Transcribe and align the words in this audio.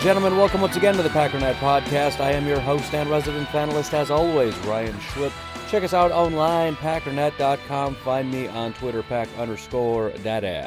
And 0.00 0.06
gentlemen, 0.06 0.38
welcome 0.38 0.62
once 0.62 0.76
again 0.76 0.96
to 0.96 1.02
the 1.02 1.10
Packernet 1.10 1.56
Podcast. 1.56 2.20
I 2.20 2.32
am 2.32 2.46
your 2.46 2.58
host 2.58 2.94
and 2.94 3.10
resident 3.10 3.46
panelist, 3.48 3.92
as 3.92 4.10
always, 4.10 4.56
Ryan 4.60 4.94
Schlipp. 4.94 5.30
Check 5.68 5.82
us 5.82 5.92
out 5.92 6.10
online, 6.10 6.74
packernet.com. 6.76 7.96
Find 7.96 8.30
me 8.30 8.46
on 8.46 8.72
Twitter, 8.72 9.02
pack 9.02 9.28
underscore 9.36 10.08
daddy. 10.22 10.66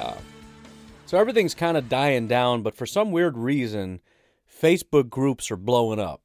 So 1.08 1.18
everything's 1.18 1.56
kind 1.56 1.78
of 1.78 1.90
dying 1.90 2.28
down, 2.28 2.62
but 2.62 2.76
for 2.76 2.86
some 2.86 3.12
weird 3.12 3.36
reason, 3.36 4.02
Facebook 4.48 5.10
groups 5.10 5.50
are 5.50 5.58
blowing 5.58 6.00
up. 6.00 6.22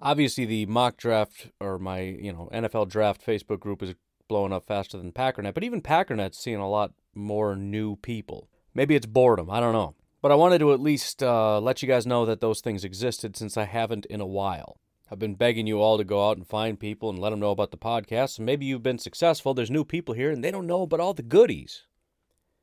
Obviously, 0.00 0.46
the 0.46 0.64
mock 0.64 0.96
draft 0.96 1.48
or 1.60 1.78
my 1.78 2.00
you 2.00 2.32
know 2.32 2.48
NFL 2.54 2.88
draft 2.88 3.22
Facebook 3.22 3.60
group 3.60 3.82
is 3.82 3.94
blowing 4.28 4.54
up 4.54 4.64
faster 4.64 4.96
than 4.96 5.12
Packernet, 5.12 5.52
but 5.52 5.62
even 5.62 5.82
Packernet's 5.82 6.38
seeing 6.38 6.56
a 6.56 6.70
lot 6.70 6.94
more 7.14 7.54
new 7.54 7.96
people. 7.96 8.48
Maybe 8.74 8.94
it's 8.94 9.04
boredom. 9.04 9.50
I 9.50 9.60
don't 9.60 9.74
know. 9.74 9.94
But 10.22 10.32
I 10.32 10.34
wanted 10.34 10.58
to 10.58 10.72
at 10.72 10.80
least 10.80 11.22
uh, 11.22 11.60
let 11.60 11.82
you 11.82 11.88
guys 11.88 12.06
know 12.06 12.26
that 12.26 12.40
those 12.40 12.60
things 12.60 12.84
existed 12.84 13.36
since 13.36 13.56
I 13.56 13.64
haven't 13.64 14.06
in 14.06 14.20
a 14.20 14.26
while. 14.26 14.78
I've 15.10 15.18
been 15.18 15.34
begging 15.34 15.66
you 15.66 15.80
all 15.80 15.98
to 15.98 16.04
go 16.04 16.28
out 16.28 16.36
and 16.36 16.46
find 16.46 16.78
people 16.78 17.10
and 17.10 17.18
let 17.18 17.30
them 17.30 17.40
know 17.40 17.50
about 17.50 17.70
the 17.70 17.76
podcast. 17.76 18.38
And 18.38 18.46
maybe 18.46 18.66
you've 18.66 18.82
been 18.82 18.98
successful. 18.98 19.54
There's 19.54 19.70
new 19.70 19.84
people 19.84 20.14
here 20.14 20.30
and 20.30 20.44
they 20.44 20.50
don't 20.50 20.66
know 20.66 20.82
about 20.82 21.00
all 21.00 21.14
the 21.14 21.22
goodies. 21.22 21.84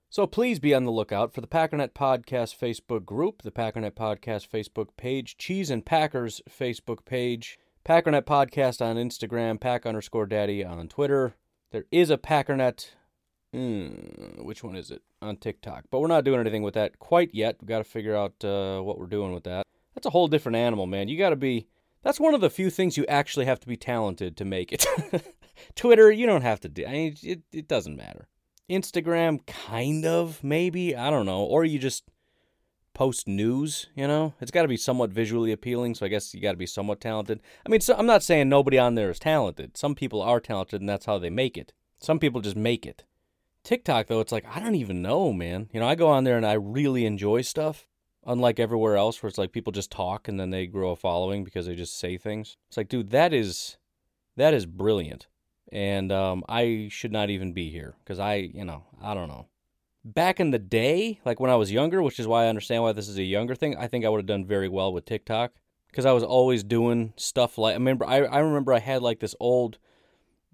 So 0.09 0.25
please 0.25 0.59
be 0.59 0.73
on 0.73 0.85
the 0.85 0.91
lookout 0.91 1.33
for 1.33 1.41
the 1.41 1.47
Packernet 1.47 1.89
Podcast 1.89 2.57
Facebook 2.57 3.05
group, 3.05 3.41
the 3.41 3.51
Packernet 3.51 3.91
Podcast 3.91 4.47
Facebook 4.47 4.89
page, 4.95 5.35
Cheese 5.37 5.69
and 5.69 5.85
Packers 5.85 6.41
Facebook 6.49 7.03
page, 7.03 7.59
Packernet 7.83 8.23
Podcast 8.23 8.81
on 8.81 8.95
Instagram, 8.95 9.59
Pack 9.59 9.85
underscore 9.85 10.25
Daddy 10.25 10.63
on 10.63 10.87
Twitter. 10.87 11.35
There 11.71 11.85
is 11.91 12.09
a 12.09 12.17
Packernet 12.17 12.91
Mm, 13.55 14.43
which 14.43 14.63
one 14.63 14.75
is 14.75 14.91
it 14.91 15.01
on 15.21 15.37
TikTok? 15.37 15.85
But 15.91 15.99
we're 15.99 16.07
not 16.07 16.23
doing 16.23 16.39
anything 16.39 16.63
with 16.63 16.73
that 16.75 16.99
quite 16.99 17.33
yet. 17.33 17.57
We've 17.59 17.67
got 17.67 17.79
to 17.79 17.83
figure 17.83 18.15
out 18.15 18.43
uh, 18.43 18.81
what 18.81 18.99
we're 18.99 19.07
doing 19.07 19.33
with 19.33 19.43
that. 19.45 19.65
That's 19.95 20.07
a 20.07 20.11
whole 20.11 20.27
different 20.27 20.57
animal, 20.57 20.85
man. 20.85 21.07
You 21.07 21.17
got 21.17 21.29
to 21.29 21.35
be. 21.35 21.67
That's 22.03 22.19
one 22.19 22.33
of 22.33 22.41
the 22.41 22.49
few 22.49 22.69
things 22.69 22.97
you 22.97 23.05
actually 23.07 23.45
have 23.45 23.59
to 23.61 23.67
be 23.67 23.75
talented 23.75 24.37
to 24.37 24.45
make 24.45 24.71
it. 24.71 24.85
Twitter, 25.75 26.11
you 26.11 26.25
don't 26.25 26.43
have 26.43 26.59
to 26.61 26.69
do. 26.69 26.85
I 26.85 26.91
mean, 26.91 27.15
it 27.23 27.41
it 27.51 27.67
doesn't 27.67 27.97
matter. 27.97 28.27
Instagram, 28.69 29.45
kind 29.45 30.05
of, 30.05 30.43
maybe. 30.43 30.95
I 30.95 31.09
don't 31.09 31.25
know. 31.25 31.43
Or 31.43 31.63
you 31.63 31.79
just 31.79 32.03
post 32.93 33.27
news. 33.27 33.87
You 33.95 34.07
know, 34.07 34.33
it's 34.41 34.51
got 34.51 34.63
to 34.63 34.67
be 34.67 34.77
somewhat 34.77 35.11
visually 35.11 35.51
appealing. 35.51 35.95
So 35.95 36.05
I 36.05 36.09
guess 36.09 36.33
you 36.33 36.41
got 36.41 36.51
to 36.51 36.57
be 36.57 36.65
somewhat 36.65 36.99
talented. 36.99 37.39
I 37.65 37.69
mean, 37.69 37.81
so 37.81 37.95
I'm 37.97 38.05
not 38.05 38.23
saying 38.23 38.49
nobody 38.49 38.77
on 38.77 38.95
there 38.95 39.09
is 39.09 39.19
talented. 39.19 39.77
Some 39.77 39.95
people 39.95 40.21
are 40.21 40.39
talented, 40.39 40.81
and 40.81 40.89
that's 40.89 41.05
how 41.05 41.17
they 41.17 41.29
make 41.29 41.57
it. 41.57 41.73
Some 41.99 42.19
people 42.19 42.41
just 42.41 42.55
make 42.55 42.85
it. 42.85 43.03
TikTok 43.67 44.07
though, 44.07 44.21
it's 44.21 44.31
like 44.31 44.45
I 44.47 44.61
don't 44.61 44.75
even 44.75 45.01
know, 45.01 45.33
man. 45.33 45.67
You 45.73 45.81
know, 45.81 45.87
I 45.87 45.95
go 45.95 46.07
on 46.07 46.23
there 46.23 46.37
and 46.37 46.45
I 46.45 46.53
really 46.53 47.05
enjoy 47.05 47.41
stuff. 47.41 47.85
Unlike 48.25 48.61
everywhere 48.61 48.95
else 48.95 49.21
where 49.21 49.27
it's 49.27 49.37
like 49.37 49.51
people 49.51 49.73
just 49.73 49.91
talk 49.91 50.29
and 50.29 50.39
then 50.39 50.51
they 50.51 50.67
grow 50.67 50.91
a 50.91 50.95
following 50.95 51.43
because 51.43 51.65
they 51.65 51.75
just 51.75 51.99
say 51.99 52.17
things. 52.17 52.55
It's 52.69 52.77
like, 52.77 52.87
dude, 52.87 53.09
that 53.09 53.33
is 53.33 53.77
that 54.37 54.53
is 54.53 54.65
brilliant. 54.65 55.27
And 55.69 56.13
um, 56.13 56.45
I 56.47 56.87
should 56.89 57.11
not 57.11 57.29
even 57.29 57.51
be 57.51 57.69
here 57.69 57.95
because 58.03 58.19
I, 58.19 58.35
you 58.35 58.63
know, 58.63 58.85
I 59.01 59.13
don't 59.13 59.27
know. 59.27 59.47
Back 60.05 60.39
in 60.39 60.51
the 60.51 60.59
day, 60.59 61.19
like 61.25 61.41
when 61.41 61.51
I 61.51 61.55
was 61.55 61.69
younger, 61.69 62.01
which 62.01 62.19
is 62.21 62.27
why 62.27 62.45
I 62.45 62.47
understand 62.47 62.83
why 62.83 62.93
this 62.93 63.09
is 63.09 63.17
a 63.17 63.23
younger 63.23 63.53
thing, 63.53 63.75
I 63.75 63.87
think 63.87 64.05
I 64.05 64.09
would 64.09 64.19
have 64.19 64.25
done 64.25 64.45
very 64.45 64.69
well 64.69 64.93
with 64.93 65.03
TikTok 65.03 65.51
because 65.91 66.05
I 66.05 66.13
was 66.13 66.23
always 66.23 66.63
doing 66.63 67.13
stuff 67.17 67.57
like 67.57 67.73
I 67.73 67.77
remember 67.77 68.05
I, 68.05 68.19
I 68.23 68.39
remember 68.39 68.71
I 68.71 68.79
had 68.79 69.01
like 69.01 69.19
this 69.19 69.35
old 69.41 69.77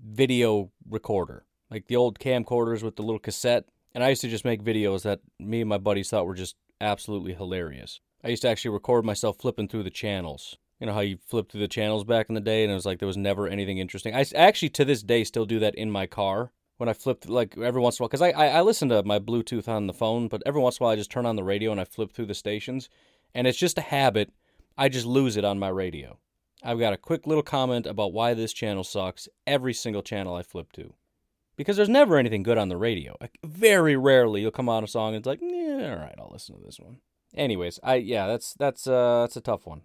video 0.03 0.71
recorder 0.89 1.45
like 1.73 1.87
the 1.87 1.95
old 1.95 2.19
camcorders 2.19 2.83
with 2.83 2.95
the 2.95 3.01
little 3.01 3.19
cassette. 3.19 3.65
And 3.95 4.03
I 4.03 4.09
used 4.09 4.21
to 4.21 4.29
just 4.29 4.45
make 4.45 4.63
videos 4.63 5.01
that 5.03 5.21
me 5.39 5.61
and 5.61 5.69
my 5.69 5.77
buddies 5.77 6.09
thought 6.09 6.25
were 6.25 6.35
just 6.35 6.55
absolutely 6.79 7.33
hilarious. 7.33 7.99
I 8.23 8.29
used 8.29 8.43
to 8.43 8.49
actually 8.49 8.71
record 8.71 9.05
myself 9.05 9.37
flipping 9.39 9.67
through 9.67 9.83
the 9.83 9.89
channels. 9.89 10.57
You 10.79 10.87
know 10.87 10.93
how 10.93 11.01
you 11.01 11.17
flip 11.27 11.51
through 11.51 11.61
the 11.61 11.67
channels 11.67 12.03
back 12.03 12.27
in 12.29 12.35
the 12.35 12.41
day, 12.41 12.63
and 12.63 12.71
it 12.71 12.75
was 12.75 12.85
like 12.85 12.99
there 12.99 13.07
was 13.07 13.17
never 13.17 13.47
anything 13.47 13.77
interesting. 13.77 14.15
I 14.15 14.25
actually 14.35 14.69
to 14.69 14.85
this 14.85 15.01
day 15.01 15.23
still 15.23 15.45
do 15.45 15.59
that 15.59 15.75
in 15.75 15.91
my 15.91 16.05
car 16.05 16.51
when 16.77 16.89
I 16.89 16.93
flip 16.93 17.25
like 17.27 17.57
every 17.57 17.81
once 17.81 17.97
in 17.97 18.01
a 18.01 18.03
while 18.03 18.09
because 18.09 18.21
I, 18.21 18.31
I 18.31 18.47
I 18.47 18.61
listen 18.61 18.89
to 18.89 19.03
my 19.03 19.19
Bluetooth 19.19 19.67
on 19.67 19.87
the 19.87 19.93
phone, 19.93 20.27
but 20.27 20.43
every 20.45 20.61
once 20.61 20.77
in 20.77 20.83
a 20.83 20.85
while 20.85 20.93
I 20.93 20.97
just 20.97 21.11
turn 21.11 21.25
on 21.25 21.35
the 21.35 21.43
radio 21.43 21.71
and 21.71 21.79
I 21.79 21.85
flip 21.85 22.11
through 22.11 22.25
the 22.25 22.33
stations, 22.33 22.89
and 23.33 23.47
it's 23.47 23.57
just 23.57 23.77
a 23.77 23.81
habit. 23.81 24.31
I 24.77 24.89
just 24.89 25.05
lose 25.05 25.37
it 25.37 25.45
on 25.45 25.59
my 25.59 25.69
radio. 25.69 26.17
I've 26.63 26.79
got 26.79 26.93
a 26.93 26.97
quick 26.97 27.27
little 27.27 27.43
comment 27.43 27.85
about 27.85 28.13
why 28.13 28.33
this 28.33 28.53
channel 28.53 28.83
sucks 28.83 29.27
every 29.45 29.73
single 29.73 30.01
channel 30.01 30.35
I 30.35 30.43
flip 30.43 30.71
to 30.73 30.93
because 31.55 31.77
there's 31.77 31.89
never 31.89 32.17
anything 32.17 32.43
good 32.43 32.57
on 32.57 32.69
the 32.69 32.77
radio. 32.77 33.15
Like, 33.21 33.37
very 33.43 33.95
rarely 33.95 34.41
you'll 34.41 34.51
come 34.51 34.69
on 34.69 34.83
a 34.83 34.87
song 34.87 35.09
and 35.09 35.17
it's 35.17 35.27
like, 35.27 35.39
yeah, 35.41 35.93
all 35.93 35.99
right, 35.99 36.15
I'll 36.17 36.31
listen 36.31 36.55
to 36.55 36.61
this 36.63 36.79
one. 36.79 36.97
Anyways, 37.35 37.79
I 37.83 37.95
yeah, 37.95 38.27
that's 38.27 38.53
that's 38.53 38.87
uh 38.87 39.21
that's 39.21 39.37
a 39.37 39.41
tough 39.41 39.65
one. 39.65 39.81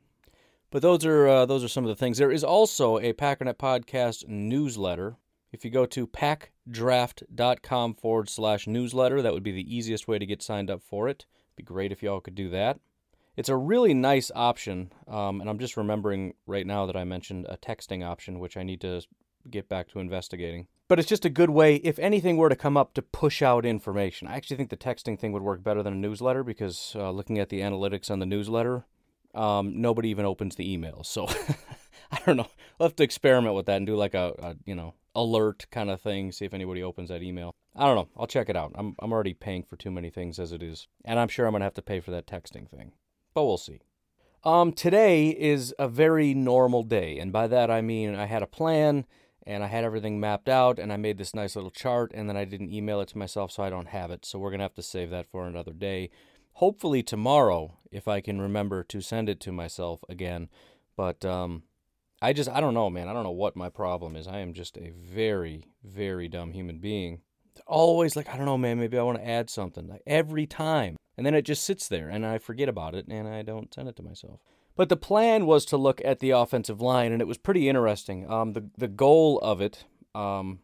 But 0.70 0.82
those 0.82 1.04
are 1.06 1.26
uh, 1.26 1.46
those 1.46 1.64
are 1.64 1.68
some 1.68 1.84
of 1.84 1.88
the 1.88 1.96
things. 1.96 2.18
There 2.18 2.30
is 2.30 2.44
also 2.44 2.98
a 2.98 3.14
Packernet 3.14 3.54
podcast 3.54 4.28
newsletter. 4.28 5.16
If 5.50 5.64
you 5.64 5.70
go 5.70 5.86
to 5.86 6.06
packdraft.com 6.06 7.94
forward 7.94 8.28
slash 8.28 8.66
newsletter, 8.66 9.22
that 9.22 9.32
would 9.32 9.42
be 9.42 9.52
the 9.52 9.74
easiest 9.74 10.06
way 10.06 10.18
to 10.18 10.26
get 10.26 10.42
signed 10.42 10.70
up 10.70 10.82
for 10.82 11.08
it. 11.08 11.24
It'd 11.46 11.56
be 11.56 11.62
great 11.62 11.90
if 11.90 12.02
y'all 12.02 12.20
could 12.20 12.34
do 12.34 12.50
that. 12.50 12.80
It's 13.34 13.48
a 13.48 13.56
really 13.56 13.94
nice 13.94 14.30
option, 14.34 14.92
um, 15.06 15.40
and 15.40 15.48
I'm 15.48 15.60
just 15.60 15.76
remembering 15.76 16.34
right 16.46 16.66
now 16.66 16.84
that 16.86 16.96
I 16.96 17.04
mentioned 17.04 17.46
a 17.48 17.56
texting 17.56 18.04
option, 18.04 18.40
which 18.40 18.56
I 18.56 18.62
need 18.62 18.80
to 18.82 19.00
get 19.48 19.68
back 19.68 19.88
to 19.90 20.00
investigating. 20.00 20.66
But 20.88 20.98
it's 20.98 21.08
just 21.08 21.26
a 21.26 21.30
good 21.30 21.50
way, 21.50 21.76
if 21.76 21.98
anything 21.98 22.38
were 22.38 22.48
to 22.48 22.56
come 22.56 22.78
up, 22.78 22.94
to 22.94 23.02
push 23.02 23.42
out 23.42 23.66
information. 23.66 24.26
I 24.26 24.36
actually 24.36 24.56
think 24.56 24.70
the 24.70 24.76
texting 24.76 25.18
thing 25.18 25.32
would 25.32 25.42
work 25.42 25.62
better 25.62 25.82
than 25.82 25.92
a 25.92 25.96
newsletter 25.96 26.42
because 26.42 26.94
uh, 26.96 27.10
looking 27.10 27.38
at 27.38 27.50
the 27.50 27.60
analytics 27.60 28.10
on 28.10 28.20
the 28.20 28.26
newsletter, 28.26 28.86
um, 29.34 29.80
nobody 29.80 30.08
even 30.08 30.24
opens 30.24 30.56
the 30.56 30.76
emails. 30.76 31.04
So 31.06 31.28
I 32.10 32.18
don't 32.24 32.38
know. 32.38 32.48
We'll 32.78 32.88
have 32.88 32.96
to 32.96 33.04
experiment 33.04 33.54
with 33.54 33.66
that 33.66 33.76
and 33.76 33.86
do 33.86 33.96
like 33.96 34.14
a, 34.14 34.34
a, 34.38 34.56
you 34.64 34.74
know 34.74 34.94
alert 35.14 35.66
kind 35.70 35.90
of 35.90 36.00
thing. 36.00 36.32
See 36.32 36.44
if 36.44 36.54
anybody 36.54 36.82
opens 36.82 37.10
that 37.10 37.22
email. 37.22 37.54
I 37.76 37.86
don't 37.86 37.96
know. 37.96 38.08
I'll 38.16 38.26
check 38.26 38.48
it 38.48 38.56
out. 38.56 38.72
I'm 38.74 38.94
I'm 38.98 39.12
already 39.12 39.34
paying 39.34 39.64
for 39.64 39.76
too 39.76 39.90
many 39.90 40.08
things 40.08 40.38
as 40.38 40.52
it 40.52 40.62
is, 40.62 40.88
and 41.04 41.18
I'm 41.18 41.28
sure 41.28 41.46
I'm 41.46 41.52
gonna 41.52 41.64
have 41.64 41.74
to 41.74 41.82
pay 41.82 42.00
for 42.00 42.10
that 42.12 42.26
texting 42.26 42.68
thing. 42.68 42.92
But 43.34 43.44
we'll 43.44 43.58
see. 43.58 43.80
Um, 44.44 44.72
today 44.72 45.30
is 45.30 45.74
a 45.78 45.88
very 45.88 46.32
normal 46.32 46.82
day, 46.82 47.18
and 47.18 47.32
by 47.32 47.46
that 47.48 47.70
I 47.70 47.82
mean 47.82 48.14
I 48.14 48.26
had 48.26 48.42
a 48.42 48.46
plan 48.46 49.04
and 49.48 49.64
I 49.64 49.68
had 49.68 49.82
everything 49.82 50.20
mapped 50.20 50.50
out 50.50 50.78
and 50.78 50.92
I 50.92 50.98
made 50.98 51.16
this 51.16 51.34
nice 51.34 51.56
little 51.56 51.70
chart 51.70 52.12
and 52.14 52.28
then 52.28 52.36
I 52.36 52.44
didn't 52.44 52.70
email 52.70 53.00
it 53.00 53.08
to 53.08 53.18
myself 53.18 53.50
so 53.50 53.62
I 53.62 53.70
don't 53.70 53.88
have 53.88 54.10
it. 54.10 54.26
So 54.26 54.38
we're 54.38 54.50
going 54.50 54.58
to 54.58 54.64
have 54.64 54.74
to 54.74 54.82
save 54.82 55.08
that 55.08 55.26
for 55.26 55.46
another 55.46 55.72
day. 55.72 56.10
Hopefully 56.52 57.02
tomorrow 57.02 57.78
if 57.90 58.06
I 58.06 58.20
can 58.20 58.42
remember 58.42 58.84
to 58.84 59.00
send 59.00 59.30
it 59.30 59.40
to 59.40 59.52
myself 59.52 60.04
again. 60.08 60.50
But 60.96 61.24
um 61.24 61.62
I 62.20 62.32
just 62.34 62.50
I 62.50 62.60
don't 62.60 62.74
know, 62.74 62.90
man. 62.90 63.08
I 63.08 63.14
don't 63.14 63.24
know 63.24 63.30
what 63.30 63.56
my 63.56 63.70
problem 63.70 64.16
is. 64.16 64.28
I 64.28 64.40
am 64.40 64.52
just 64.52 64.76
a 64.76 64.90
very 64.90 65.64
very 65.82 66.28
dumb 66.28 66.52
human 66.52 66.78
being. 66.78 67.22
It's 67.52 67.62
always 67.66 68.16
like 68.16 68.28
I 68.28 68.36
don't 68.36 68.46
know, 68.46 68.58
man, 68.58 68.78
maybe 68.78 68.98
I 68.98 69.02
want 69.02 69.18
to 69.18 69.26
add 69.26 69.48
something 69.48 69.88
like 69.88 70.02
every 70.06 70.46
time. 70.46 70.96
And 71.16 71.24
then 71.24 71.34
it 71.34 71.42
just 71.42 71.64
sits 71.64 71.88
there 71.88 72.10
and 72.10 72.26
I 72.26 72.36
forget 72.36 72.68
about 72.68 72.94
it 72.94 73.06
and 73.08 73.26
I 73.26 73.40
don't 73.42 73.72
send 73.72 73.88
it 73.88 73.96
to 73.96 74.02
myself. 74.02 74.40
But 74.78 74.90
the 74.90 74.96
plan 74.96 75.44
was 75.44 75.64
to 75.66 75.76
look 75.76 76.00
at 76.04 76.20
the 76.20 76.30
offensive 76.30 76.80
line, 76.80 77.10
and 77.10 77.20
it 77.20 77.26
was 77.26 77.36
pretty 77.36 77.68
interesting. 77.68 78.30
Um, 78.30 78.52
the 78.52 78.70
the 78.78 78.86
goal 78.86 79.40
of 79.40 79.60
it, 79.60 79.84
um, 80.14 80.60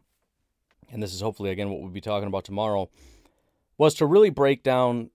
and 0.89 1.03
this 1.03 1.13
is 1.13 1.19
hopefully 1.19 1.49
again 1.49 1.69
what 1.69 1.81
we'll 1.81 1.89
be 1.89 1.99
talking 1.99 2.29
about 2.29 2.45
tomorrow, 2.45 2.89
was 3.77 3.93
to 3.95 4.05
really 4.05 4.29
break 4.29 4.63
down 4.63 5.09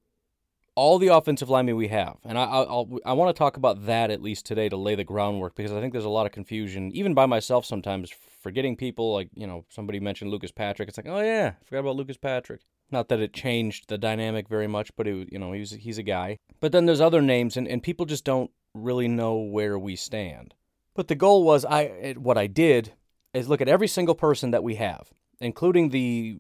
all 0.75 0.99
the 0.99 1.09
offensive 1.09 1.49
linemen 1.49 1.77
we 1.77 1.89
have, 1.89 2.19
and 2.27 2.37
I 2.37 2.43
I'll, 2.45 2.99
i 3.07 3.15
want 3.15 3.35
to 3.35 3.39
talk 3.39 3.57
about 3.57 3.87
that 3.87 4.11
at 4.11 4.21
least 4.21 4.45
today 4.45 4.69
to 4.69 4.77
lay 4.77 4.97
the 4.97 5.03
groundwork 5.03 5.57
because 5.57 5.73
I 5.73 5.81
think 5.81 5.95
there's 5.95 6.05
a 6.05 6.11
lot 6.11 6.27
of 6.27 6.33
confusion, 6.33 6.93
even 6.93 7.15
by 7.15 7.25
myself 7.25 7.65
sometimes, 7.65 8.13
forgetting 8.43 8.77
people. 8.77 9.15
Like 9.15 9.31
you 9.35 9.47
know, 9.47 9.65
somebody 9.71 9.99
mentioned 9.99 10.31
Lucas 10.31 10.53
Patrick. 10.53 10.91
It's 10.91 10.99
like, 10.99 11.09
oh 11.09 11.23
yeah, 11.23 11.55
I 11.59 11.65
forgot 11.65 11.81
about 11.81 11.97
Lucas 11.97 12.19
Patrick. 12.19 12.61
Not 12.91 13.09
that 13.09 13.21
it 13.21 13.33
changed 13.33 13.89
the 13.89 13.97
dynamic 13.97 14.47
very 14.47 14.67
much, 14.67 14.95
but 14.95 15.07
it, 15.07 15.33
you 15.33 15.39
know, 15.39 15.53
he's 15.53 15.71
he's 15.71 15.97
a 15.97 16.03
guy. 16.03 16.37
But 16.61 16.73
then 16.73 16.85
there's 16.85 17.01
other 17.01 17.23
names, 17.23 17.57
and, 17.57 17.67
and 17.67 17.83
people 17.83 18.05
just 18.05 18.27
don't 18.27 18.51
really 18.75 19.09
know 19.09 19.37
where 19.37 19.79
we 19.79 19.97
stand. 19.97 20.55
But 20.95 21.09
the 21.09 21.15
goal 21.15 21.45
was 21.45 21.65
I 21.65 22.15
what 22.19 22.39
I 22.39 22.47
did 22.47 22.93
is 23.33 23.49
look 23.49 23.61
at 23.61 23.69
every 23.69 23.89
single 23.89 24.15
person 24.15 24.51
that 24.51 24.65
we 24.65 24.75
have, 24.77 25.11
including 25.41 25.91
the 25.91 26.39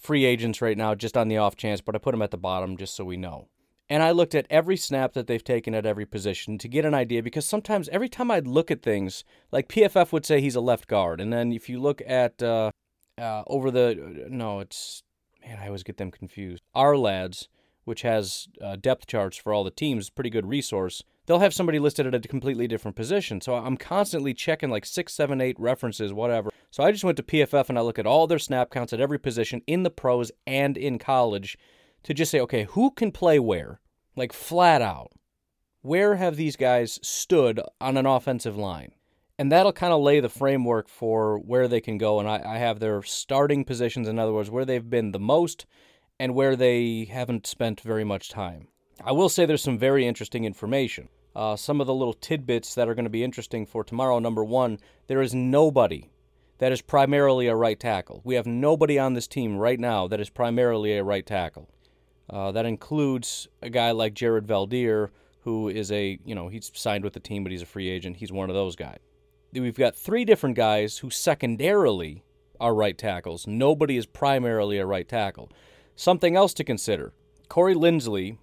free 0.00 0.24
agents 0.24 0.60
right 0.60 0.76
now 0.76 0.94
just 0.94 1.16
on 1.16 1.28
the 1.28 1.38
off 1.38 1.56
chance, 1.56 1.80
but 1.80 1.94
I 1.94 1.98
put 1.98 2.12
them 2.12 2.22
at 2.22 2.30
the 2.30 2.36
bottom 2.36 2.76
just 2.76 2.94
so 2.94 3.04
we 3.04 3.16
know. 3.16 3.48
And 3.88 4.02
I 4.02 4.10
looked 4.10 4.34
at 4.34 4.46
every 4.50 4.76
snap 4.76 5.12
that 5.12 5.28
they've 5.28 5.42
taken 5.42 5.72
at 5.74 5.86
every 5.86 6.06
position 6.06 6.58
to 6.58 6.68
get 6.68 6.84
an 6.84 6.94
idea 6.94 7.22
because 7.22 7.46
sometimes 7.46 7.88
every 7.90 8.08
time 8.08 8.30
I'd 8.30 8.48
look 8.48 8.70
at 8.70 8.82
things, 8.82 9.22
like 9.52 9.68
PFF 9.68 10.10
would 10.12 10.26
say 10.26 10.40
he's 10.40 10.56
a 10.56 10.60
left 10.60 10.88
guard. 10.88 11.20
And 11.20 11.32
then 11.32 11.52
if 11.52 11.68
you 11.68 11.80
look 11.80 12.02
at 12.04 12.42
uh, 12.42 12.72
uh, 13.16 13.44
over 13.46 13.70
the, 13.70 14.26
no, 14.28 14.58
it's 14.58 15.04
man, 15.46 15.58
I 15.60 15.66
always 15.66 15.84
get 15.84 15.98
them 15.98 16.10
confused. 16.10 16.62
Ourlads, 16.74 17.46
which 17.84 18.02
has 18.02 18.48
uh, 18.60 18.74
depth 18.74 19.06
charts 19.06 19.36
for 19.36 19.52
all 19.52 19.62
the 19.62 19.70
teams, 19.70 20.10
pretty 20.10 20.30
good 20.30 20.46
resource. 20.46 21.04
They'll 21.26 21.40
have 21.40 21.54
somebody 21.54 21.78
listed 21.78 22.06
at 22.06 22.14
a 22.14 22.28
completely 22.28 22.68
different 22.68 22.96
position. 22.96 23.40
So 23.40 23.54
I'm 23.54 23.76
constantly 23.76 24.32
checking 24.32 24.70
like 24.70 24.86
six, 24.86 25.12
seven, 25.12 25.40
eight 25.40 25.58
references, 25.58 26.12
whatever. 26.12 26.50
So 26.70 26.84
I 26.84 26.92
just 26.92 27.04
went 27.04 27.16
to 27.16 27.22
PFF 27.22 27.68
and 27.68 27.78
I 27.78 27.82
look 27.82 27.98
at 27.98 28.06
all 28.06 28.26
their 28.26 28.38
snap 28.38 28.70
counts 28.70 28.92
at 28.92 29.00
every 29.00 29.18
position 29.18 29.62
in 29.66 29.82
the 29.82 29.90
pros 29.90 30.30
and 30.46 30.76
in 30.76 30.98
college 30.98 31.58
to 32.04 32.14
just 32.14 32.30
say, 32.30 32.40
okay, 32.40 32.64
who 32.70 32.92
can 32.92 33.10
play 33.10 33.38
where? 33.40 33.80
Like 34.14 34.32
flat 34.32 34.80
out. 34.80 35.10
Where 35.82 36.16
have 36.16 36.36
these 36.36 36.56
guys 36.56 37.00
stood 37.02 37.60
on 37.80 37.96
an 37.96 38.06
offensive 38.06 38.56
line? 38.56 38.92
And 39.38 39.52
that'll 39.52 39.72
kind 39.72 39.92
of 39.92 40.00
lay 40.00 40.20
the 40.20 40.28
framework 40.28 40.88
for 40.88 41.38
where 41.38 41.68
they 41.68 41.80
can 41.80 41.98
go. 41.98 42.20
And 42.20 42.28
I, 42.28 42.42
I 42.44 42.58
have 42.58 42.78
their 42.78 43.02
starting 43.02 43.64
positions, 43.64 44.08
in 44.08 44.18
other 44.18 44.32
words, 44.32 44.50
where 44.50 44.64
they've 44.64 44.88
been 44.88 45.12
the 45.12 45.18
most 45.18 45.66
and 46.18 46.34
where 46.34 46.56
they 46.56 47.04
haven't 47.04 47.46
spent 47.46 47.80
very 47.80 48.04
much 48.04 48.30
time. 48.30 48.68
I 49.04 49.12
will 49.12 49.28
say 49.28 49.44
there's 49.44 49.62
some 49.62 49.78
very 49.78 50.06
interesting 50.06 50.44
information. 50.44 51.08
Uh, 51.36 51.54
some 51.54 51.82
of 51.82 51.86
the 51.86 51.92
little 51.92 52.14
tidbits 52.14 52.74
that 52.74 52.88
are 52.88 52.94
going 52.94 53.04
to 53.04 53.10
be 53.10 53.22
interesting 53.22 53.66
for 53.66 53.84
tomorrow. 53.84 54.18
Number 54.18 54.42
one, 54.42 54.78
there 55.06 55.20
is 55.20 55.34
nobody 55.34 56.08
that 56.56 56.72
is 56.72 56.80
primarily 56.80 57.46
a 57.46 57.54
right 57.54 57.78
tackle. 57.78 58.22
We 58.24 58.36
have 58.36 58.46
nobody 58.46 58.98
on 58.98 59.12
this 59.12 59.26
team 59.26 59.58
right 59.58 59.78
now 59.78 60.08
that 60.08 60.18
is 60.18 60.30
primarily 60.30 60.96
a 60.96 61.04
right 61.04 61.26
tackle. 61.26 61.68
Uh, 62.30 62.52
that 62.52 62.64
includes 62.64 63.48
a 63.60 63.68
guy 63.68 63.90
like 63.90 64.14
Jared 64.14 64.46
Veldheer, 64.46 65.10
who 65.40 65.68
is 65.68 65.92
a, 65.92 66.18
you 66.24 66.34
know, 66.34 66.48
he's 66.48 66.72
signed 66.74 67.04
with 67.04 67.12
the 67.12 67.20
team, 67.20 67.42
but 67.42 67.52
he's 67.52 67.60
a 67.60 67.66
free 67.66 67.90
agent. 67.90 68.16
He's 68.16 68.32
one 68.32 68.48
of 68.48 68.56
those 68.56 68.74
guys. 68.74 68.98
We've 69.52 69.76
got 69.76 69.94
three 69.94 70.24
different 70.24 70.56
guys 70.56 70.96
who 70.96 71.10
secondarily 71.10 72.24
are 72.58 72.74
right 72.74 72.96
tackles. 72.96 73.46
Nobody 73.46 73.98
is 73.98 74.06
primarily 74.06 74.78
a 74.78 74.86
right 74.86 75.06
tackle. 75.06 75.50
Something 75.96 76.34
else 76.34 76.54
to 76.54 76.64
consider 76.64 77.12
Corey 77.50 77.74
Linsley 77.74 78.38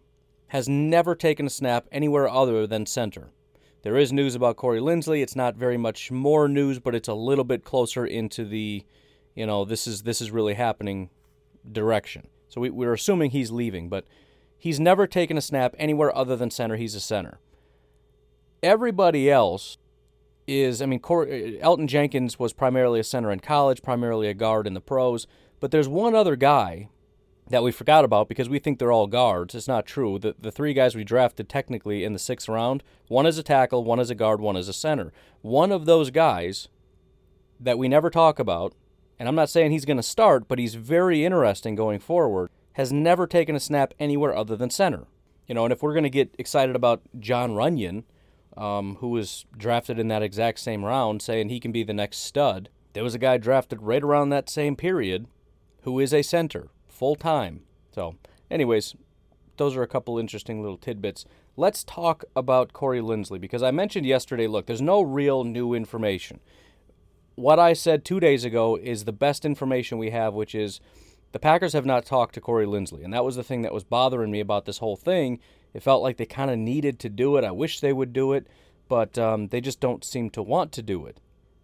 has 0.53 0.69
never 0.69 1.15
taken 1.15 1.47
a 1.47 1.49
snap 1.49 1.87
anywhere 1.91 2.29
other 2.29 2.67
than 2.67 2.85
center. 2.85 3.31
There 3.81 3.97
is 3.97 4.13
news 4.13 4.35
about 4.35 4.55
Corey 4.55 4.79
Linsley. 4.79 5.23
It's 5.23 5.35
not 5.35 5.55
very 5.55 5.77
much 5.77 6.11
more 6.11 6.47
news, 6.47 6.77
but 6.77 6.93
it's 6.93 7.07
a 7.07 7.15
little 7.15 7.43
bit 7.43 7.63
closer 7.63 8.05
into 8.05 8.45
the, 8.45 8.85
you 9.33 9.47
know, 9.47 9.65
this 9.65 9.87
is 9.87 10.03
this 10.03 10.21
is 10.21 10.29
really 10.29 10.53
happening 10.53 11.09
direction. 11.69 12.27
So 12.49 12.61
we, 12.61 12.69
we're 12.69 12.93
assuming 12.93 13.31
he's 13.31 13.49
leaving, 13.49 13.89
but 13.89 14.05
he's 14.59 14.79
never 14.79 15.07
taken 15.07 15.39
a 15.39 15.41
snap 15.41 15.75
anywhere 15.79 16.15
other 16.15 16.35
than 16.35 16.51
center. 16.51 16.75
He's 16.75 16.93
a 16.93 16.99
center. 16.99 17.39
Everybody 18.61 19.31
else 19.31 19.79
is, 20.45 20.83
I 20.83 20.85
mean, 20.85 20.99
Cor- 20.99 21.27
uh, 21.27 21.57
Elgton 21.63 21.87
Jenkins 21.87 22.37
was 22.37 22.53
primarily 22.53 22.99
a 22.99 23.03
center 23.03 23.31
in 23.31 23.39
college, 23.39 23.81
primarily 23.81 24.27
a 24.27 24.35
guard 24.35 24.67
in 24.67 24.75
the 24.75 24.81
pros, 24.81 25.25
but 25.59 25.71
there's 25.71 25.87
one 25.87 26.13
other 26.13 26.35
guy 26.35 26.89
that 27.49 27.63
we 27.63 27.71
forgot 27.71 28.05
about 28.05 28.29
because 28.29 28.49
we 28.49 28.59
think 28.59 28.79
they're 28.79 28.91
all 28.91 29.07
guards. 29.07 29.53
It's 29.53 29.67
not 29.67 29.85
true. 29.85 30.17
The, 30.17 30.35
the 30.39 30.51
three 30.51 30.73
guys 30.73 30.95
we 30.95 31.03
drafted 31.03 31.49
technically 31.49 32.03
in 32.03 32.13
the 32.13 32.19
sixth 32.19 32.47
round 32.47 32.83
one 33.07 33.25
is 33.25 33.37
a 33.37 33.43
tackle, 33.43 33.83
one 33.83 33.99
is 33.99 34.09
a 34.09 34.15
guard, 34.15 34.39
one 34.39 34.55
is 34.55 34.69
a 34.69 34.73
center. 34.73 35.11
One 35.41 35.71
of 35.71 35.85
those 35.85 36.09
guys 36.09 36.69
that 37.59 37.77
we 37.77 37.87
never 37.87 38.09
talk 38.09 38.39
about, 38.39 38.73
and 39.19 39.27
I'm 39.27 39.35
not 39.35 39.49
saying 39.49 39.71
he's 39.71 39.85
going 39.85 39.97
to 39.97 40.03
start, 40.03 40.47
but 40.47 40.59
he's 40.59 40.75
very 40.75 41.23
interesting 41.25 41.75
going 41.75 41.99
forward, 41.99 42.49
has 42.73 42.91
never 42.91 43.27
taken 43.27 43.55
a 43.55 43.59
snap 43.59 43.93
anywhere 43.99 44.35
other 44.35 44.55
than 44.55 44.69
center. 44.69 45.05
You 45.47 45.55
know, 45.55 45.65
and 45.65 45.73
if 45.73 45.83
we're 45.83 45.93
going 45.93 46.03
to 46.03 46.09
get 46.09 46.33
excited 46.39 46.75
about 46.75 47.01
Jon 47.19 47.51
Runyan, 47.51 48.03
um, 48.55 48.95
who 48.95 49.09
was 49.09 49.45
drafted 49.55 49.99
in 49.99 50.07
that 50.07 50.23
exact 50.23 50.59
same 50.59 50.85
round, 50.85 51.21
saying 51.21 51.49
he 51.49 51.59
can 51.59 51.71
be 51.71 51.83
the 51.83 51.93
next 51.93 52.19
stud, 52.19 52.69
there 52.93 53.03
was 53.03 53.15
a 53.15 53.19
guy 53.19 53.37
drafted 53.37 53.81
right 53.81 54.03
around 54.03 54.29
that 54.29 54.49
same 54.49 54.75
period 54.75 55.27
who 55.81 55.99
is 55.99 56.13
a 56.13 56.21
center 56.21 56.69
full 56.93 57.15
time. 57.15 57.61
So, 57.91 58.15
anyways, 58.49 58.95
those 59.57 59.75
are 59.75 59.83
a 59.83 59.87
couple 59.87 60.17
interesting 60.17 60.61
little 60.61 60.77
tidbits. 60.77 61.25
Let's 61.57 61.83
talk 61.83 62.23
about 62.35 62.73
Corey 62.73 63.01
Linsley 63.01 63.39
because 63.39 63.61
I 63.63 63.71
mentioned 63.71 64.05
yesterday 64.05 64.47
look, 64.47 64.65
there's 64.65 64.81
no 64.81 65.01
real 65.01 65.43
new 65.43 65.73
information. 65.73 66.39
What 67.35 67.59
I 67.59 67.73
said 67.73 68.05
two 68.05 68.19
days 68.19 68.45
ago 68.45 68.75
is 68.75 69.05
the 69.05 69.11
best 69.11 69.43
information 69.43 69.97
we 69.97 70.11
have, 70.11 70.33
which 70.33 70.53
is 70.55 70.79
the 71.31 71.39
Packers 71.39 71.73
have 71.73 71.85
not 71.85 72.05
talked 72.05 72.35
to 72.35 72.41
Corey 72.41 72.65
Linsley. 72.65 73.03
And 73.03 73.13
that 73.13 73.25
was 73.25 73.35
the 73.35 73.43
thing 73.43 73.63
that 73.63 73.73
was 73.73 73.83
bothering 73.83 74.31
me 74.31 74.39
about 74.39 74.65
this 74.65 74.77
whole 74.77 74.95
thing. 74.95 75.39
It 75.73 75.81
felt 75.81 76.03
like 76.03 76.17
they 76.17 76.27
kind 76.27 76.51
of 76.51 76.59
needed 76.59 76.99
to 76.99 77.09
do 77.09 77.37
it. 77.37 77.43
I 77.43 77.51
wish 77.51 77.79
they 77.79 77.93
would 77.93 78.13
do 78.13 78.33
it, 78.33 78.47
but 78.87 79.17
um, 79.17 79.47
they 79.47 79.59
just 79.59 79.79
don't 79.79 80.03
seem 80.03 80.29
to 80.31 80.43
want 80.43 80.71
to 80.73 80.83
do 80.83 81.07
it. 81.07 81.17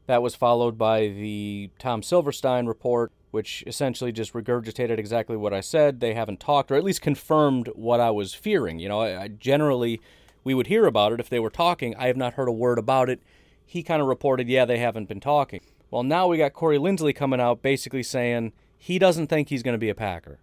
That 0.09 0.23
was 0.23 0.33
followed 0.33 0.75
by 0.75 1.01
the 1.01 1.69
Tom 1.77 2.01
Silverstein 2.01 2.65
report, 2.65 3.11
which 3.29 3.63
essentially 3.67 4.11
just 4.11 4.33
regurgitated 4.33 4.97
exactly 4.97 5.38
what 5.38 5.53
I 5.53 5.61
said. 5.61 6.00
They 6.00 6.15
haven't 6.15 6.39
talked, 6.39 6.71
or 6.71 6.75
at 6.75 6.83
least 6.83 7.03
confirmed 7.03 7.69
what 7.75 8.00
I 8.00 8.09
was 8.09 8.33
fearing. 8.33 8.79
You 8.79 8.89
know, 8.89 9.01
I, 9.01 9.21
I 9.21 9.27
generally 9.27 10.01
we 10.44 10.56
would 10.56 10.65
hear 10.65 10.88
about 10.88 11.13
it 11.13 11.19
if 11.19 11.29
they 11.29 11.39
were 11.39 11.51
talking. 11.51 11.95
I 11.95 12.07
have 12.07 12.17
not 12.17 12.33
heard 12.33 12.47
a 12.47 12.51
word 12.51 12.79
about 12.79 13.07
it. 13.07 13.21
He 13.63 13.83
kind 13.83 14.01
of 14.01 14.07
reported, 14.07 14.50
yeah, 14.50 14.65
they 14.65 14.79
haven't 14.79 15.07
been 15.07 15.19
talking. 15.19 15.61
Well, 15.91 16.01
now 16.01 16.25
we 16.25 16.39
got 16.39 16.53
Corey 16.53 16.79
Linsley 16.79 17.15
coming 17.15 17.39
out 17.39 17.61
basically 17.61 18.01
saying 18.01 18.53
he 18.79 18.97
doesn't 18.97 19.27
think 19.27 19.50
he's 19.50 19.61
going 19.61 19.75
to 19.75 19.77
be 19.77 19.89
a 19.89 19.95
Packer. 19.95 20.39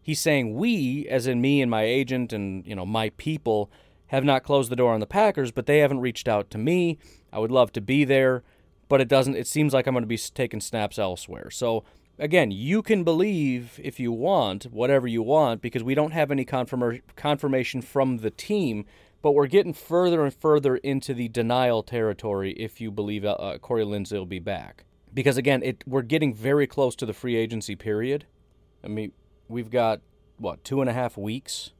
He's 0.00 0.18
saying 0.18 0.54
we, 0.54 1.06
as 1.10 1.26
in 1.26 1.42
me 1.42 1.60
and 1.60 1.70
my 1.70 1.82
agent 1.82 2.32
and 2.32 2.66
you 2.66 2.74
know 2.74 2.86
my 2.86 3.10
people, 3.18 3.70
have 4.06 4.24
not 4.24 4.44
closed 4.44 4.70
the 4.70 4.76
door 4.76 4.94
on 4.94 5.00
the 5.00 5.06
Packers, 5.06 5.52
but 5.52 5.66
they 5.66 5.80
haven't 5.80 6.00
reached 6.00 6.26
out 6.26 6.48
to 6.52 6.56
me. 6.56 6.96
I 7.30 7.38
would 7.38 7.50
love 7.50 7.70
to 7.74 7.82
be 7.82 8.04
there, 8.04 8.42
but 8.90 9.00
it 9.00 9.08
doesn't. 9.08 9.36
It 9.36 9.46
seems 9.46 9.72
like 9.72 9.86
I'm 9.86 9.94
going 9.94 10.02
to 10.02 10.08
be 10.08 10.18
taking 10.18 10.60
snaps 10.60 10.98
elsewhere. 10.98 11.48
So 11.50 11.84
again, 12.18 12.50
you 12.50 12.82
can 12.82 13.04
believe 13.04 13.80
if 13.82 14.00
you 14.00 14.10
want 14.10 14.64
whatever 14.64 15.06
you 15.06 15.22
want 15.22 15.62
because 15.62 15.84
we 15.84 15.94
don't 15.94 16.10
have 16.10 16.32
any 16.32 16.44
confirm- 16.44 17.00
confirmation 17.14 17.82
from 17.82 18.18
the 18.18 18.30
team, 18.30 18.84
but 19.22 19.30
we're 19.30 19.46
getting 19.46 19.72
further 19.72 20.24
and 20.24 20.34
further 20.34 20.76
into 20.76 21.14
the 21.14 21.28
denial 21.28 21.84
territory 21.84 22.50
if 22.54 22.80
you 22.80 22.90
believe 22.90 23.24
uh, 23.24 23.30
uh, 23.34 23.58
Corey 23.58 23.84
Linsley 23.84 24.18
will 24.18 24.26
be 24.26 24.40
back. 24.40 24.84
Because 25.14 25.36
again, 25.36 25.62
it 25.62 25.84
we're 25.86 26.02
getting 26.02 26.34
very 26.34 26.66
close 26.66 26.96
to 26.96 27.06
the 27.06 27.14
free 27.14 27.36
agency 27.36 27.76
period. 27.76 28.26
I 28.82 28.88
mean, 28.88 29.12
we've 29.48 29.70
got 29.70 30.00
what 30.36 30.64
two 30.64 30.80
and 30.80 30.90
a 30.90 30.92
half 30.92 31.16
weeks 31.16 31.70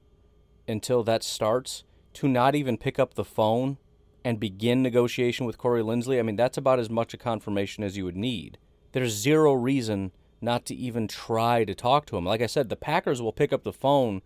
until 0.68 1.02
that 1.02 1.24
starts 1.24 1.82
to 2.12 2.28
not 2.28 2.54
even 2.54 2.76
pick 2.76 3.00
up 3.00 3.14
the 3.14 3.24
phone 3.24 3.78
and 4.24 4.40
begin 4.40 4.82
negotiation 4.82 5.46
with 5.46 5.58
Corey 5.58 5.82
Linsley. 5.82 6.18
I 6.18 6.22
mean, 6.22 6.36
that's 6.36 6.58
about 6.58 6.78
as 6.78 6.90
much 6.90 7.14
a 7.14 7.18
confirmation 7.18 7.84
as 7.84 7.96
you 7.96 8.04
would 8.04 8.16
need. 8.16 8.58
There's 8.92 9.14
zero 9.14 9.52
reason 9.52 10.12
not 10.40 10.64
to 10.66 10.74
even 10.74 11.06
try 11.06 11.64
to 11.64 11.74
talk 11.74 12.06
to 12.06 12.16
him. 12.16 12.24
Like 12.24 12.40
I 12.40 12.46
said, 12.46 12.68
the 12.68 12.76
Packers 12.76 13.20
will 13.20 13.32
pick 13.32 13.52
up 13.52 13.62
the 13.62 13.72
phone 13.72 14.22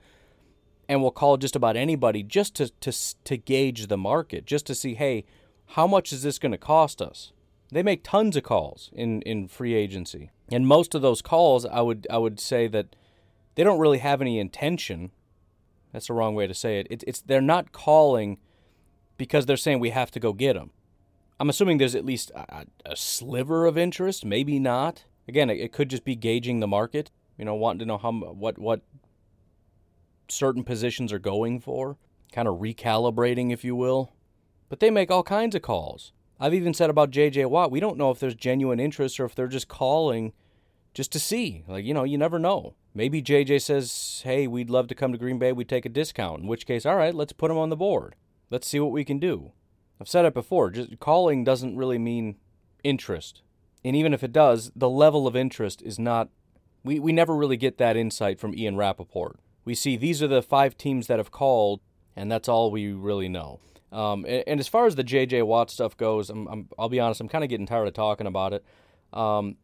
and 0.88 1.02
will 1.02 1.10
call 1.10 1.36
just 1.36 1.56
about 1.56 1.76
anybody 1.76 2.22
just 2.22 2.54
to 2.56 2.68
to 2.80 2.92
to 3.24 3.36
gauge 3.36 3.86
the 3.86 3.96
market, 3.96 4.44
just 4.44 4.66
to 4.66 4.74
see, 4.74 4.94
hey, 4.94 5.24
how 5.68 5.86
much 5.86 6.12
is 6.12 6.22
this 6.22 6.38
going 6.38 6.52
to 6.52 6.58
cost 6.58 7.00
us? 7.00 7.32
They 7.70 7.82
make 7.82 8.04
tons 8.04 8.36
of 8.36 8.42
calls 8.42 8.90
in 8.92 9.22
in 9.22 9.48
free 9.48 9.74
agency, 9.74 10.30
and 10.52 10.66
most 10.66 10.94
of 10.94 11.02
those 11.02 11.22
calls, 11.22 11.64
I 11.66 11.80
would 11.80 12.06
I 12.10 12.18
would 12.18 12.38
say 12.38 12.68
that 12.68 12.94
they 13.54 13.64
don't 13.64 13.80
really 13.80 13.98
have 13.98 14.20
any 14.20 14.38
intention. 14.38 15.10
That's 15.92 16.08
the 16.08 16.14
wrong 16.14 16.34
way 16.34 16.46
to 16.46 16.54
say 16.54 16.80
it. 16.80 16.86
it 16.90 17.04
it's 17.06 17.22
they're 17.22 17.40
not 17.40 17.72
calling 17.72 18.38
because 19.16 19.46
they're 19.46 19.56
saying 19.56 19.80
we 19.80 19.90
have 19.90 20.10
to 20.12 20.20
go 20.20 20.32
get 20.32 20.54
them. 20.54 20.70
I'm 21.40 21.50
assuming 21.50 21.78
there's 21.78 21.94
at 21.94 22.04
least 22.04 22.30
a, 22.34 22.66
a 22.84 22.96
sliver 22.96 23.66
of 23.66 23.76
interest, 23.76 24.24
maybe 24.24 24.58
not. 24.58 25.04
Again, 25.26 25.50
it, 25.50 25.72
could 25.72 25.90
just 25.90 26.04
be 26.04 26.16
gauging 26.16 26.60
the 26.60 26.66
market, 26.66 27.10
you 27.38 27.44
know, 27.44 27.54
wanting 27.54 27.80
to 27.80 27.86
know 27.86 27.98
how 27.98 28.12
what 28.12 28.58
what 28.58 28.82
certain 30.28 30.64
positions 30.64 31.12
are 31.12 31.18
going 31.18 31.60
for, 31.60 31.96
kind 32.32 32.46
of 32.46 32.60
recalibrating, 32.60 33.52
if 33.52 33.64
you 33.64 33.74
will. 33.74 34.12
But 34.68 34.80
they 34.80 34.90
make 34.90 35.10
all 35.10 35.22
kinds 35.22 35.54
of 35.54 35.62
calls. 35.62 36.12
I've 36.38 36.54
even 36.54 36.74
said 36.74 36.90
about 36.90 37.10
J.J. 37.10 37.46
Watt, 37.46 37.70
we 37.70 37.80
don't 37.80 37.96
know 37.96 38.10
if 38.10 38.18
there's 38.18 38.34
genuine 38.34 38.80
interest 38.80 39.20
or 39.20 39.24
if 39.24 39.34
they're 39.34 39.46
just 39.46 39.68
calling 39.68 40.32
just 40.94 41.12
to 41.12 41.20
see. 41.20 41.64
Like, 41.68 41.84
you 41.84 41.94
know, 41.94 42.04
you 42.04 42.18
never 42.18 42.38
know. 42.38 42.74
Maybe 42.94 43.22
JJ 43.22 43.60
says, 43.62 44.22
hey, 44.24 44.46
we'd 44.46 44.70
love 44.70 44.86
to 44.88 44.94
come 44.94 45.12
to 45.12 45.18
Green 45.18 45.38
Bay, 45.38 45.52
we'd 45.52 45.68
take 45.68 45.84
a 45.84 45.88
discount. 45.88 46.42
In 46.42 46.46
which 46.46 46.66
case, 46.66 46.86
all 46.86 46.96
right, 46.96 47.14
let's 47.14 47.32
put 47.32 47.50
him 47.50 47.58
on 47.58 47.68
the 47.68 47.76
board. 47.76 48.14
Let's 48.50 48.66
see 48.66 48.80
what 48.80 48.92
we 48.92 49.04
can 49.04 49.18
do. 49.18 49.52
I've 50.00 50.08
said 50.08 50.24
it 50.24 50.34
before, 50.34 50.70
just 50.70 50.98
calling 51.00 51.44
doesn't 51.44 51.76
really 51.76 51.98
mean 51.98 52.36
interest. 52.82 53.42
And 53.84 53.94
even 53.94 54.14
if 54.14 54.24
it 54.24 54.32
does, 54.32 54.72
the 54.74 54.88
level 54.88 55.26
of 55.26 55.36
interest 55.36 55.82
is 55.82 55.98
not, 55.98 56.28
we, 56.82 56.98
we 56.98 57.12
never 57.12 57.34
really 57.36 57.56
get 57.56 57.78
that 57.78 57.96
insight 57.96 58.40
from 58.40 58.54
Ian 58.54 58.76
Rapoport. 58.76 59.38
We 59.64 59.74
see 59.74 59.96
these 59.96 60.22
are 60.22 60.28
the 60.28 60.42
five 60.42 60.76
teams 60.76 61.06
that 61.06 61.18
have 61.18 61.30
called, 61.30 61.80
and 62.16 62.30
that's 62.30 62.48
all 62.48 62.70
we 62.70 62.92
really 62.92 63.28
know. 63.28 63.60
Um, 63.92 64.24
and, 64.24 64.42
and, 64.46 64.60
as 64.60 64.66
far 64.66 64.86
as 64.86 64.96
the 64.96 65.04
J.J. 65.04 65.42
Watt 65.42 65.70
stuff 65.70 65.96
goes, 65.96 66.28
i 66.28 66.34
will 66.34 66.88
be 66.88 66.98
honest, 66.98 67.20
I'm 67.20 67.28
kind 67.28 67.44
of 67.44 67.50
getting 67.50 67.66
tired 67.66 67.86
of 67.86 67.94
talking 67.94 68.26
about 68.26 68.52
it. 68.52 68.64
Um, 69.12 69.56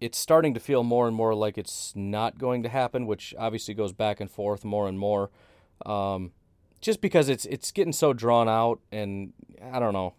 it's 0.00 0.18
starting 0.18 0.54
to 0.54 0.60
feel 0.60 0.82
more 0.82 1.06
and 1.06 1.14
more 1.14 1.34
like 1.34 1.58
it's 1.58 1.92
not 1.94 2.38
going 2.38 2.62
to 2.62 2.70
happen, 2.70 3.06
which 3.06 3.34
obviously 3.38 3.74
goes 3.74 3.92
back 3.92 4.20
and 4.20 4.30
forth 4.30 4.64
more 4.64 4.88
and 4.88 4.98
more. 4.98 5.30
Um, 5.84 6.32
just 6.80 7.00
because 7.00 7.28
it's 7.28 7.44
it's 7.46 7.70
getting 7.72 7.92
so 7.92 8.12
drawn 8.12 8.48
out, 8.48 8.80
and 8.92 9.32
I 9.72 9.78
don't 9.78 9.92
know. 9.92 10.14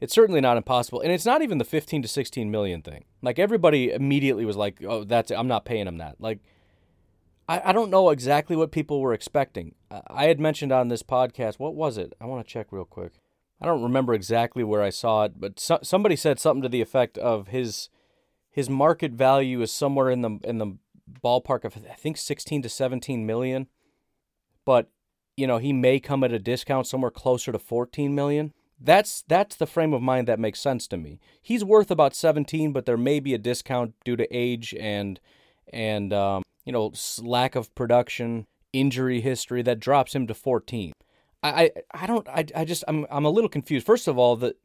It's 0.00 0.14
certainly 0.14 0.40
not 0.40 0.56
impossible, 0.56 1.00
and 1.00 1.10
it's 1.10 1.24
not 1.24 1.40
even 1.40 1.58
the 1.58 1.64
15 1.64 2.02
to 2.02 2.08
16 2.08 2.50
million 2.50 2.82
thing. 2.82 3.04
Like 3.22 3.38
everybody 3.38 3.90
immediately 3.90 4.44
was 4.44 4.56
like, 4.56 4.82
"Oh, 4.84 5.04
that's 5.04 5.30
I'm 5.30 5.48
not 5.48 5.64
paying 5.64 5.86
him 5.86 5.98
that." 5.98 6.20
Like 6.20 6.40
I, 7.48 7.62
I 7.66 7.72
don't 7.72 7.90
know 7.90 8.10
exactly 8.10 8.56
what 8.56 8.72
people 8.72 9.00
were 9.00 9.14
expecting. 9.14 9.74
I 10.08 10.24
had 10.24 10.40
mentioned 10.40 10.72
on 10.72 10.88
this 10.88 11.02
podcast, 11.02 11.58
what 11.58 11.74
was 11.74 11.96
it? 11.96 12.12
I 12.20 12.26
want 12.26 12.46
to 12.46 12.52
check 12.52 12.68
real 12.70 12.84
quick. 12.84 13.12
I 13.60 13.66
don't 13.66 13.82
remember 13.82 14.12
exactly 14.12 14.64
where 14.64 14.82
I 14.82 14.90
saw 14.90 15.24
it, 15.24 15.40
but 15.40 15.58
so, 15.58 15.78
somebody 15.82 16.16
said 16.16 16.38
something 16.38 16.62
to 16.62 16.68
the 16.68 16.82
effect 16.82 17.16
of 17.18 17.48
his 17.48 17.88
his 18.50 18.68
market 18.68 19.12
value 19.12 19.62
is 19.62 19.72
somewhere 19.72 20.10
in 20.10 20.22
the 20.22 20.38
in 20.44 20.58
the 20.58 20.76
ballpark 21.24 21.64
of 21.64 21.76
I 21.90 21.94
think 21.94 22.16
16 22.16 22.62
to 22.62 22.68
17 22.68 23.24
million. 23.24 23.68
But 24.64 24.90
you 25.36 25.46
know, 25.46 25.58
he 25.58 25.72
may 25.72 26.00
come 26.00 26.24
at 26.24 26.32
a 26.32 26.38
discount 26.38 26.86
somewhere 26.86 27.10
closer 27.10 27.52
to 27.52 27.58
14 27.58 28.14
million. 28.14 28.52
That's 28.78 29.24
that's 29.26 29.56
the 29.56 29.66
frame 29.66 29.94
of 29.94 30.02
mind 30.02 30.28
that 30.28 30.38
makes 30.38 30.60
sense 30.60 30.86
to 30.88 30.96
me. 30.96 31.18
He's 31.40 31.64
worth 31.64 31.90
about 31.90 32.14
17, 32.14 32.72
but 32.72 32.84
there 32.84 32.98
may 32.98 33.20
be 33.20 33.32
a 33.32 33.38
discount 33.38 33.94
due 34.04 34.16
to 34.16 34.36
age 34.36 34.74
and 34.78 35.18
and 35.72 36.12
um, 36.12 36.42
you 36.64 36.72
know 36.72 36.92
lack 37.22 37.54
of 37.54 37.74
production, 37.74 38.46
injury 38.72 39.20
history 39.20 39.62
that 39.62 39.80
drops 39.80 40.14
him 40.14 40.26
to 40.26 40.34
14. 40.34 40.92
I 41.42 41.48
I, 41.48 41.70
I 41.92 42.06
don't 42.06 42.28
I, 42.28 42.44
I 42.54 42.64
just 42.64 42.84
I'm 42.86 43.06
I'm 43.10 43.24
a 43.24 43.30
little 43.30 43.48
confused. 43.48 43.86
First 43.86 44.08
of 44.08 44.18
all, 44.18 44.36
that 44.36 44.56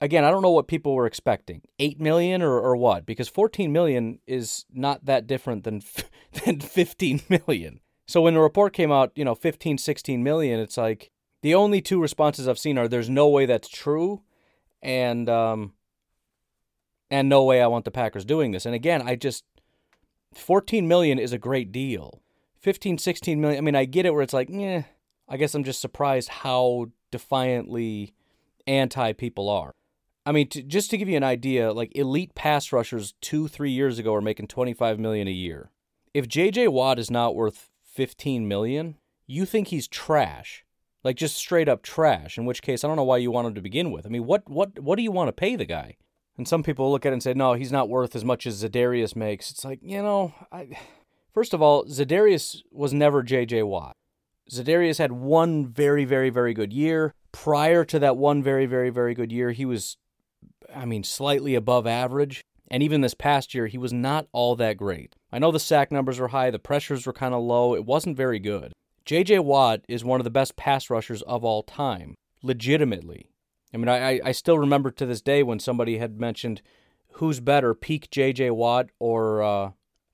again, 0.00 0.24
I 0.24 0.30
don't 0.30 0.42
know 0.42 0.50
what 0.50 0.68
people 0.68 0.94
were 0.94 1.06
expecting. 1.06 1.62
8 1.78 2.00
million 2.00 2.42
or, 2.42 2.60
or 2.60 2.76
what? 2.76 3.06
Because 3.06 3.28
14 3.28 3.72
million 3.72 4.18
is 4.26 4.66
not 4.72 5.06
that 5.06 5.26
different 5.26 5.64
than 5.64 5.80
than 6.44 6.60
15 6.60 7.22
million. 7.30 7.80
So 8.06 8.20
when 8.20 8.34
the 8.34 8.40
report 8.40 8.72
came 8.72 8.92
out, 8.92 9.12
you 9.14 9.24
know, 9.24 9.34
15 9.34 9.78
16 9.78 10.22
million, 10.22 10.60
it's 10.60 10.76
like 10.76 11.10
the 11.42 11.54
only 11.54 11.80
two 11.80 12.00
responses 12.00 12.48
I've 12.48 12.58
seen 12.58 12.78
are 12.78 12.88
there's 12.88 13.10
no 13.10 13.28
way 13.28 13.46
that's 13.46 13.68
true 13.68 14.22
and 14.82 15.28
um 15.28 15.72
and 17.10 17.28
no 17.28 17.44
way 17.44 17.62
I 17.62 17.66
want 17.66 17.84
the 17.84 17.90
Packers 17.90 18.24
doing 18.24 18.52
this. 18.52 18.66
And 18.66 18.74
again, 18.74 19.02
I 19.02 19.16
just 19.16 19.44
14 20.34 20.88
million 20.88 21.18
is 21.18 21.32
a 21.32 21.38
great 21.38 21.70
deal. 21.72 22.20
15 22.60 22.98
16 22.98 23.40
million, 23.40 23.58
I 23.58 23.60
mean, 23.62 23.76
I 23.76 23.84
get 23.84 24.06
it 24.06 24.12
where 24.12 24.22
it's 24.22 24.32
like, 24.32 24.48
"Yeah, 24.50 24.84
I 25.28 25.36
guess 25.36 25.54
I'm 25.54 25.64
just 25.64 25.80
surprised 25.80 26.28
how 26.28 26.86
defiantly 27.10 28.14
anti 28.66 29.12
people 29.12 29.48
are. 29.48 29.74
I 30.26 30.32
mean, 30.32 30.48
to, 30.48 30.62
just 30.62 30.90
to 30.90 30.96
give 30.96 31.08
you 31.08 31.16
an 31.16 31.24
idea, 31.24 31.72
like 31.72 31.96
elite 31.96 32.34
pass 32.34 32.72
rushers 32.72 33.14
two, 33.20 33.46
three 33.48 33.70
years 33.70 33.98
ago 33.98 34.12
were 34.12 34.20
making 34.20 34.48
25 34.48 34.98
million 34.98 35.28
a 35.28 35.32
year. 35.32 35.70
If 36.14 36.28
J.J. 36.28 36.68
Watt 36.68 36.98
is 36.98 37.10
not 37.10 37.34
worth 37.34 37.70
15 37.94 38.48
million, 38.48 38.96
you 39.26 39.46
think 39.46 39.68
he's 39.68 39.88
trash, 39.88 40.64
like 41.02 41.16
just 41.16 41.36
straight 41.36 41.68
up 41.68 41.82
trash. 41.82 42.36
In 42.36 42.44
which 42.44 42.62
case, 42.62 42.84
I 42.84 42.88
don't 42.88 42.96
know 42.96 43.04
why 43.04 43.18
you 43.18 43.30
want 43.30 43.48
him 43.48 43.54
to 43.54 43.62
begin 43.62 43.90
with. 43.90 44.06
I 44.06 44.08
mean, 44.08 44.26
what 44.26 44.48
what 44.48 44.78
what 44.78 44.96
do 44.96 45.02
you 45.02 45.12
want 45.12 45.28
to 45.28 45.32
pay 45.32 45.56
the 45.56 45.64
guy? 45.64 45.96
And 46.36 46.48
some 46.48 46.62
people 46.62 46.90
look 46.90 47.06
at 47.06 47.10
it 47.10 47.12
and 47.12 47.22
say, 47.22 47.32
no, 47.32 47.52
he's 47.54 47.70
not 47.70 47.88
worth 47.88 48.16
as 48.16 48.24
much 48.24 48.44
as 48.44 48.64
Za'Darius 48.64 49.14
makes. 49.14 49.52
It's 49.52 49.64
like, 49.64 49.78
you 49.80 50.02
know, 50.02 50.34
I, 50.50 50.68
first 51.32 51.54
of 51.54 51.62
all, 51.62 51.84
Za'Darius 51.84 52.62
was 52.72 52.92
never 52.92 53.22
J.J. 53.22 53.62
Watt. 53.62 53.94
Za'Darius 54.50 54.98
had 54.98 55.12
one 55.12 55.64
very, 55.64 56.04
very, 56.04 56.30
very 56.30 56.52
good 56.52 56.72
year. 56.72 57.14
Prior 57.30 57.84
to 57.84 58.00
that 58.00 58.16
one 58.16 58.42
very, 58.42 58.66
very, 58.66 58.90
very 58.90 59.14
good 59.14 59.30
year, 59.30 59.52
he 59.52 59.64
was 59.64 59.96
I 60.74 60.84
mean, 60.84 61.04
slightly 61.04 61.54
above 61.54 61.86
average. 61.86 62.44
And 62.68 62.82
even 62.82 63.00
this 63.00 63.14
past 63.14 63.54
year, 63.54 63.66
he 63.66 63.78
was 63.78 63.92
not 63.92 64.26
all 64.32 64.56
that 64.56 64.76
great. 64.76 65.16
I 65.30 65.38
know 65.38 65.50
the 65.50 65.60
sack 65.60 65.92
numbers 65.92 66.18
were 66.18 66.28
high, 66.28 66.50
the 66.50 66.58
pressures 66.58 67.06
were 67.06 67.12
kind 67.12 67.34
of 67.34 67.42
low. 67.42 67.74
It 67.74 67.84
wasn't 67.84 68.16
very 68.16 68.38
good. 68.38 68.72
J.J. 69.04 69.40
Watt 69.40 69.84
is 69.86 70.04
one 70.04 70.18
of 70.18 70.24
the 70.24 70.30
best 70.30 70.56
pass 70.56 70.88
rushers 70.88 71.20
of 71.22 71.44
all 71.44 71.62
time, 71.62 72.14
legitimately. 72.42 73.30
I 73.72 73.76
mean, 73.76 73.88
I, 73.88 74.20
I 74.24 74.32
still 74.32 74.58
remember 74.58 74.90
to 74.92 75.04
this 75.04 75.20
day 75.20 75.42
when 75.42 75.58
somebody 75.58 75.98
had 75.98 76.18
mentioned 76.18 76.62
who's 77.14 77.40
better, 77.40 77.74
peak 77.74 78.10
J.J. 78.10 78.50
Watt 78.50 78.90
or 78.98 79.42
uh, 79.42 79.70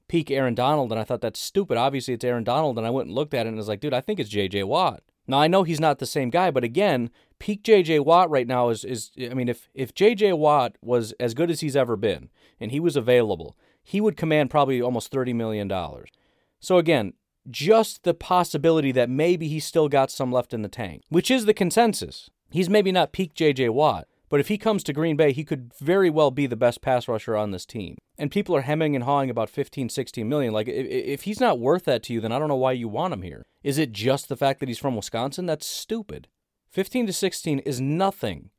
peak 0.08 0.30
Aaron 0.30 0.54
Donald, 0.54 0.90
and 0.90 1.00
I 1.00 1.04
thought 1.04 1.20
that's 1.20 1.40
stupid. 1.40 1.76
Obviously, 1.76 2.14
it's 2.14 2.24
Aaron 2.24 2.42
Donald, 2.42 2.78
and 2.78 2.86
I 2.86 2.90
went 2.90 3.06
and 3.06 3.14
looked 3.14 3.34
at 3.34 3.46
it 3.46 3.50
and 3.50 3.56
was 3.56 3.68
like, 3.68 3.80
dude, 3.80 3.94
I 3.94 4.00
think 4.00 4.18
it's 4.18 4.30
J.J. 4.30 4.64
Watt. 4.64 5.02
Now 5.30 5.38
I 5.38 5.48
know 5.48 5.62
he's 5.62 5.80
not 5.80 5.98
the 5.98 6.06
same 6.06 6.28
guy, 6.30 6.50
but 6.50 6.64
again, 6.64 7.10
peak 7.38 7.62
JJ 7.62 8.04
Watt 8.04 8.28
right 8.30 8.46
now 8.46 8.68
is 8.68 8.84
is 8.84 9.10
I 9.18 9.34
mean 9.34 9.48
if 9.48 9.68
if 9.74 9.94
JJ 9.94 10.36
Watt 10.36 10.76
was 10.82 11.12
as 11.20 11.34
good 11.34 11.50
as 11.50 11.60
he's 11.60 11.76
ever 11.76 11.96
been 11.96 12.30
and 12.58 12.72
he 12.72 12.80
was 12.80 12.96
available, 12.96 13.56
he 13.82 14.00
would 14.00 14.16
command 14.16 14.50
probably 14.50 14.82
almost 14.82 15.10
30 15.10 15.32
million 15.32 15.68
dollars. 15.68 16.10
So 16.58 16.78
again, 16.78 17.14
just 17.48 18.02
the 18.02 18.12
possibility 18.12 18.92
that 18.92 19.08
maybe 19.08 19.48
he's 19.48 19.64
still 19.64 19.88
got 19.88 20.10
some 20.10 20.32
left 20.32 20.52
in 20.52 20.62
the 20.62 20.68
tank, 20.68 21.02
which 21.08 21.30
is 21.30 21.46
the 21.46 21.54
consensus. 21.54 22.28
He's 22.50 22.68
maybe 22.68 22.90
not 22.90 23.12
peak 23.12 23.34
JJ 23.34 23.70
Watt, 23.70 24.08
but 24.28 24.40
if 24.40 24.48
he 24.48 24.58
comes 24.58 24.82
to 24.84 24.92
Green 24.92 25.16
Bay, 25.16 25.32
he 25.32 25.44
could 25.44 25.72
very 25.74 26.10
well 26.10 26.30
be 26.30 26.46
the 26.46 26.56
best 26.56 26.82
pass 26.82 27.06
rusher 27.06 27.36
on 27.36 27.52
this 27.52 27.64
team. 27.64 27.96
And 28.20 28.30
people 28.30 28.54
are 28.54 28.60
hemming 28.60 28.94
and 28.94 29.04
hawing 29.04 29.30
about 29.30 29.48
15, 29.48 29.88
16 29.88 30.28
million. 30.28 30.52
Like, 30.52 30.68
if, 30.68 30.86
if 30.86 31.22
he's 31.22 31.40
not 31.40 31.58
worth 31.58 31.86
that 31.86 32.02
to 32.04 32.12
you, 32.12 32.20
then 32.20 32.32
I 32.32 32.38
don't 32.38 32.48
know 32.48 32.54
why 32.54 32.72
you 32.72 32.86
want 32.86 33.14
him 33.14 33.22
here. 33.22 33.46
Is 33.62 33.78
it 33.78 33.92
just 33.92 34.28
the 34.28 34.36
fact 34.36 34.60
that 34.60 34.68
he's 34.68 34.78
from 34.78 34.94
Wisconsin? 34.94 35.46
That's 35.46 35.66
stupid. 35.66 36.28
15 36.70 37.06
to 37.06 37.12
16 37.14 37.60
is 37.60 37.80
nothing 37.80 38.50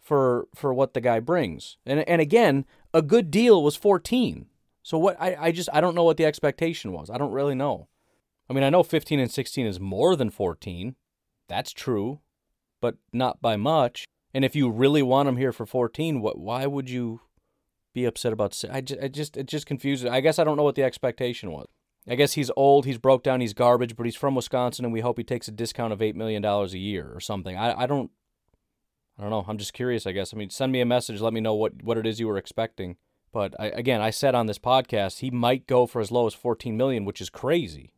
for 0.00 0.48
for 0.54 0.74
what 0.74 0.94
the 0.94 1.00
guy 1.00 1.20
brings. 1.20 1.76
And 1.86 2.00
and 2.08 2.20
again, 2.20 2.66
a 2.92 3.02
good 3.02 3.30
deal 3.30 3.62
was 3.62 3.76
14. 3.76 4.46
So 4.82 4.98
what 4.98 5.16
I, 5.20 5.36
I 5.38 5.52
just 5.52 5.68
I 5.72 5.80
don't 5.80 5.94
know 5.94 6.02
what 6.02 6.16
the 6.16 6.26
expectation 6.26 6.92
was. 6.92 7.08
I 7.08 7.18
don't 7.18 7.32
really 7.32 7.54
know. 7.54 7.88
I 8.50 8.52
mean, 8.52 8.64
I 8.64 8.70
know 8.70 8.82
15 8.82 9.20
and 9.20 9.30
16 9.30 9.64
is 9.64 9.80
more 9.80 10.16
than 10.16 10.28
14. 10.28 10.96
That's 11.48 11.72
true, 11.72 12.20
but 12.80 12.96
not 13.12 13.40
by 13.40 13.56
much. 13.56 14.04
And 14.34 14.44
if 14.44 14.56
you 14.56 14.68
really 14.68 15.02
want 15.02 15.28
him 15.28 15.36
here 15.36 15.52
for 15.52 15.66
14, 15.66 16.20
what 16.20 16.38
why 16.38 16.66
would 16.66 16.90
you 16.90 17.20
be 17.92 18.04
upset 18.04 18.32
about 18.32 18.62
I 18.70 18.80
just, 18.80 19.02
I 19.02 19.08
just 19.08 19.36
it 19.36 19.46
just 19.46 19.66
confuses. 19.66 20.06
I 20.06 20.20
guess 20.20 20.38
I 20.38 20.44
don't 20.44 20.56
know 20.56 20.62
what 20.62 20.74
the 20.74 20.82
expectation 20.82 21.50
was. 21.50 21.68
I 22.08 22.16
guess 22.16 22.32
he's 22.32 22.50
old, 22.56 22.84
he's 22.84 22.98
broke 22.98 23.22
down, 23.22 23.40
he's 23.40 23.54
garbage, 23.54 23.96
but 23.96 24.06
he's 24.06 24.16
from 24.16 24.34
Wisconsin 24.34 24.84
and 24.84 24.92
we 24.92 25.00
hope 25.00 25.18
he 25.18 25.24
takes 25.24 25.46
a 25.46 25.52
discount 25.52 25.92
of 25.92 26.02
8 26.02 26.16
million 26.16 26.42
dollars 26.42 26.74
a 26.74 26.78
year 26.78 27.10
or 27.14 27.20
something. 27.20 27.56
I 27.56 27.82
I 27.82 27.86
don't 27.86 28.10
I 29.18 29.22
don't 29.22 29.30
know. 29.30 29.44
I'm 29.46 29.58
just 29.58 29.74
curious, 29.74 30.06
I 30.06 30.12
guess. 30.12 30.32
I 30.32 30.36
mean, 30.36 30.50
send 30.50 30.72
me 30.72 30.80
a 30.80 30.86
message, 30.86 31.20
let 31.20 31.32
me 31.32 31.40
know 31.40 31.54
what 31.54 31.82
what 31.82 31.98
it 31.98 32.06
is 32.06 32.18
you 32.18 32.26
were 32.26 32.38
expecting. 32.38 32.96
But 33.32 33.54
I, 33.58 33.66
again, 33.66 34.00
I 34.00 34.10
said 34.10 34.34
on 34.34 34.46
this 34.46 34.58
podcast 34.58 35.20
he 35.20 35.30
might 35.30 35.66
go 35.66 35.86
for 35.86 36.00
as 36.00 36.10
low 36.10 36.26
as 36.26 36.34
14 36.34 36.76
million, 36.76 37.04
which 37.04 37.20
is 37.20 37.30
crazy. 37.30 37.92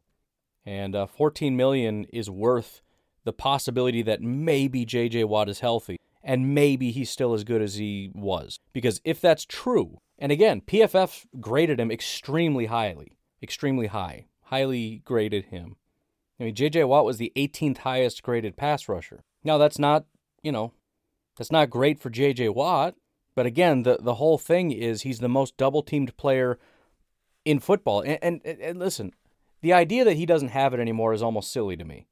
And 0.66 0.94
uh, 0.96 1.06
14 1.06 1.56
million 1.56 2.06
is 2.12 2.30
worth 2.30 2.80
the 3.24 3.32
possibility 3.32 4.02
that 4.02 4.22
maybe 4.22 4.86
JJ 4.86 5.26
Watt 5.26 5.48
is 5.48 5.60
healthy 5.60 5.98
and 6.25 6.54
maybe 6.54 6.90
he's 6.90 7.11
still 7.11 7.35
as 7.35 7.45
good 7.45 7.62
as 7.62 7.75
he 7.75 8.11
was. 8.14 8.59
Because 8.73 9.00
if 9.04 9.21
that's 9.21 9.45
true, 9.45 9.99
and 10.19 10.33
again, 10.33 10.62
PFF 10.62 11.26
graded 11.38 11.78
him 11.78 11.90
extremely 11.90 12.66
highly, 12.66 13.19
extremely 13.43 13.88
high, 13.88 14.26
highly 14.45 15.02
graded 15.04 15.47
him. 15.47 15.76
I 16.40 16.45
mean, 16.45 16.54
J.J. 16.54 16.85
Watt 16.85 17.04
was 17.04 17.19
the 17.19 17.33
18th 17.37 17.78
highest 17.78 18.23
graded 18.23 18.57
pass 18.57 18.88
rusher. 18.88 19.23
Now, 19.45 19.59
that's 19.59 19.78
not, 19.78 20.07
you 20.43 20.50
know, 20.50 20.73
that's 21.37 21.52
not 21.52 21.71
great 21.71 22.00
for 22.00 22.11
J.J. 22.11 22.49
Watt, 22.49 22.95
but 23.37 23.47
again, 23.47 23.83
the, 23.83 23.99
the 24.00 24.14
whole 24.14 24.38
thing 24.38 24.73
is 24.73 25.02
he's 25.02 25.21
the 25.21 25.28
most 25.28 25.57
double 25.57 25.83
teamed 25.83 26.16
player 26.16 26.59
in 27.45 27.61
football. 27.61 28.00
And, 28.00 28.19
and, 28.23 28.40
and 28.45 28.78
listen, 28.78 29.12
the 29.61 29.73
idea 29.73 30.04
that 30.04 30.16
he 30.16 30.26
doesn't 30.26 30.49
have 30.49 30.73
it 30.73 30.81
anymore 30.81 31.12
is 31.12 31.23
almost 31.23 31.52
silly 31.52 31.76
to 31.76 31.85
me. 31.85 32.07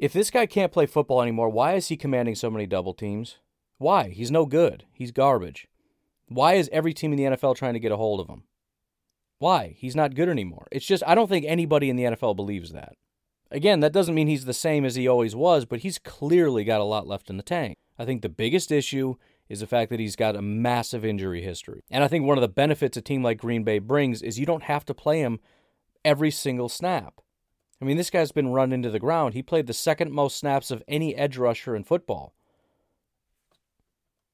If 0.00 0.14
this 0.14 0.30
guy 0.30 0.46
can't 0.46 0.72
play 0.72 0.86
football 0.86 1.20
anymore, 1.20 1.50
why 1.50 1.74
is 1.74 1.88
he 1.88 1.96
commanding 1.98 2.34
so 2.34 2.50
many 2.50 2.64
double 2.64 2.94
teams? 2.94 3.36
Why? 3.76 4.08
He's 4.08 4.30
no 4.30 4.46
good. 4.46 4.86
He's 4.94 5.12
garbage. 5.12 5.68
Why 6.26 6.54
is 6.54 6.70
every 6.72 6.94
team 6.94 7.12
in 7.12 7.18
the 7.18 7.36
NFL 7.36 7.54
trying 7.56 7.74
to 7.74 7.80
get 7.80 7.92
a 7.92 7.98
hold 7.98 8.18
of 8.18 8.28
him? 8.28 8.44
Why? 9.40 9.74
He's 9.76 9.94
not 9.94 10.14
good 10.14 10.30
anymore. 10.30 10.68
It's 10.72 10.86
just, 10.86 11.02
I 11.06 11.14
don't 11.14 11.28
think 11.28 11.44
anybody 11.46 11.90
in 11.90 11.96
the 11.96 12.04
NFL 12.04 12.34
believes 12.34 12.72
that. 12.72 12.94
Again, 13.50 13.80
that 13.80 13.92
doesn't 13.92 14.14
mean 14.14 14.26
he's 14.26 14.46
the 14.46 14.54
same 14.54 14.86
as 14.86 14.94
he 14.94 15.06
always 15.06 15.36
was, 15.36 15.66
but 15.66 15.80
he's 15.80 15.98
clearly 15.98 16.64
got 16.64 16.80
a 16.80 16.84
lot 16.84 17.06
left 17.06 17.28
in 17.28 17.36
the 17.36 17.42
tank. 17.42 17.76
I 17.98 18.06
think 18.06 18.22
the 18.22 18.30
biggest 18.30 18.72
issue 18.72 19.16
is 19.50 19.60
the 19.60 19.66
fact 19.66 19.90
that 19.90 20.00
he's 20.00 20.16
got 20.16 20.34
a 20.34 20.40
massive 20.40 21.04
injury 21.04 21.42
history. 21.42 21.82
And 21.90 22.02
I 22.02 22.08
think 22.08 22.24
one 22.24 22.38
of 22.38 22.42
the 22.42 22.48
benefits 22.48 22.96
a 22.96 23.02
team 23.02 23.22
like 23.22 23.36
Green 23.36 23.64
Bay 23.64 23.78
brings 23.78 24.22
is 24.22 24.38
you 24.38 24.46
don't 24.46 24.62
have 24.62 24.86
to 24.86 24.94
play 24.94 25.20
him 25.20 25.40
every 26.06 26.30
single 26.30 26.70
snap. 26.70 27.20
I 27.80 27.84
mean, 27.84 27.96
this 27.96 28.10
guy's 28.10 28.32
been 28.32 28.52
run 28.52 28.72
into 28.72 28.90
the 28.90 28.98
ground. 28.98 29.34
He 29.34 29.42
played 29.42 29.66
the 29.66 29.72
second 29.72 30.12
most 30.12 30.36
snaps 30.36 30.70
of 30.70 30.82
any 30.86 31.16
edge 31.16 31.38
rusher 31.38 31.74
in 31.74 31.84
football. 31.84 32.34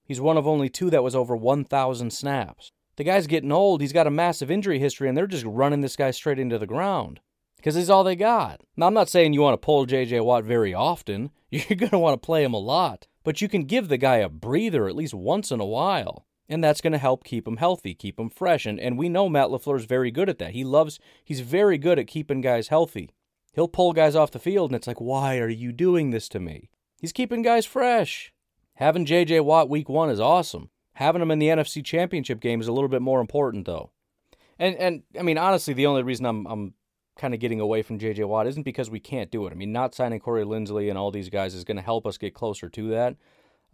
He's 0.04 0.20
one 0.20 0.36
of 0.36 0.46
only 0.46 0.68
two 0.68 0.90
that 0.90 1.02
was 1.02 1.14
over 1.14 1.36
1,000 1.36 2.12
snaps. 2.12 2.72
The 2.96 3.04
guy's 3.04 3.26
getting 3.26 3.52
old. 3.52 3.80
He's 3.80 3.92
got 3.92 4.06
a 4.06 4.10
massive 4.10 4.50
injury 4.50 4.78
history, 4.78 5.08
and 5.08 5.16
they're 5.16 5.26
just 5.26 5.44
running 5.44 5.80
this 5.80 5.96
guy 5.96 6.10
straight 6.10 6.38
into 6.38 6.58
the 6.58 6.66
ground 6.66 7.20
because 7.56 7.74
he's 7.74 7.90
all 7.90 8.04
they 8.04 8.16
got. 8.16 8.62
Now, 8.76 8.86
I'm 8.86 8.94
not 8.94 9.08
saying 9.08 9.32
you 9.32 9.42
want 9.42 9.54
to 9.54 9.64
pull 9.64 9.86
J.J. 9.86 10.20
Watt 10.20 10.44
very 10.44 10.72
often. 10.72 11.30
You're 11.50 11.76
going 11.76 11.90
to 11.90 11.98
want 11.98 12.20
to 12.20 12.24
play 12.24 12.42
him 12.42 12.54
a 12.54 12.58
lot, 12.58 13.06
but 13.24 13.40
you 13.40 13.48
can 13.48 13.64
give 13.64 13.88
the 13.88 13.98
guy 13.98 14.16
a 14.16 14.28
breather 14.28 14.88
at 14.88 14.96
least 14.96 15.14
once 15.14 15.50
in 15.50 15.60
a 15.60 15.66
while. 15.66 16.26
And 16.48 16.62
that's 16.62 16.80
going 16.80 16.92
to 16.92 16.98
help 16.98 17.24
keep 17.24 17.46
him 17.46 17.56
healthy, 17.56 17.92
keep 17.92 18.20
him 18.20 18.30
fresh. 18.30 18.66
And, 18.66 18.78
and 18.78 18.96
we 18.96 19.08
know 19.08 19.28
Matt 19.28 19.48
LaFleur 19.48 19.78
is 19.78 19.84
very 19.84 20.12
good 20.12 20.28
at 20.28 20.38
that. 20.38 20.52
He 20.52 20.62
loves, 20.62 21.00
he's 21.24 21.40
very 21.40 21.76
good 21.76 21.98
at 21.98 22.06
keeping 22.06 22.40
guys 22.40 22.68
healthy. 22.68 23.10
He'll 23.56 23.68
pull 23.68 23.94
guys 23.94 24.14
off 24.14 24.30
the 24.30 24.38
field, 24.38 24.70
and 24.70 24.76
it's 24.76 24.86
like, 24.86 25.00
why 25.00 25.38
are 25.38 25.48
you 25.48 25.72
doing 25.72 26.10
this 26.10 26.28
to 26.28 26.38
me? 26.38 26.68
He's 27.00 27.12
keeping 27.12 27.40
guys 27.40 27.64
fresh. 27.64 28.32
Having 28.74 29.06
J.J. 29.06 29.40
Watt 29.40 29.70
week 29.70 29.88
one 29.88 30.10
is 30.10 30.20
awesome. 30.20 30.68
Having 30.92 31.22
him 31.22 31.30
in 31.30 31.38
the 31.38 31.48
NFC 31.48 31.82
Championship 31.82 32.40
game 32.40 32.60
is 32.60 32.68
a 32.68 32.72
little 32.72 32.90
bit 32.90 33.00
more 33.00 33.18
important, 33.18 33.64
though. 33.64 33.90
And 34.58 34.76
and 34.76 35.02
I 35.18 35.22
mean 35.22 35.38
honestly, 35.38 35.74
the 35.74 35.86
only 35.86 36.02
reason 36.02 36.26
I'm 36.26 36.46
I'm 36.46 36.74
kind 37.16 37.32
of 37.32 37.40
getting 37.40 37.60
away 37.60 37.82
from 37.82 37.98
JJ 37.98 38.26
Watt 38.28 38.46
isn't 38.46 38.62
because 38.62 38.90
we 38.90 39.00
can't 39.00 39.30
do 39.30 39.46
it. 39.46 39.52
I 39.52 39.54
mean, 39.54 39.72
not 39.72 39.94
signing 39.94 40.20
Corey 40.20 40.44
Linsley 40.44 40.88
and 40.88 40.98
all 40.98 41.10
these 41.10 41.30
guys 41.30 41.54
is 41.54 41.64
going 41.64 41.76
to 41.78 41.82
help 41.82 42.06
us 42.06 42.18
get 42.18 42.34
closer 42.34 42.68
to 42.68 42.88
that. 42.90 43.16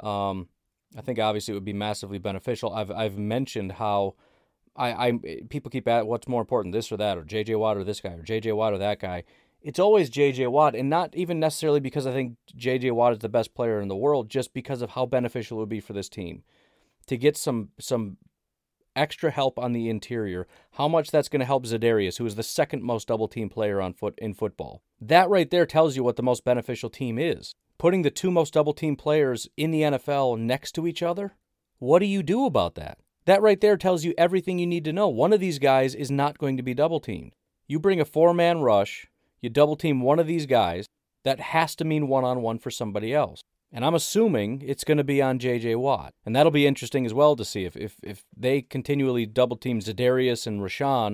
Um, 0.05 0.49
I 0.97 1.01
think 1.01 1.19
obviously 1.19 1.53
it 1.53 1.57
would 1.57 1.65
be 1.65 1.73
massively 1.73 2.19
beneficial. 2.19 2.73
I've 2.73 2.91
I've 2.91 3.19
mentioned 3.19 3.73
how 3.73 4.15
I, 4.77 5.09
I 5.09 5.13
people 5.49 5.71
keep 5.71 5.89
at 5.89 6.07
what's 6.07 6.29
more 6.29 6.41
important, 6.41 6.73
this 6.73 6.91
or 6.93 6.97
that, 6.99 7.19
or 7.19 7.25
JJ 7.25 7.59
Watt 7.59 7.77
or 7.77 7.85
this 7.85 8.01
guy, 8.01 8.11
or 8.11 8.23
JJ 8.23 8.55
Watt 8.55 8.73
or 8.73 8.79
that 8.79 9.01
guy. 9.01 9.25
It's 9.63 9.79
always 9.79 10.11
JJ 10.11 10.51
Watt, 10.51 10.75
and 10.75 10.91
not 10.91 11.15
even 11.15 11.39
necessarily 11.39 11.81
because 11.81 12.07
I 12.07 12.13
think 12.13 12.37
JJ 12.57 12.93
Watt 12.93 13.13
is 13.13 13.19
the 13.21 13.29
best 13.29 13.55
player 13.55 13.81
in 13.81 13.89
the 13.89 13.97
world, 13.97 14.29
just 14.29 14.53
because 14.53 14.83
of 14.83 14.91
how 14.91 15.07
beneficial 15.07 15.59
it 15.59 15.61
would 15.61 15.69
be 15.69 15.81
for 15.81 15.93
this 15.93 16.09
team 16.09 16.43
to 17.07 17.17
get 17.17 17.37
some 17.37 17.71
some 17.79 18.17
extra 18.95 19.31
help 19.31 19.59
on 19.59 19.73
the 19.73 19.89
interior. 19.89 20.47
How 20.73 20.89
much 20.89 21.11
that's 21.11 21.29
going 21.29 21.41
to 21.41 21.47
help 21.47 21.65
Za'Darius, 21.65 22.19
who 22.19 22.27
is 22.27 22.35
the 22.35 22.43
second 22.43 22.83
most 22.83 23.09
double 23.09 23.29
team 23.29 23.49
player 23.49 23.81
on 23.81 23.95
foot 23.95 24.15
in 24.19 24.35
football. 24.35 24.83
That 25.01 25.31
right 25.31 25.51
there 25.51 25.67
tells 25.67 25.97
you 25.97 26.05
what 26.05 26.17
the 26.17 26.23
most 26.23 26.45
beneficial 26.45 26.91
team 26.91 27.19
is. 27.19 27.55
Putting 27.79 28.03
the 28.03 28.11
two 28.11 28.31
most 28.31 28.55
double 28.55 28.75
team 28.75 28.97
players 28.97 29.49
in 29.57 29.71
the 29.71 29.83
NFL 29.83 30.39
next 30.39 30.73
to 30.73 30.87
each 30.87 31.03
other. 31.03 31.33
What 31.79 31.99
do 31.99 32.07
you 32.07 32.23
do 32.23 32.45
about 32.47 32.75
that? 32.77 32.99
That 33.25 33.43
right 33.43 33.61
there 33.61 33.77
tells 33.77 34.05
you 34.05 34.15
everything 34.19 34.59
you 34.59 34.67
need 34.67 34.85
to 34.85 34.93
know. 34.93 35.09
One 35.09 35.33
of 35.33 35.41
these 35.41 35.59
guys 35.59 35.95
is 35.95 36.11
not 36.11 36.39
going 36.39 36.57
to 36.57 36.63
be 36.63 36.75
double 36.75 37.01
teamed. 37.01 37.35
You 37.67 37.79
bring 37.81 38.01
a 38.01 38.05
four 38.05 38.35
man 38.35 38.61
rush, 38.61 39.09
you 39.43 39.51
double 39.51 39.77
team 39.77 40.01
one 40.01 40.19
of 40.19 40.27
these 40.27 40.47
guys, 40.47 40.87
that 41.25 41.41
has 41.41 41.77
to 41.77 41.85
mean 41.85 42.09
one 42.09 42.25
on 42.25 42.43
one 42.43 42.59
for 42.59 42.71
somebody 42.71 43.13
else. 43.13 43.43
And 43.73 43.85
I'm 43.85 43.95
assuming 43.95 44.63
it's 44.65 44.85
going 44.85 44.99
to 44.99 45.05
be 45.05 45.23
on 45.23 45.39
J.J. 45.39 45.77
Watt. 45.77 46.13
And 46.27 46.37
that'll 46.37 46.53
be 46.53 46.67
interesting 46.67 47.07
as 47.07 47.15
well 47.15 47.37
to 47.37 47.45
see 47.45 47.65
if, 47.65 47.77
if, 47.77 47.97
if 48.03 48.25
they 48.37 48.61
continually 48.61 49.25
double 49.25 49.57
team 49.57 49.81
Za'Darius 49.81 50.47
and 50.47 50.61
Rashan 50.61 51.13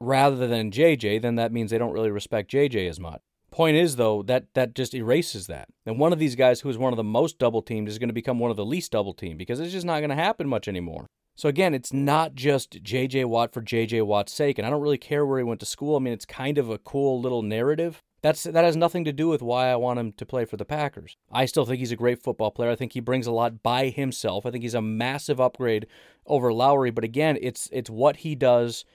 rather 0.00 0.46
than 0.48 0.72
J.J., 0.72 1.18
then 1.18 1.36
that 1.36 1.52
means 1.52 1.70
they 1.70 1.78
don't 1.78 1.92
really 1.92 2.10
respect 2.10 2.50
J.J. 2.50 2.88
as 2.88 2.98
much. 2.98 3.20
Point 3.52 3.76
is, 3.76 3.94
though, 3.94 4.24
that 4.24 4.52
that 4.54 4.74
just 4.74 4.94
erases 4.94 5.46
that. 5.46 5.68
And 5.86 5.96
one 5.96 6.12
of 6.12 6.18
these 6.18 6.34
guys 6.34 6.60
who 6.60 6.68
is 6.68 6.76
one 6.76 6.92
of 6.92 6.96
the 6.96 7.04
most 7.04 7.38
double 7.38 7.62
teamed 7.62 7.88
is 7.88 8.00
going 8.00 8.08
to 8.08 8.12
become 8.12 8.40
one 8.40 8.50
of 8.50 8.56
the 8.56 8.64
least 8.64 8.90
double 8.90 9.14
teamed 9.14 9.38
because 9.38 9.60
it's 9.60 9.70
just 9.70 9.86
not 9.86 10.00
going 10.00 10.10
to 10.10 10.16
happen 10.16 10.48
much 10.48 10.66
anymore. 10.66 11.06
So 11.36 11.48
again, 11.48 11.74
it's 11.74 11.92
not 11.92 12.34
just 12.34 12.82
J.J. 12.82 13.24
Watt 13.24 13.52
for 13.52 13.60
J.J. 13.60 14.02
Watt's 14.02 14.32
sake. 14.32 14.58
And 14.58 14.66
I 14.66 14.70
don't 14.70 14.82
really 14.82 14.98
care 14.98 15.26
where 15.26 15.38
he 15.38 15.44
went 15.44 15.60
to 15.60 15.66
school. 15.66 15.96
I 15.96 15.98
mean, 15.98 16.12
it's 16.12 16.24
kind 16.24 16.58
of 16.58 16.70
a 16.70 16.78
cool 16.78 17.20
little 17.20 17.42
narrative. 17.42 18.02
That's 18.22 18.44
that 18.44 18.64
has 18.64 18.76
nothing 18.76 19.04
to 19.04 19.12
do 19.12 19.28
with 19.28 19.42
why 19.42 19.68
I 19.68 19.76
want 19.76 19.98
him 19.98 20.12
to 20.12 20.24
play 20.24 20.46
for 20.46 20.56
the 20.56 20.64
Packers. 20.64 21.18
I 21.30 21.44
still 21.44 21.66
think 21.66 21.80
he's 21.80 21.92
a 21.92 21.96
great 21.96 22.22
football 22.22 22.50
player. 22.50 22.70
I 22.70 22.76
think 22.76 22.94
he 22.94 23.00
brings 23.00 23.26
a 23.26 23.32
lot 23.32 23.62
by 23.62 23.88
himself. 23.88 24.46
I 24.46 24.50
think 24.50 24.62
he's 24.62 24.74
a 24.74 24.80
massive 24.80 25.40
upgrade 25.40 25.86
over 26.24 26.50
Lowry. 26.50 26.90
But 26.90 27.04
again, 27.04 27.36
it's 27.42 27.68
it's 27.70 27.90
what 27.90 28.18
he 28.18 28.34
does 28.34 28.86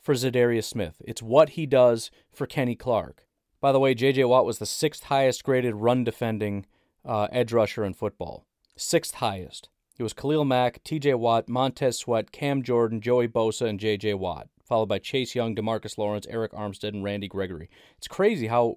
for 0.00 0.14
Za'Darius 0.14 0.64
Smith. 0.64 1.02
It's 1.04 1.20
what 1.20 1.50
he 1.50 1.66
does 1.66 2.12
for 2.30 2.46
Kenny 2.46 2.76
Clark. 2.76 3.26
By 3.60 3.72
the 3.72 3.80
way, 3.80 3.94
J.J. 3.94 4.24
Watt 4.24 4.46
was 4.46 4.58
the 4.58 4.66
sixth 4.66 5.04
highest 5.04 5.42
graded 5.42 5.74
run 5.74 6.04
defending 6.04 6.64
uh, 7.04 7.26
edge 7.32 7.52
rusher 7.52 7.84
in 7.84 7.94
football. 7.94 8.46
Sixth 8.76 9.14
highest. 9.14 9.70
It 9.98 10.02
was 10.02 10.12
Khalil 10.12 10.44
Mack, 10.44 10.82
T.J. 10.84 11.14
Watt, 11.14 11.48
Montez 11.48 11.98
Sweat, 11.98 12.30
Cam 12.30 12.62
Jordan, 12.62 13.00
Joey 13.00 13.28
Bosa, 13.28 13.66
and 13.66 13.80
J.J. 13.80 14.14
Watt 14.14 14.48
followed 14.68 14.86
by 14.86 14.98
Chase 14.98 15.34
Young, 15.34 15.56
Demarcus 15.56 15.96
Lawrence, 15.96 16.26
Arik 16.26 16.50
Armstead, 16.50 16.88
and 16.88 17.02
Randy 17.02 17.26
Gregory. 17.26 17.70
It's 17.96 18.06
crazy 18.06 18.48
how 18.48 18.76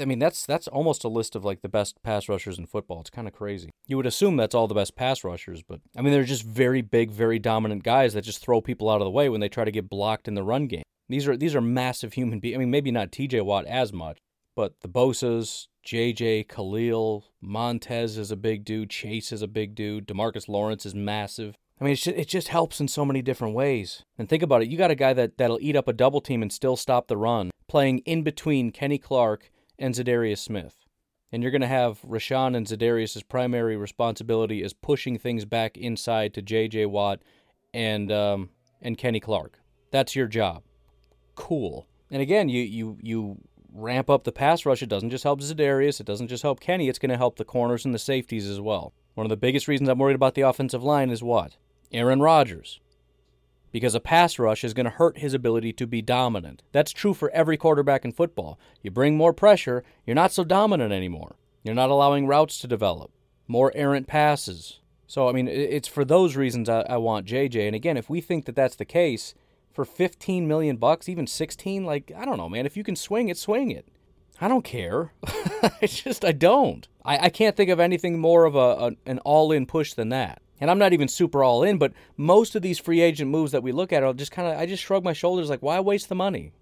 I 0.00 0.04
mean, 0.06 0.18
that's 0.18 0.46
that's 0.46 0.68
almost 0.68 1.04
a 1.04 1.08
list 1.08 1.36
of 1.36 1.44
like 1.44 1.60
the 1.60 1.68
best 1.68 2.02
pass 2.02 2.28
rushers 2.28 2.58
in 2.58 2.66
football. 2.66 3.00
It's 3.00 3.10
kind 3.10 3.28
of 3.28 3.34
crazy. 3.34 3.70
You 3.86 3.96
would 3.96 4.06
assume 4.06 4.36
that's 4.36 4.54
all 4.54 4.66
the 4.66 4.74
best 4.74 4.96
pass 4.96 5.24
rushers, 5.24 5.62
but 5.62 5.80
I 5.96 6.00
mean, 6.00 6.12
they're 6.12 6.24
just 6.24 6.44
very 6.44 6.80
big, 6.80 7.10
very 7.10 7.38
dominant 7.38 7.82
guys 7.82 8.14
that 8.14 8.22
just 8.22 8.42
throw 8.42 8.60
people 8.60 8.88
out 8.88 9.00
of 9.00 9.04
the 9.04 9.10
way 9.10 9.28
when 9.28 9.40
they 9.40 9.48
try 9.48 9.64
to 9.64 9.70
get 9.70 9.90
blocked 9.90 10.28
in 10.28 10.34
the 10.34 10.42
run 10.42 10.66
game. 10.66 10.84
These 11.08 11.28
are 11.28 11.36
these 11.36 11.54
are 11.54 11.60
massive 11.60 12.14
human 12.14 12.40
beings. 12.40 12.54
I 12.54 12.58
mean, 12.58 12.70
maybe 12.70 12.90
not 12.90 13.12
T.J. 13.12 13.42
Watt 13.42 13.66
as 13.66 13.92
much, 13.92 14.18
but 14.54 14.80
the 14.80 14.88
Bosa's, 14.88 15.68
J.J. 15.82 16.44
Khalil, 16.44 17.24
Montez 17.40 18.16
is 18.16 18.30
a 18.30 18.36
big 18.36 18.64
dude. 18.64 18.90
Chase 18.90 19.32
is 19.32 19.42
a 19.42 19.48
big 19.48 19.74
dude. 19.74 20.06
Demarcus 20.06 20.48
Lawrence 20.48 20.86
is 20.86 20.94
massive. 20.94 21.56
I 21.80 21.84
mean, 21.84 21.94
just, 21.94 22.06
it 22.06 22.28
just 22.28 22.48
helps 22.48 22.80
in 22.80 22.88
so 22.88 23.04
many 23.04 23.20
different 23.20 23.54
ways. 23.54 24.02
And 24.16 24.28
think 24.28 24.42
about 24.42 24.62
it. 24.62 24.68
You 24.68 24.78
got 24.78 24.90
a 24.90 24.96
guy 24.96 25.12
that, 25.12 25.36
that'll 25.38 25.58
eat 25.60 25.76
up 25.76 25.88
a 25.88 25.92
double 25.92 26.20
team 26.20 26.40
and 26.40 26.52
still 26.52 26.76
stop 26.76 27.08
the 27.08 27.16
run, 27.16 27.50
playing 27.68 27.98
in 28.00 28.22
between 28.22 28.70
Kenny 28.70 28.98
Clark 28.98 29.50
and 29.78 29.94
Za'Darius 29.94 30.38
Smith. 30.38 30.86
And 31.32 31.42
you're 31.42 31.52
going 31.52 31.62
to 31.62 31.66
have 31.66 32.00
Rashan 32.02 32.56
and 32.56 32.66
Za'Darius' 32.66 33.26
primary 33.28 33.76
responsibility 33.76 34.62
is 34.62 34.72
pushing 34.72 35.18
things 35.18 35.44
back 35.44 35.76
inside 35.76 36.32
to 36.34 36.42
J.J. 36.42 36.86
Watt 36.86 37.20
and 37.72 38.12
um, 38.12 38.50
and 38.80 38.96
Kenny 38.96 39.18
Clark. 39.18 39.58
That's 39.90 40.14
your 40.14 40.28
job. 40.28 40.62
Cool. 41.34 41.88
And 42.10 42.22
again, 42.22 42.48
you 42.48 42.62
you 42.62 42.98
you 43.02 43.38
ramp 43.74 44.08
up 44.08 44.24
the 44.24 44.32
pass 44.32 44.64
rush. 44.64 44.82
It 44.82 44.88
doesn't 44.88 45.10
just 45.10 45.24
help 45.24 45.40
Za'Darius. 45.40 46.00
It 46.00 46.06
doesn't 46.06 46.28
just 46.28 46.42
help 46.42 46.60
Kenny. 46.60 46.88
It's 46.88 46.98
going 46.98 47.10
to 47.10 47.16
help 47.16 47.36
the 47.36 47.44
corners 47.44 47.84
and 47.84 47.92
the 47.92 47.98
safeties 47.98 48.48
as 48.48 48.60
well. 48.60 48.92
One 49.14 49.26
of 49.26 49.30
the 49.30 49.36
biggest 49.36 49.68
reasons 49.68 49.88
I'm 49.88 49.98
worried 49.98 50.14
about 50.14 50.34
the 50.34 50.42
offensive 50.42 50.82
line 50.82 51.10
is 51.10 51.22
what? 51.22 51.56
Aaron 51.92 52.20
Rodgers. 52.20 52.80
Because 53.72 53.94
a 53.94 54.00
pass 54.00 54.38
rush 54.38 54.62
is 54.62 54.74
going 54.74 54.84
to 54.84 54.90
hurt 54.90 55.18
his 55.18 55.34
ability 55.34 55.72
to 55.74 55.86
be 55.86 56.00
dominant. 56.00 56.62
That's 56.72 56.92
true 56.92 57.12
for 57.12 57.30
every 57.30 57.56
quarterback 57.56 58.04
in 58.04 58.12
football. 58.12 58.58
You 58.82 58.92
bring 58.92 59.16
more 59.16 59.32
pressure, 59.32 59.82
you're 60.06 60.14
not 60.14 60.32
so 60.32 60.44
dominant 60.44 60.92
anymore. 60.92 61.36
You're 61.64 61.74
not 61.74 61.90
allowing 61.90 62.26
routes 62.26 62.58
to 62.60 62.68
develop, 62.68 63.10
more 63.48 63.72
errant 63.74 64.06
passes. 64.06 64.80
So, 65.06 65.28
I 65.28 65.32
mean, 65.32 65.48
it's 65.48 65.88
for 65.88 66.04
those 66.04 66.36
reasons 66.36 66.68
I, 66.68 66.80
I 66.82 66.96
want 66.98 67.26
JJ. 67.26 67.66
And 67.66 67.74
again, 67.74 67.96
if 67.96 68.08
we 68.08 68.20
think 68.20 68.44
that 68.44 68.54
that's 68.54 68.76
the 68.76 68.84
case, 68.84 69.34
for 69.74 69.84
15 69.84 70.48
million 70.48 70.76
bucks, 70.76 71.08
even 71.08 71.26
16, 71.26 71.84
like, 71.84 72.10
I 72.16 72.24
don't 72.24 72.38
know, 72.38 72.48
man. 72.48 72.64
If 72.64 72.76
you 72.76 72.84
can 72.84 72.96
swing 72.96 73.28
it, 73.28 73.36
swing 73.36 73.70
it. 73.70 73.86
I 74.40 74.48
don't 74.48 74.64
care. 74.64 75.12
it's 75.82 76.00
just, 76.00 76.24
I 76.24 76.32
don't. 76.32 76.88
I, 77.04 77.26
I 77.26 77.28
can't 77.28 77.56
think 77.56 77.68
of 77.68 77.78
anything 77.78 78.18
more 78.18 78.44
of 78.44 78.54
a, 78.54 78.58
a 78.58 78.90
an 79.04 79.18
all 79.20 79.52
in 79.52 79.66
push 79.66 79.92
than 79.92 80.08
that 80.08 80.40
and 80.60 80.70
I'm 80.70 80.78
not 80.78 80.92
even 80.92 81.08
super 81.08 81.42
all 81.42 81.62
in, 81.62 81.78
but 81.78 81.92
most 82.16 82.54
of 82.54 82.62
these 82.62 82.78
free 82.78 83.00
agent 83.00 83.30
moves 83.30 83.52
that 83.52 83.62
we 83.62 83.72
look 83.72 83.92
at 83.92 84.02
are 84.02 84.14
just 84.14 84.32
kind 84.32 84.48
of, 84.48 84.58
I 84.58 84.66
just 84.66 84.82
shrug 84.82 85.04
my 85.04 85.12
shoulders 85.12 85.50
like, 85.50 85.60
why 85.60 85.80
waste 85.80 86.08
the 86.08 86.14
money? 86.14 86.52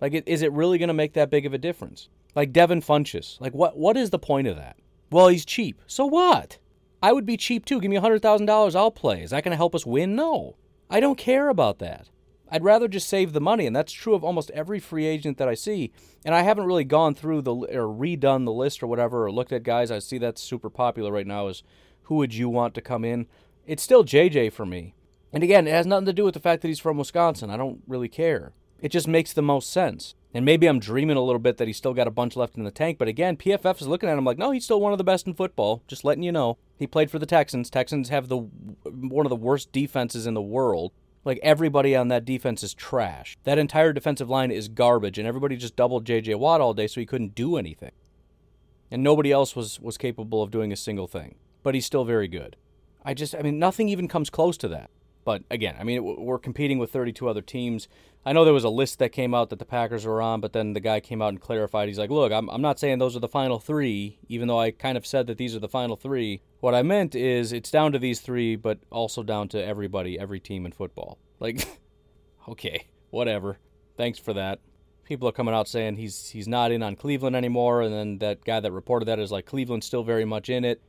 Like, 0.00 0.22
is 0.26 0.42
it 0.42 0.52
really 0.52 0.78
going 0.78 0.88
to 0.88 0.94
make 0.94 1.14
that 1.14 1.30
big 1.30 1.46
of 1.46 1.54
a 1.54 1.58
difference? 1.58 2.08
Like 2.36 2.52
Devin 2.52 2.82
Funchess, 2.82 3.40
like 3.40 3.54
what, 3.54 3.76
what 3.76 3.96
is 3.96 4.10
the 4.10 4.18
point 4.18 4.46
of 4.46 4.56
that? 4.56 4.76
Well, 5.10 5.28
he's 5.28 5.44
cheap. 5.44 5.80
So 5.86 6.06
what? 6.06 6.58
I 7.02 7.12
would 7.12 7.26
be 7.26 7.36
cheap 7.36 7.64
too. 7.64 7.80
Give 7.80 7.90
me 7.90 7.96
$100,000, 7.96 8.76
I'll 8.76 8.90
play. 8.90 9.22
Is 9.22 9.30
that 9.30 9.42
going 9.42 9.52
to 9.52 9.56
help 9.56 9.74
us 9.74 9.86
win? 9.86 10.14
No. 10.14 10.56
I 10.90 11.00
don't 11.00 11.18
care 11.18 11.48
about 11.48 11.78
that. 11.78 12.10
I'd 12.50 12.64
rather 12.64 12.88
just 12.88 13.08
save 13.08 13.32
the 13.32 13.40
money, 13.40 13.66
and 13.66 13.76
that's 13.76 13.92
true 13.92 14.14
of 14.14 14.24
almost 14.24 14.50
every 14.52 14.80
free 14.80 15.06
agent 15.06 15.38
that 15.38 15.48
I 15.48 15.54
see. 15.54 15.92
And 16.24 16.34
I 16.34 16.42
haven't 16.42 16.66
really 16.66 16.84
gone 16.84 17.14
through 17.14 17.42
the 17.42 17.54
or 17.54 17.86
redone 17.86 18.44
the 18.44 18.52
list 18.52 18.82
or 18.82 18.86
whatever, 18.86 19.24
or 19.24 19.32
looked 19.32 19.52
at 19.52 19.62
guys. 19.62 19.90
I 19.90 19.98
see 19.98 20.18
that's 20.18 20.42
super 20.42 20.70
popular 20.70 21.12
right 21.12 21.26
now. 21.26 21.48
Is 21.48 21.62
who 22.04 22.16
would 22.16 22.34
you 22.34 22.48
want 22.48 22.74
to 22.74 22.80
come 22.80 23.04
in? 23.04 23.26
It's 23.66 23.82
still 23.82 24.04
JJ 24.04 24.52
for 24.52 24.64
me. 24.64 24.94
And 25.32 25.42
again, 25.42 25.66
it 25.66 25.72
has 25.72 25.86
nothing 25.86 26.06
to 26.06 26.12
do 26.12 26.24
with 26.24 26.34
the 26.34 26.40
fact 26.40 26.62
that 26.62 26.68
he's 26.68 26.80
from 26.80 26.96
Wisconsin. 26.96 27.50
I 27.50 27.58
don't 27.58 27.82
really 27.86 28.08
care. 28.08 28.52
It 28.80 28.90
just 28.90 29.08
makes 29.08 29.32
the 29.32 29.42
most 29.42 29.70
sense. 29.70 30.14
And 30.32 30.44
maybe 30.44 30.66
I'm 30.66 30.78
dreaming 30.78 31.16
a 31.16 31.22
little 31.22 31.38
bit 31.38 31.56
that 31.56 31.66
he's 31.66 31.76
still 31.76 31.94
got 31.94 32.06
a 32.06 32.12
bunch 32.12 32.36
left 32.36 32.56
in 32.56 32.64
the 32.64 32.70
tank. 32.70 32.98
But 32.98 33.08
again, 33.08 33.36
PFF 33.36 33.80
is 33.80 33.88
looking 33.88 34.08
at 34.08 34.16
him 34.16 34.24
like, 34.24 34.38
no, 34.38 34.50
he's 34.50 34.64
still 34.64 34.80
one 34.80 34.92
of 34.92 34.98
the 34.98 35.04
best 35.04 35.26
in 35.26 35.34
football. 35.34 35.82
Just 35.88 36.04
letting 36.04 36.22
you 36.22 36.32
know. 36.32 36.58
He 36.78 36.86
played 36.86 37.10
for 37.10 37.18
the 37.18 37.26
Texans. 37.26 37.70
Texans 37.70 38.10
have 38.10 38.28
the 38.28 38.36
one 38.36 39.26
of 39.26 39.30
the 39.30 39.36
worst 39.36 39.72
defenses 39.72 40.26
in 40.26 40.34
the 40.34 40.42
world. 40.42 40.92
Like 41.24 41.40
everybody 41.42 41.94
on 41.94 42.08
that 42.08 42.24
defense 42.24 42.62
is 42.62 42.74
trash. 42.74 43.36
That 43.44 43.58
entire 43.58 43.92
defensive 43.92 44.30
line 44.30 44.50
is 44.50 44.68
garbage, 44.68 45.18
and 45.18 45.26
everybody 45.26 45.56
just 45.56 45.76
doubled 45.76 46.04
J.J. 46.04 46.34
Watt 46.36 46.60
all 46.60 46.74
day, 46.74 46.86
so 46.86 47.00
he 47.00 47.06
couldn't 47.06 47.34
do 47.34 47.56
anything. 47.56 47.92
And 48.90 49.02
nobody 49.02 49.30
else 49.32 49.54
was 49.54 49.78
was 49.80 49.98
capable 49.98 50.42
of 50.42 50.50
doing 50.50 50.72
a 50.72 50.76
single 50.76 51.06
thing. 51.06 51.34
But 51.62 51.74
he's 51.74 51.86
still 51.86 52.04
very 52.04 52.28
good. 52.28 52.56
I 53.04 53.14
just, 53.14 53.34
I 53.34 53.42
mean, 53.42 53.58
nothing 53.58 53.88
even 53.88 54.08
comes 54.08 54.30
close 54.30 54.56
to 54.58 54.68
that. 54.68 54.90
But 55.28 55.44
again, 55.50 55.76
I 55.78 55.84
mean, 55.84 56.02
we're 56.02 56.38
competing 56.38 56.78
with 56.78 56.90
32 56.90 57.28
other 57.28 57.42
teams. 57.42 57.86
I 58.24 58.32
know 58.32 58.46
there 58.46 58.54
was 58.54 58.64
a 58.64 58.70
list 58.70 58.98
that 59.00 59.12
came 59.12 59.34
out 59.34 59.50
that 59.50 59.58
the 59.58 59.66
Packers 59.66 60.06
were 60.06 60.22
on, 60.22 60.40
but 60.40 60.54
then 60.54 60.72
the 60.72 60.80
guy 60.80 61.00
came 61.00 61.20
out 61.20 61.28
and 61.28 61.38
clarified. 61.38 61.86
He's 61.86 61.98
like, 61.98 62.08
look, 62.08 62.32
I'm, 62.32 62.48
I'm 62.48 62.62
not 62.62 62.78
saying 62.78 62.96
those 62.96 63.14
are 63.14 63.20
the 63.20 63.28
final 63.28 63.58
three, 63.58 64.20
even 64.30 64.48
though 64.48 64.58
I 64.58 64.70
kind 64.70 64.96
of 64.96 65.06
said 65.06 65.26
that 65.26 65.36
these 65.36 65.54
are 65.54 65.58
the 65.58 65.68
final 65.68 65.96
three. 65.96 66.40
What 66.60 66.74
I 66.74 66.82
meant 66.82 67.14
is 67.14 67.52
it's 67.52 67.70
down 67.70 67.92
to 67.92 67.98
these 67.98 68.20
three, 68.20 68.56
but 68.56 68.78
also 68.88 69.22
down 69.22 69.48
to 69.48 69.62
everybody, 69.62 70.18
every 70.18 70.40
team 70.40 70.64
in 70.64 70.72
football. 70.72 71.18
Like, 71.40 71.68
okay, 72.48 72.86
whatever. 73.10 73.58
Thanks 73.98 74.18
for 74.18 74.32
that. 74.32 74.60
People 75.04 75.28
are 75.28 75.32
coming 75.32 75.54
out 75.54 75.68
saying 75.68 75.96
he's 75.96 76.30
he's 76.30 76.48
not 76.48 76.72
in 76.72 76.82
on 76.82 76.96
Cleveland 76.96 77.36
anymore, 77.36 77.82
and 77.82 77.92
then 77.92 78.18
that 78.20 78.46
guy 78.46 78.60
that 78.60 78.72
reported 78.72 79.04
that 79.08 79.18
is 79.18 79.30
like 79.30 79.44
Cleveland's 79.44 79.86
still 79.86 80.02
very 80.02 80.24
much 80.24 80.48
in 80.48 80.64
it. 80.64 80.80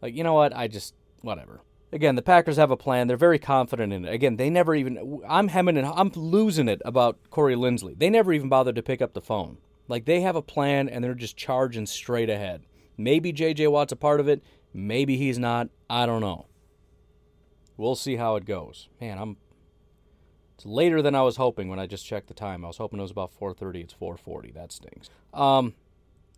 Like, 0.00 0.16
you 0.16 0.24
know 0.24 0.32
what? 0.32 0.56
I 0.56 0.68
just 0.68 0.94
whatever. 1.20 1.60
Again, 1.94 2.16
the 2.16 2.22
Packers 2.22 2.56
have 2.56 2.72
a 2.72 2.76
plan. 2.76 3.06
They're 3.06 3.16
very 3.16 3.38
confident 3.38 3.92
in 3.92 4.04
it. 4.04 4.12
Again, 4.12 4.36
they 4.36 4.50
never 4.50 4.74
even. 4.74 5.22
I'm 5.28 5.46
hemming 5.46 5.76
and 5.76 5.86
I'm 5.86 6.10
losing 6.16 6.66
it 6.68 6.82
about 6.84 7.18
Corey 7.30 7.54
Linsley. 7.54 7.96
They 7.96 8.10
never 8.10 8.32
even 8.32 8.48
bothered 8.48 8.74
to 8.74 8.82
pick 8.82 9.00
up 9.00 9.14
the 9.14 9.20
phone. 9.20 9.58
Like 9.86 10.04
they 10.04 10.20
have 10.22 10.34
a 10.34 10.42
plan 10.42 10.88
and 10.88 11.04
they're 11.04 11.14
just 11.14 11.36
charging 11.36 11.86
straight 11.86 12.28
ahead. 12.28 12.66
Maybe 12.98 13.30
J.J. 13.30 13.68
Watt's 13.68 13.92
a 13.92 13.96
part 13.96 14.18
of 14.18 14.26
it. 14.26 14.42
Maybe 14.72 15.16
he's 15.16 15.38
not. 15.38 15.68
I 15.88 16.04
don't 16.04 16.20
know. 16.20 16.46
We'll 17.76 17.94
see 17.94 18.16
how 18.16 18.34
it 18.34 18.44
goes. 18.44 18.88
Man, 19.00 19.16
I'm 19.16 19.36
It's 20.56 20.66
later 20.66 21.00
than 21.00 21.14
I 21.14 21.22
was 21.22 21.36
hoping 21.36 21.68
when 21.68 21.78
I 21.78 21.86
just 21.86 22.04
checked 22.04 22.26
the 22.26 22.34
time. 22.34 22.64
I 22.64 22.68
was 22.68 22.78
hoping 22.78 22.98
it 22.98 23.02
was 23.02 23.12
about 23.12 23.30
4:30. 23.38 23.82
It's 23.82 23.94
4:40. 23.94 24.52
That 24.52 24.72
stinks. 24.72 25.10
Um, 25.32 25.74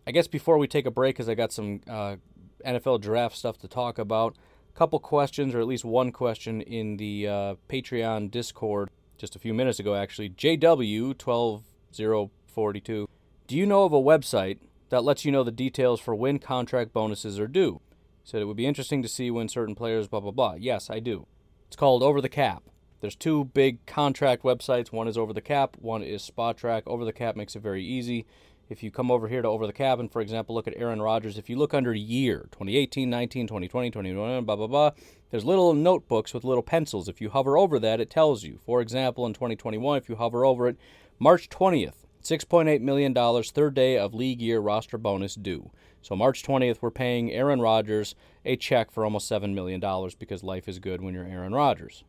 I 0.06 0.10
guess 0.10 0.28
before 0.28 0.58
we 0.58 0.68
take 0.68 0.84
a 0.84 0.90
break, 0.90 1.14
because 1.14 1.30
I 1.30 1.34
got 1.34 1.50
some 1.50 1.80
uh, 1.88 2.16
NFL 2.62 3.00
draft 3.00 3.36
stuff 3.38 3.56
to 3.58 3.68
talk 3.68 3.98
about, 3.98 4.36
couple 4.76 5.00
questions, 5.00 5.54
or 5.54 5.60
at 5.60 5.66
least 5.66 5.84
one 5.84 6.12
question 6.12 6.60
in 6.60 6.98
the 6.98 7.26
uh, 7.26 7.54
Patreon 7.68 8.30
Discord 8.30 8.90
just 9.16 9.34
a 9.34 9.38
few 9.38 9.54
minutes 9.54 9.78
ago, 9.78 9.94
actually. 9.94 10.28
JW12042. 10.30 13.06
Do 13.46 13.56
you 13.56 13.64
know 13.64 13.84
of 13.84 13.92
a 13.92 14.00
website 14.00 14.58
that 14.90 15.04
lets 15.04 15.24
you 15.24 15.32
know 15.32 15.42
the 15.42 15.50
details 15.50 16.00
for 16.00 16.14
when 16.14 16.38
contract 16.38 16.92
bonuses 16.92 17.40
are 17.40 17.48
due? 17.48 17.80
Said 18.22 18.42
it 18.42 18.44
would 18.44 18.56
be 18.56 18.66
interesting 18.66 19.02
to 19.02 19.08
see 19.08 19.30
when 19.30 19.48
certain 19.48 19.74
players, 19.74 20.08
blah, 20.08 20.20
blah, 20.20 20.32
blah. 20.32 20.54
Yes, 20.58 20.90
I 20.90 21.00
do. 21.00 21.26
It's 21.68 21.76
called 21.76 22.02
Over 22.02 22.20
the 22.20 22.28
Cap. 22.28 22.64
There's 23.00 23.16
two 23.16 23.46
big 23.46 23.86
contract 23.86 24.42
websites. 24.42 24.92
One 24.92 25.08
is 25.08 25.16
Over 25.16 25.32
the 25.32 25.40
Cap, 25.40 25.76
one 25.78 26.02
is 26.02 26.28
Spotrac. 26.28 26.82
Over 26.86 27.04
the 27.04 27.12
Cap 27.12 27.36
makes 27.36 27.56
it 27.56 27.62
very 27.62 27.84
easy. 27.84 28.26
If 28.68 28.82
you 28.82 28.90
come 28.90 29.10
over 29.10 29.28
here 29.28 29.42
to 29.42 29.48
Over 29.48 29.66
the 29.66 29.72
Cabin, 29.72 30.08
for 30.08 30.20
example, 30.20 30.54
look 30.54 30.66
at 30.66 30.76
Aaron 30.76 31.00
Rodgers, 31.00 31.38
if 31.38 31.48
you 31.48 31.56
look 31.56 31.72
under 31.72 31.94
year 31.94 32.48
2018, 32.50 33.08
19, 33.08 33.46
2020, 33.46 33.90
2021, 33.90 34.44
blah, 34.44 34.56
blah, 34.56 34.66
blah, 34.66 34.90
there's 35.30 35.44
little 35.44 35.72
notebooks 35.72 36.34
with 36.34 36.42
little 36.42 36.62
pencils. 36.62 37.08
If 37.08 37.20
you 37.20 37.30
hover 37.30 37.56
over 37.56 37.78
that, 37.78 38.00
it 38.00 38.10
tells 38.10 38.42
you. 38.42 38.58
For 38.64 38.80
example, 38.80 39.24
in 39.24 39.34
2021, 39.34 39.98
if 39.98 40.08
you 40.08 40.16
hover 40.16 40.44
over 40.44 40.66
it, 40.66 40.76
March 41.18 41.48
20th, 41.48 42.06
$6.8 42.24 42.80
million, 42.80 43.14
third 43.14 43.74
day 43.74 43.96
of 43.96 44.14
league 44.14 44.42
year 44.42 44.58
roster 44.58 44.98
bonus 44.98 45.36
due. 45.36 45.70
So 46.02 46.16
March 46.16 46.42
20th, 46.42 46.78
we're 46.80 46.90
paying 46.90 47.30
Aaron 47.32 47.60
Rodgers 47.60 48.16
a 48.44 48.56
check 48.56 48.90
for 48.90 49.04
almost 49.04 49.30
$7 49.30 49.54
million 49.54 49.80
because 50.18 50.42
life 50.42 50.68
is 50.68 50.80
good 50.80 51.02
when 51.02 51.14
you're 51.14 51.24
Aaron 51.24 51.54
Rodgers. 51.54 52.02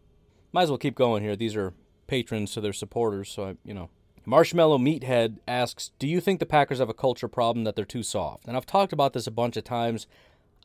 Might 0.52 0.64
as 0.64 0.70
well 0.70 0.80
keep 0.80 0.96
going 0.96 1.24
here. 1.24 1.36
These 1.36 1.56
are 1.56 1.74
patrons, 2.08 2.54
to 2.54 2.62
they're 2.62 2.74
supporters, 2.74 3.30
so 3.30 3.44
I, 3.44 3.56
you 3.64 3.74
know. 3.74 3.90
Marshmallow 4.28 4.78
Meathead 4.78 5.38
asks, 5.48 5.92
"Do 6.00 6.06
you 6.06 6.20
think 6.20 6.42
the 6.42 6.46
Packers 6.46 6.80
have 6.80 6.90
a 6.90 6.94
culture 6.94 7.30
problem 7.30 7.64
that 7.64 7.78
they're 7.78 7.86
too 7.86 8.04
soft?" 8.04 8.46
And 8.46 8.58
I've 8.58 8.66
talked 8.66 8.92
about 8.92 9.14
this 9.14 9.26
a 9.26 9.32
bunch 9.32 9.56
of 9.56 9.64
times. 9.64 10.06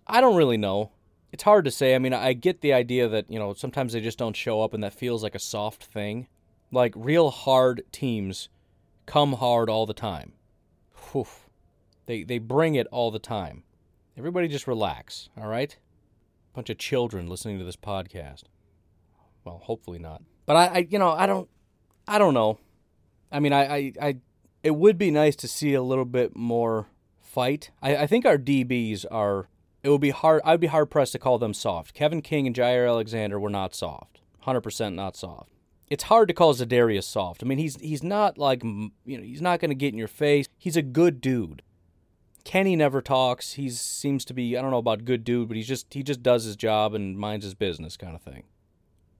I 0.05 0.20
don't 0.20 0.35
really 0.35 0.57
know. 0.57 0.90
It's 1.31 1.44
hard 1.44 1.64
to 1.66 1.70
say. 1.70 1.94
I 1.94 2.01
mean, 2.01 2.12
I 2.12 2.33
get 2.33 2.61
the 2.61 2.72
idea 2.72 3.07
that, 3.07 3.31
you 3.31 3.38
know, 3.38 3.55
sometimes 3.55 3.92
they 3.92 4.01
just 4.01 4.18
don't 4.18 4.35
show 4.35 4.62
up 4.62 4.75
and 4.75 4.83
that 4.83 4.92
feels 4.92 5.22
like 5.22 5.37
a 5.37 5.38
soft 5.38 5.85
thing. 5.85 6.27
Like 6.72 6.92
real 6.96 7.31
hard 7.31 7.85
teams 7.92 8.48
come 9.07 9.35
hard 9.35 9.70
all 9.70 9.87
the 9.87 9.94
time. 9.94 10.33
Whew. 11.12 11.29
They 12.07 12.25
they 12.25 12.38
bring 12.38 12.75
it 12.75 12.88
all 12.90 13.12
the 13.12 13.20
time. 13.20 13.62
Everybody 14.18 14.48
just 14.48 14.66
relax, 14.66 15.29
all 15.40 15.46
right? 15.46 15.79
Bunch 16.53 16.68
of 16.68 16.79
children 16.79 17.29
listening 17.29 17.61
to 17.61 17.64
this 17.64 17.77
podcast. 17.77 18.42
Well, 19.44 19.61
hopefully 19.62 20.01
not. 20.01 20.22
But 20.46 20.57
I, 20.57 20.66
I 20.66 20.87
you 20.90 20.98
know, 20.98 21.12
I 21.12 21.27
don't 21.27 21.48
I 22.09 22.18
don't 22.18 22.35
know. 22.35 22.59
I 23.32 23.40
mean, 23.40 23.52
I, 23.52 23.74
I, 23.76 23.92
I, 24.00 24.16
it 24.62 24.76
would 24.76 24.98
be 24.98 25.10
nice 25.10 25.36
to 25.36 25.48
see 25.48 25.74
a 25.74 25.82
little 25.82 26.04
bit 26.04 26.36
more 26.36 26.88
fight. 27.20 27.70
I, 27.80 27.96
I 27.96 28.06
think 28.06 28.26
our 28.26 28.38
DBs 28.38 29.04
are. 29.10 29.48
It 29.82 29.88
would 29.88 30.00
be 30.00 30.10
hard. 30.10 30.42
I'd 30.44 30.60
be 30.60 30.68
hard 30.68 30.90
pressed 30.90 31.12
to 31.12 31.18
call 31.18 31.38
them 31.38 31.54
soft. 31.54 31.94
Kevin 31.94 32.22
King 32.22 32.46
and 32.46 32.54
Jaire 32.54 32.88
Alexander 32.88 33.40
were 33.40 33.50
not 33.50 33.74
soft. 33.74 34.20
Hundred 34.40 34.60
percent 34.60 34.94
not 34.94 35.16
soft. 35.16 35.50
It's 35.88 36.04
hard 36.04 36.28
to 36.28 36.34
call 36.34 36.54
Za'Darius 36.54 37.04
soft. 37.04 37.42
I 37.42 37.46
mean, 37.46 37.58
he's 37.58 37.76
he's 37.80 38.02
not 38.02 38.38
like 38.38 38.62
you 38.62 38.90
know 39.06 39.22
he's 39.22 39.42
not 39.42 39.60
going 39.60 39.70
to 39.70 39.74
get 39.74 39.92
in 39.92 39.98
your 39.98 40.08
face. 40.08 40.46
He's 40.56 40.76
a 40.76 40.82
good 40.82 41.20
dude. 41.20 41.62
Kenny 42.44 42.76
never 42.76 43.00
talks. 43.00 43.52
He 43.52 43.70
seems 43.70 44.24
to 44.26 44.34
be 44.34 44.56
I 44.56 44.62
don't 44.62 44.70
know 44.70 44.78
about 44.78 45.04
good 45.04 45.24
dude, 45.24 45.48
but 45.48 45.56
he's 45.56 45.68
just 45.68 45.92
he 45.92 46.02
just 46.02 46.22
does 46.22 46.44
his 46.44 46.56
job 46.56 46.94
and 46.94 47.18
minds 47.18 47.44
his 47.44 47.54
business 47.54 47.96
kind 47.96 48.14
of 48.14 48.22
thing. 48.22 48.44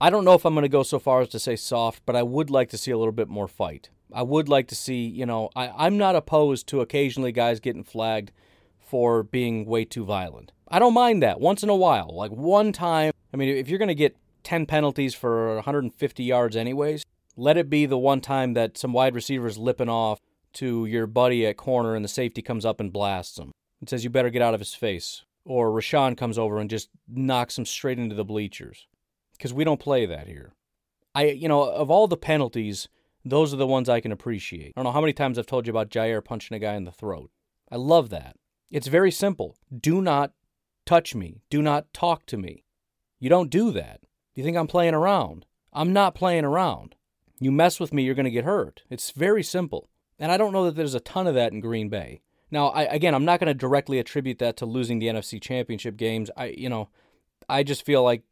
I 0.01 0.11
don't 0.11 0.25
know 0.25 0.35
if 0.35 0.45
I'm 0.45 0.55
going 0.55 0.63
to 0.63 0.69
go 0.69 0.83
so 0.83 0.99
far 0.99 1.21
as 1.21 1.29
to 1.29 1.39
say 1.39 1.55
soft, 1.55 2.03
but 2.05 2.17
I 2.17 2.25
would 2.25 2.51
like 2.51 2.69
to 2.71 2.79
see 2.79 2.91
a 2.91 2.99
little 2.99 3.13
bit 3.13 3.29
more 3.29 3.47
fight. 3.47 3.91
I 4.15 4.23
would 4.23 4.49
like 4.49 4.69
to 4.69 4.75
see, 4.75 5.07
you 5.07 5.27
know, 5.27 5.51
I, 5.57 5.71
I'm 5.77 5.99
not 5.99 6.17
opposed 6.17 6.67
to 6.69 6.81
occasionally 6.81 7.33
guys 7.33 7.61
getting 7.61 7.85
flagged 7.85 8.33
for 8.81 9.23
being 9.23 9.65
way 9.67 9.85
too 9.85 10.05
violent. 10.05 10.53
I 10.69 10.79
don't 10.79 10.95
mind 10.95 11.23
that 11.23 11.41
once 11.41 11.63
in 11.63 11.69
a 11.69 11.77
while. 11.77 12.11
Like 12.15 12.31
one 12.31 12.73
time, 12.73 13.13
I 13.33 13.37
mean, 13.37 13.49
if 13.49 13.69
you're 13.69 13.79
going 13.79 13.89
to 13.89 13.95
get 13.95 14.17
10 14.43 14.67
penalties 14.67 15.15
for 15.15 15.55
150 15.57 16.25
yards, 16.25 16.57
anyways, 16.57 17.05
let 17.37 17.57
it 17.57 17.71
be 17.71 17.87
the 17.87 17.99
one 17.99 18.21
time 18.21 18.55
that 18.55 18.77
some 18.77 18.93
wide 18.93 19.15
receivers 19.15 19.59
lipping 19.59 19.89
off 19.89 20.19
to 20.55 20.85
your 20.87 21.07
buddy 21.07 21.47
at 21.47 21.57
corner 21.57 21.95
and 21.95 22.05
the 22.05 22.09
safety 22.09 22.43
comes 22.43 22.65
up 22.65 22.81
and 22.81 22.93
blasts 22.93 23.39
him 23.39 23.53
and 23.81 23.89
says, 23.89 24.05
You 24.05 24.11
better 24.11 24.31
get 24.31 24.43
out 24.43 24.55
of 24.55 24.61
his 24.61 24.75
face. 24.75 25.25
Or 25.45 25.71
Rashan 25.71 26.17
comes 26.17 26.39
over 26.39 26.59
and 26.59 26.71
just 26.71 26.89
knocks 27.09 27.59
him 27.59 27.67
straight 27.67 27.99
into 27.99 28.15
the 28.15 28.25
bleachers. 28.25 28.87
Because 29.33 29.53
we 29.53 29.65
don't 29.65 29.81
play 29.81 30.07
that 30.07 30.29
here. 30.29 30.53
I, 31.15 31.25
you 31.27 31.49
know, 31.49 31.63
of 31.63 31.91
all 31.91 32.07
the 32.07 32.17
penalties, 32.17 32.89
those 33.25 33.53
are 33.55 33.59
the 33.59 33.67
ones 33.67 33.89
I 33.89 34.01
can 34.01 34.13
appreciate. 34.13 34.73
I 34.77 34.81
don't 34.81 34.85
know 34.85 34.93
how 34.93 35.01
many 35.01 35.13
times 35.13 35.39
I've 35.39 35.47
told 35.47 35.67
you 35.67 35.71
about 35.71 35.91
Jaire 35.91 36.25
punching 36.25 36.55
a 36.55 36.61
guy 36.61 36.75
in 36.75 36.85
the 36.85 36.93
throat. 36.93 37.31
I 37.71 37.77
love 37.77 38.11
that. 38.11 38.37
It's 38.71 38.89
very 38.89 39.11
simple. 39.11 39.57
Do 39.77 40.01
not 40.03 40.33
touch 40.87 41.15
me. 41.15 41.43
Do 41.51 41.63
not 41.63 41.93
talk 41.93 42.27
to 42.27 42.37
me. 42.37 42.65
You 43.21 43.29
don't 43.29 43.51
do 43.51 43.71
that. 43.73 44.01
You 44.35 44.43
think 44.43 44.57
I'm 44.57 44.67
playing 44.67 44.95
around? 44.95 45.47
I'm 45.73 45.93
not 45.93 46.15
playing 46.15 46.45
around. 46.45 46.97
You 47.39 47.53
mess 47.53 47.81
with 47.81 47.93
me, 47.93 48.03
you're 48.03 48.15
going 48.15 48.25
to 48.25 48.31
get 48.31 48.45
hurt. 48.45 48.83
It's 48.89 49.11
very 49.11 49.43
simple. 49.43 49.89
And 50.19 50.31
I 50.31 50.37
don't 50.37 50.53
know 50.53 50.65
that 50.65 50.77
there's 50.77 50.95
a 50.95 51.01
ton 51.01 51.27
of 51.27 51.35
that 51.35 51.53
in 51.53 51.61
Green 51.61 51.89
Bay. 51.89 52.21
Now, 52.51 52.69
I, 52.69 52.83
again, 52.83 53.15
I'm 53.15 53.25
not 53.25 53.41
going 53.41 53.49
to 53.49 53.55
directly 53.55 53.99
attribute 53.99 54.39
that 54.39 54.57
to 54.59 54.67
losing 54.67 54.99
the 54.99 55.07
NFC 55.07 55.41
Championship 55.41 55.97
games. 55.97 56.31
I, 56.37 56.47
you 56.47 56.69
know, 56.69 56.91
I 57.49 57.63
just 57.63 57.85
feel 57.85 58.03
like 58.03 58.23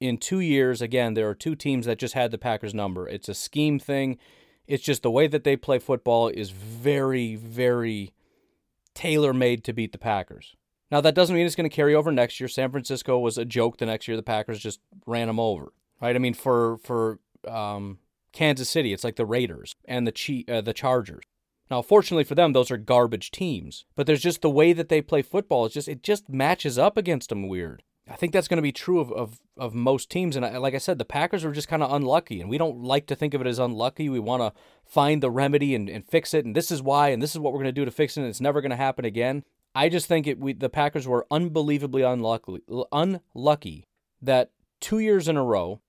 in 0.00 0.18
two 0.18 0.40
years, 0.40 0.80
again, 0.80 1.14
there 1.14 1.28
are 1.28 1.34
two 1.34 1.54
teams 1.54 1.86
that 1.86 1.98
just 1.98 2.14
had 2.14 2.30
the 2.30 2.38
Packers 2.38 2.74
number. 2.74 3.08
It's 3.08 3.28
a 3.28 3.34
scheme 3.34 3.78
thing. 3.78 4.18
It's 4.66 4.84
just 4.84 5.02
the 5.02 5.10
way 5.10 5.26
that 5.26 5.44
they 5.44 5.56
play 5.56 5.78
football 5.78 6.28
is 6.28 6.50
very, 6.50 7.34
very 7.34 8.12
tailor 8.94 9.32
made 9.32 9.64
to 9.64 9.72
beat 9.72 9.92
the 9.92 9.98
Packers. 9.98 10.54
Now, 10.90 11.00
that 11.00 11.14
doesn't 11.14 11.34
mean 11.34 11.46
it's 11.46 11.56
going 11.56 11.68
to 11.68 11.74
carry 11.74 11.94
over 11.94 12.10
next 12.10 12.40
year. 12.40 12.48
San 12.48 12.70
Francisco 12.70 13.18
was 13.18 13.36
a 13.36 13.44
joke 13.44 13.78
the 13.78 13.86
next 13.86 14.08
year. 14.08 14.16
The 14.16 14.22
Packers 14.22 14.60
just 14.60 14.80
ran 15.06 15.26
them 15.26 15.40
over, 15.40 15.72
right? 16.00 16.16
I 16.16 16.18
mean, 16.18 16.34
for 16.34 16.78
for 16.78 17.18
um, 17.46 17.98
Kansas 18.32 18.70
City, 18.70 18.92
it's 18.92 19.04
like 19.04 19.16
the 19.16 19.26
Raiders 19.26 19.74
and 19.84 20.06
the 20.06 20.12
Chi- 20.12 20.50
uh, 20.50 20.60
the 20.60 20.72
Chargers. 20.72 21.24
Now, 21.70 21.82
fortunately 21.82 22.24
for 22.24 22.34
them, 22.34 22.52
those 22.52 22.70
are 22.70 22.78
garbage 22.78 23.30
teams. 23.30 23.84
But 23.94 24.06
there's 24.06 24.22
just 24.22 24.40
the 24.40 24.48
way 24.48 24.72
that 24.72 24.88
they 24.88 25.02
play 25.02 25.20
football. 25.20 25.66
It's 25.66 25.74
just 25.74 25.88
it 25.88 26.02
just 26.02 26.28
matches 26.28 26.78
up 26.78 26.96
against 26.96 27.28
them 27.28 27.48
weird. 27.48 27.82
I 28.10 28.16
think 28.16 28.32
that's 28.32 28.48
going 28.48 28.56
to 28.56 28.62
be 28.62 28.72
true 28.72 29.00
of, 29.00 29.12
of, 29.12 29.40
of 29.56 29.74
most 29.74 30.10
teams. 30.10 30.36
And 30.36 30.44
I, 30.44 30.56
like 30.56 30.74
I 30.74 30.78
said, 30.78 30.98
the 30.98 31.04
Packers 31.04 31.44
were 31.44 31.52
just 31.52 31.68
kind 31.68 31.82
of 31.82 31.92
unlucky. 31.92 32.40
And 32.40 32.48
we 32.48 32.58
don't 32.58 32.82
like 32.82 33.06
to 33.06 33.14
think 33.14 33.34
of 33.34 33.40
it 33.40 33.46
as 33.46 33.58
unlucky. 33.58 34.08
We 34.08 34.18
want 34.18 34.42
to 34.42 34.60
find 34.84 35.22
the 35.22 35.30
remedy 35.30 35.74
and, 35.74 35.88
and 35.88 36.06
fix 36.06 36.32
it. 36.32 36.44
And 36.44 36.56
this 36.56 36.70
is 36.70 36.82
why. 36.82 37.08
And 37.08 37.22
this 37.22 37.32
is 37.32 37.38
what 37.38 37.52
we're 37.52 37.58
going 37.58 37.74
to 37.74 37.80
do 37.80 37.84
to 37.84 37.90
fix 37.90 38.16
it. 38.16 38.20
And 38.20 38.28
it's 38.28 38.40
never 38.40 38.60
going 38.60 38.70
to 38.70 38.76
happen 38.76 39.04
again. 39.04 39.44
I 39.74 39.88
just 39.88 40.06
think 40.06 40.26
it. 40.26 40.38
We, 40.38 40.54
the 40.54 40.70
Packers 40.70 41.06
were 41.06 41.26
unbelievably 41.30 42.02
unlucky, 42.02 42.62
unlucky 42.90 43.84
that 44.22 44.50
two 44.80 44.98
years 44.98 45.28
in 45.28 45.36
a 45.36 45.44
row, 45.44 45.80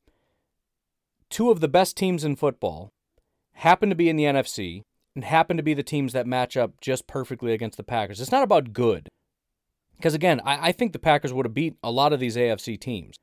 two 1.30 1.50
of 1.50 1.62
the 1.62 1.68
best 1.68 1.96
teams 1.96 2.24
in 2.24 2.36
football 2.36 2.92
happen 3.54 3.90
to 3.90 3.96
be 3.96 4.10
in 4.10 4.16
the 4.16 4.26
NFC 4.26 4.84
and 5.16 5.24
happen 5.24 5.58
to 5.58 5.64
be 5.64 5.74
the 5.74 5.84
teams 5.84 6.14
that 6.14 6.28
match 6.28 6.56
up 6.56 6.80
just 6.82 7.08
perfectly 7.08 7.54
against 7.54 7.78
the 7.78 7.84
Packers. 7.84 8.22
It's 8.22 8.32
not 8.32 8.44
about 8.44 8.74
good. 8.74 9.10
Because 10.00 10.14
again, 10.14 10.40
I, 10.46 10.70
I 10.70 10.72
think 10.72 10.94
the 10.94 11.00
Packers 11.00 11.34
would 11.34 11.46
have 11.46 11.54
beat 11.54 11.76
a 11.84 11.92
lot 11.92 12.14
of 12.14 12.22
these 12.22 12.38
AFC 12.38 12.80
teams. 12.80 13.18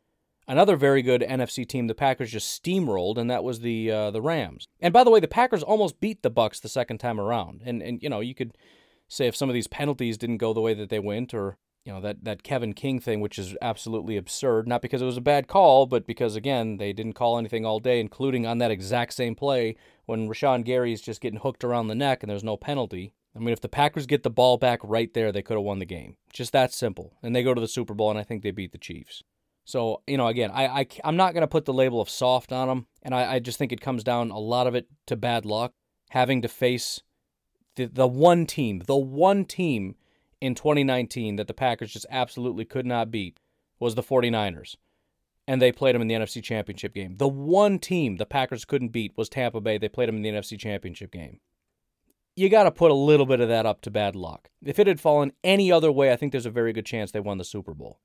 Another 0.47 0.77
very 0.77 1.01
good 1.01 1.23
NFC 1.23 1.67
team 1.67 1.87
the 1.87 1.95
Packers 1.95 2.31
just 2.31 2.63
steamrolled, 2.63 3.17
and 3.17 3.31
that 3.31 3.43
was 3.43 3.61
the 3.61 3.91
uh, 3.91 4.11
the 4.11 4.21
Rams. 4.21 4.69
And 4.79 4.93
by 4.93 5.03
the 5.03 5.11
way, 5.11 5.19
the 5.19 5.27
Packers 5.27 5.63
almost 5.63 6.01
beat 6.01 6.23
the 6.23 6.31
Bucs 6.31 6.61
the 6.61 6.69
second 6.69 6.99
time 6.99 7.19
around. 7.19 7.63
And 7.65 7.83
and 7.83 8.01
you 8.03 8.11
know 8.11 8.21
you 8.21 8.35
could 8.35 8.57
say 9.09 9.27
if 9.27 9.35
some 9.35 9.49
of 9.49 9.55
these 9.55 9.67
penalties 9.67 10.19
didn't 10.19 10.37
go 10.37 10.53
the 10.53 10.61
way 10.61 10.75
that 10.75 10.91
they 10.91 10.99
went, 11.01 11.33
or 11.33 11.57
you 11.85 11.93
know 11.93 12.01
that 12.03 12.23
that 12.25 12.43
Kevin 12.43 12.75
King 12.75 13.01
thing, 13.01 13.21
which 13.21 13.39
is 13.39 13.57
absolutely 13.63 14.19
absurd. 14.19 14.69
Not 14.69 14.83
because 14.83 15.01
it 15.01 15.07
was 15.07 15.17
a 15.17 15.23
bad 15.23 15.49
call, 15.49 15.87
but 15.87 16.07
because 16.07 16.37
again 16.37 16.77
they 16.77 16.93
didn't 16.93 17.15
call 17.15 17.39
anything 17.39 17.65
all 17.65 17.81
day, 17.81 17.99
including 17.99 18.47
on 18.47 18.59
that 18.59 18.71
exact 18.71 19.15
same 19.15 19.35
play 19.35 19.77
when 20.05 20.29
Rashan 20.29 20.63
Gary 20.63 20.93
is 20.93 21.01
just 21.01 21.23
getting 21.23 21.41
hooked 21.41 21.65
around 21.65 21.89
the 21.89 21.95
neck 21.97 22.23
and 22.23 22.31
there's 22.31 22.45
no 22.45 22.59
penalty. 22.59 23.15
I 23.37 23.39
mean, 23.39 23.51
if 23.51 23.61
the 23.61 23.69
Packers 23.69 24.07
get 24.07 24.23
the 24.23 24.31
ball 24.31 24.57
back 24.57 24.81
right 24.83 25.13
there, 25.13 25.31
they 25.31 25.43
could 25.43 25.57
have 25.57 25.65
won 25.65 25.79
the 25.79 25.85
game. 25.85 26.17
Just 26.33 26.53
that 26.53 26.73
simple. 26.73 27.15
And 27.23 27.37
they 27.37 27.43
go 27.43 27.53
to 27.53 27.61
the 27.61 27.69
Super 27.69 27.95
Bowl, 27.95 28.11
and 28.11 28.19
I 28.19 28.23
think 28.23 28.43
they 28.43 28.51
beat 28.51 28.73
the 28.73 28.79
Chiefs. 28.79 29.23
So, 29.65 30.03
you 30.07 30.17
know, 30.17 30.29
again, 30.29 30.51
I, 30.53 30.67
I, 30.67 30.87
I'm 31.05 31.17
not 31.17 31.35
going 31.35 31.43
to 31.43 31.49
put 31.49 31.65
the 31.65 31.73
label 31.73 32.01
of 32.01 32.09
soft 32.09 32.53
on 32.53 32.69
them. 32.69 32.87
And 33.03 33.15
I, 33.15 33.35
I 33.35 33.39
just 33.41 33.59
think 33.59 33.73
it 33.73 33.81
comes 33.81 34.05
down 34.05 34.31
a 34.31 34.39
lot 34.39 34.67
of 34.67 34.75
it 34.75 34.87
to 35.07 35.17
bad 35.17 35.45
luck, 35.45 35.73
having 36.11 36.41
to 36.43 36.49
face 36.49 37.03
the, 37.75 37.87
the 37.87 38.07
one 38.07 38.47
team, 38.47 38.83
the 38.87 38.97
one 38.97 39.45
team 39.45 39.97
in 40.41 40.55
2019 40.55 41.37
that 41.37 41.47
the 41.47 41.55
Packers 41.55 41.93
just 41.93 42.07
absolutely 42.11 42.65
could 42.65 42.87
not 42.87 43.11
beat 43.11 43.39
was 43.79 43.97
the 43.97 44.03
49ers. 44.03 44.77
And 45.49 45.61
they 45.61 45.73
played 45.73 45.95
them 45.95 46.03
in 46.03 46.09
the 46.09 46.15
NFC 46.15 46.43
Championship 46.43 46.95
game. 46.95 47.17
The 47.19 47.29
one 47.29 47.79
team 47.79 48.17
the 48.17 48.27
Packers 48.27 48.65
couldn't 48.65 48.89
beat 48.89 49.13
was 49.17 49.29
Tampa 49.29 49.61
Bay. 49.61 49.79
They 49.79 49.89
played 49.89 50.09
them 50.09 50.17
in 50.17 50.23
the 50.23 50.31
NFC 50.31 50.59
Championship 50.59 51.13
game 51.13 51.41
you 52.37 52.49
got 52.51 52.65
to 52.65 52.71
put 52.71 52.91
a 52.91 52.95
little 52.95 53.27
bit 53.27 53.41
of 53.41 53.49
that 53.49 53.67
up 53.67 53.81
to 53.83 53.91
bad 53.91 54.15
luck. 54.15 54.51
If 54.63 54.79
it 54.79 54.87
had 54.87 55.01
fallen 55.01 55.33
any 55.43 55.73
other 55.73 55.91
way, 55.91 56.13
I 56.13 56.17
think 56.17 56.33
there's 56.33 56.47
a 56.47 56.51
very 56.51 56.73
good 56.73 56.87
chance 56.87 57.11
they 57.11 57.21
won 57.21 57.39
the 57.39 57.45
Super 57.45 57.75
Bowl. 57.75 57.99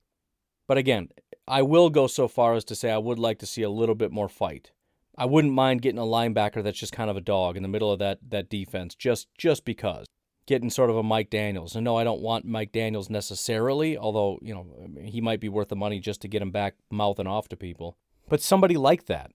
But 0.68 0.78
again, 0.78 1.10
I 1.48 1.62
will 1.64 1.90
go 1.90 2.08
so 2.08 2.30
far 2.30 2.54
as 2.54 2.64
to 2.66 2.76
say 2.76 2.92
I 2.92 2.98
would 2.98 3.20
like 3.20 3.40
to 3.40 3.46
see 3.46 3.62
a 3.62 3.70
little 3.70 3.96
bit 3.96 4.12
more 4.12 4.30
fight. 4.30 4.72
I 5.18 5.26
wouldn't 5.26 5.54
mind 5.54 5.82
getting 5.82 6.00
a 6.00 6.04
linebacker 6.04 6.64
that's 6.64 6.80
just 6.80 6.94
kind 6.94 7.10
of 7.10 7.18
a 7.18 7.22
dog 7.22 7.58
in 7.58 7.64
the 7.64 7.70
middle 7.70 7.92
of 7.92 8.00
that 8.00 8.20
that 8.30 8.50
defense, 8.50 8.96
just 8.96 9.28
just 9.38 9.66
because 9.66 10.06
getting 10.46 10.70
sort 10.70 10.90
of 10.90 10.96
a 10.96 11.04
Mike 11.04 11.30
Daniels. 11.30 11.76
And 11.76 11.84
no, 11.84 11.98
I 11.98 12.06
don't 12.06 12.22
want 12.22 12.46
Mike 12.46 12.72
Daniels 12.72 13.10
necessarily, 13.10 13.98
although 13.98 14.40
you 14.42 14.54
know 14.54 14.66
he 15.04 15.20
might 15.20 15.42
be 15.42 15.50
worth 15.50 15.68
the 15.68 15.76
money 15.76 16.00
just 16.00 16.22
to 16.22 16.30
get 16.30 16.42
him 16.42 16.52
back 16.52 16.76
mouthing 16.90 17.28
off 17.28 17.50
to 17.50 17.58
people. 17.58 17.98
But 18.30 18.42
somebody 18.42 18.78
like 18.78 19.08
that. 19.08 19.32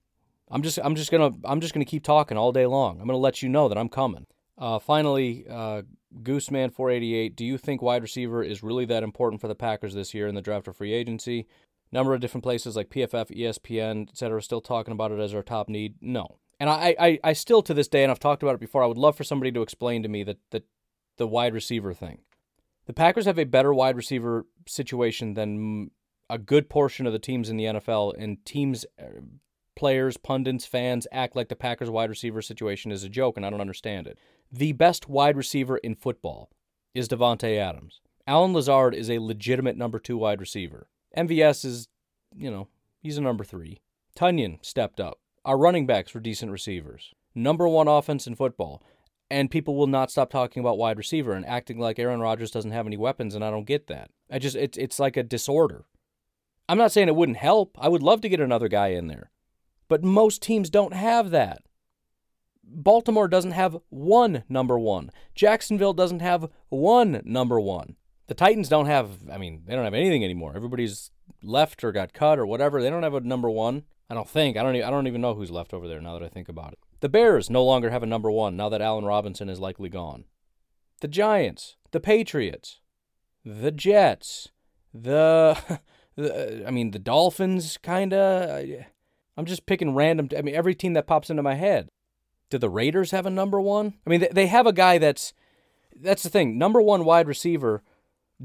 I'm 0.49 0.63
just 0.63 0.79
I'm 0.83 0.95
just 0.95 1.11
gonna 1.11 1.31
I'm 1.43 1.61
just 1.61 1.73
gonna 1.73 1.85
keep 1.85 2.03
talking 2.03 2.37
all 2.37 2.51
day 2.51 2.65
long. 2.65 2.99
I'm 2.99 3.05
gonna 3.05 3.17
let 3.17 3.43
you 3.43 3.49
know 3.49 3.69
that 3.69 3.77
I'm 3.77 3.89
coming. 3.89 4.25
Uh, 4.57 4.79
finally, 4.79 5.45
uh, 5.49 5.83
Gooseman 6.23 6.73
488. 6.73 7.35
Do 7.35 7.45
you 7.45 7.57
think 7.57 7.81
wide 7.81 8.01
receiver 8.01 8.43
is 8.43 8.63
really 8.63 8.85
that 8.85 9.03
important 9.03 9.41
for 9.41 9.47
the 9.47 9.55
Packers 9.55 9.93
this 9.93 10.13
year 10.13 10.27
in 10.27 10.35
the 10.35 10.41
draft 10.41 10.67
or 10.67 10.73
free 10.73 10.93
agency? 10.93 11.47
Number 11.91 12.13
of 12.13 12.19
different 12.19 12.43
places 12.43 12.75
like 12.75 12.89
PFF, 12.89 13.35
ESPN, 13.35 14.09
etc. 14.09 14.41
Still 14.41 14.61
talking 14.61 14.91
about 14.91 15.11
it 15.11 15.19
as 15.19 15.33
our 15.33 15.43
top 15.43 15.69
need. 15.69 15.95
No, 16.01 16.37
and 16.59 16.69
I, 16.69 16.95
I, 16.99 17.19
I 17.23 17.33
still 17.33 17.61
to 17.61 17.73
this 17.73 17.87
day, 17.87 18.03
and 18.03 18.11
I've 18.11 18.19
talked 18.19 18.43
about 18.43 18.55
it 18.55 18.59
before. 18.59 18.83
I 18.83 18.87
would 18.87 18.97
love 18.97 19.15
for 19.15 19.23
somebody 19.23 19.51
to 19.51 19.61
explain 19.61 20.03
to 20.03 20.09
me 20.09 20.23
that 20.23 20.37
that 20.51 20.63
the 21.17 21.27
wide 21.27 21.53
receiver 21.53 21.93
thing. 21.93 22.19
The 22.87 22.93
Packers 22.93 23.25
have 23.25 23.39
a 23.39 23.43
better 23.43 23.73
wide 23.73 23.95
receiver 23.95 24.45
situation 24.65 25.33
than 25.33 25.91
a 26.29 26.37
good 26.37 26.69
portion 26.69 27.05
of 27.05 27.13
the 27.13 27.19
teams 27.19 27.49
in 27.49 27.57
the 27.57 27.65
NFL, 27.65 28.13
and 28.17 28.43
teams, 28.45 28.85
uh, 28.99 29.21
players, 29.75 30.17
pundits, 30.17 30.65
fans 30.65 31.07
act 31.11 31.35
like 31.35 31.49
the 31.49 31.55
Packers 31.55 31.89
wide 31.89 32.09
receiver 32.09 32.41
situation 32.41 32.91
is 32.91 33.03
a 33.03 33.09
joke, 33.09 33.37
and 33.37 33.45
I 33.45 33.49
don't 33.49 33.61
understand 33.61 34.07
it. 34.07 34.17
The 34.51 34.71
best 34.71 35.09
wide 35.09 35.35
receiver 35.35 35.77
in 35.77 35.95
football 35.95 36.49
is 36.93 37.09
Davante 37.09 37.57
Adams. 37.57 37.99
Allen 38.25 38.53
Lazard 38.53 38.95
is 38.95 39.09
a 39.09 39.19
legitimate 39.19 39.77
number 39.77 39.99
two 39.99 40.17
wide 40.17 40.39
receiver. 40.39 40.87
MVS 41.17 41.65
is, 41.65 41.87
you 42.35 42.49
know, 42.49 42.67
he's 43.01 43.17
a 43.17 43.21
number 43.21 43.43
three. 43.43 43.81
Tonyan 44.17 44.63
stepped 44.65 44.99
up. 44.99 45.19
Our 45.45 45.57
running 45.57 45.85
backs 45.85 46.13
were 46.13 46.19
decent 46.19 46.51
receivers. 46.51 47.13
Number 47.35 47.67
one 47.67 47.87
offense 47.87 48.25
in 48.25 48.35
football. 48.35 48.81
And 49.29 49.51
people 49.51 49.75
will 49.75 49.87
not 49.87 50.11
stop 50.11 50.29
talking 50.29 50.61
about 50.61 50.77
wide 50.77 50.97
receiver 50.97 51.33
and 51.33 51.45
acting 51.45 51.79
like 51.79 51.99
Aaron 51.99 52.21
Rodgers 52.21 52.51
doesn't 52.51 52.71
have 52.71 52.87
any 52.87 52.95
weapons, 52.95 53.35
and 53.35 53.43
I 53.43 53.51
don't 53.51 53.65
get 53.65 53.87
that. 53.87 54.09
I 54.31 54.39
just 54.39 54.55
it's 54.55 54.77
it's 54.77 54.99
like 54.99 55.17
a 55.17 55.23
disorder. 55.23 55.85
I'm 56.69 56.77
not 56.77 56.93
saying 56.93 57.09
it 57.09 57.15
wouldn't 57.15 57.37
help. 57.37 57.77
I 57.79 57.89
would 57.89 58.01
love 58.01 58.21
to 58.21 58.29
get 58.29 58.39
another 58.39 58.69
guy 58.69 58.87
in 58.89 59.07
there. 59.07 59.31
But 59.89 60.03
most 60.03 60.41
teams 60.41 60.69
don't 60.69 60.93
have 60.93 61.31
that. 61.31 61.61
Baltimore 62.69 63.27
doesn't 63.27 63.51
have 63.51 63.77
one 63.89 64.43
number 64.49 64.77
one. 64.77 65.11
Jacksonville 65.35 65.93
doesn't 65.93 66.19
have 66.19 66.49
one 66.69 67.21
number 67.23 67.59
one. 67.59 67.95
The 68.27 68.33
Titans 68.33 68.67
don't 68.67 68.87
have, 68.87 69.29
I 69.31 69.37
mean, 69.37 69.63
they 69.65 69.73
don't 69.73 69.85
have 69.85 69.93
anything 69.93 70.23
anymore. 70.23 70.53
Everybody's 70.55 71.11
left 71.41 71.83
or 71.83 71.91
got 71.91 72.13
cut 72.13 72.39
or 72.39 72.45
whatever. 72.45 72.81
They 72.81 72.89
don't 72.89 73.03
have 73.03 73.13
a 73.13 73.21
number 73.21 73.49
one. 73.49 73.83
I 74.09 74.13
don't 74.13 74.29
think. 74.29 74.57
I 74.57 74.63
don't. 74.63 74.75
Even, 74.75 74.87
I 74.87 74.91
don't 74.91 75.07
even 75.07 75.21
know 75.21 75.33
who's 75.33 75.51
left 75.51 75.73
over 75.73 75.87
there 75.87 75.99
now 75.99 76.17
that 76.17 76.25
I 76.25 76.29
think 76.29 76.47
about 76.47 76.73
it. 76.73 76.79
The 77.01 77.09
Bears 77.09 77.49
no 77.49 77.63
longer 77.63 77.89
have 77.89 78.03
a 78.03 78.07
number 78.07 78.31
one 78.31 78.55
now 78.55 78.69
that 78.69 78.81
Allen 78.81 79.05
Robinson 79.05 79.49
is 79.49 79.59
likely 79.59 79.89
gone. 79.89 80.25
The 81.01 81.07
Giants, 81.07 81.75
the 81.91 81.99
Patriots, 81.99 82.79
the 83.43 83.71
Jets, 83.71 84.49
the, 84.93 85.79
the 86.15 86.63
I 86.65 86.71
mean, 86.71 86.91
the 86.91 86.99
Dolphins, 86.99 87.77
kinda. 87.83 88.85
I'm 89.35 89.45
just 89.45 89.65
picking 89.65 89.93
random. 89.93 90.29
I 90.37 90.41
mean, 90.41 90.55
every 90.55 90.73
team 90.73 90.93
that 90.93 91.07
pops 91.07 91.29
into 91.29 91.43
my 91.43 91.55
head. 91.55 91.89
Do 92.49 92.57
the 92.57 92.69
Raiders 92.69 93.11
have 93.11 93.25
a 93.25 93.31
number 93.31 93.59
one? 93.59 93.95
I 94.05 94.09
mean, 94.09 94.27
they 94.31 94.47
have 94.47 94.67
a 94.67 94.73
guy 94.73 94.97
that's. 94.97 95.33
That's 95.99 96.21
the 96.21 96.29
thing. 96.29 96.59
Number 96.59 96.79
one 96.79 97.05
wide 97.05 97.27
receiver 97.27 97.81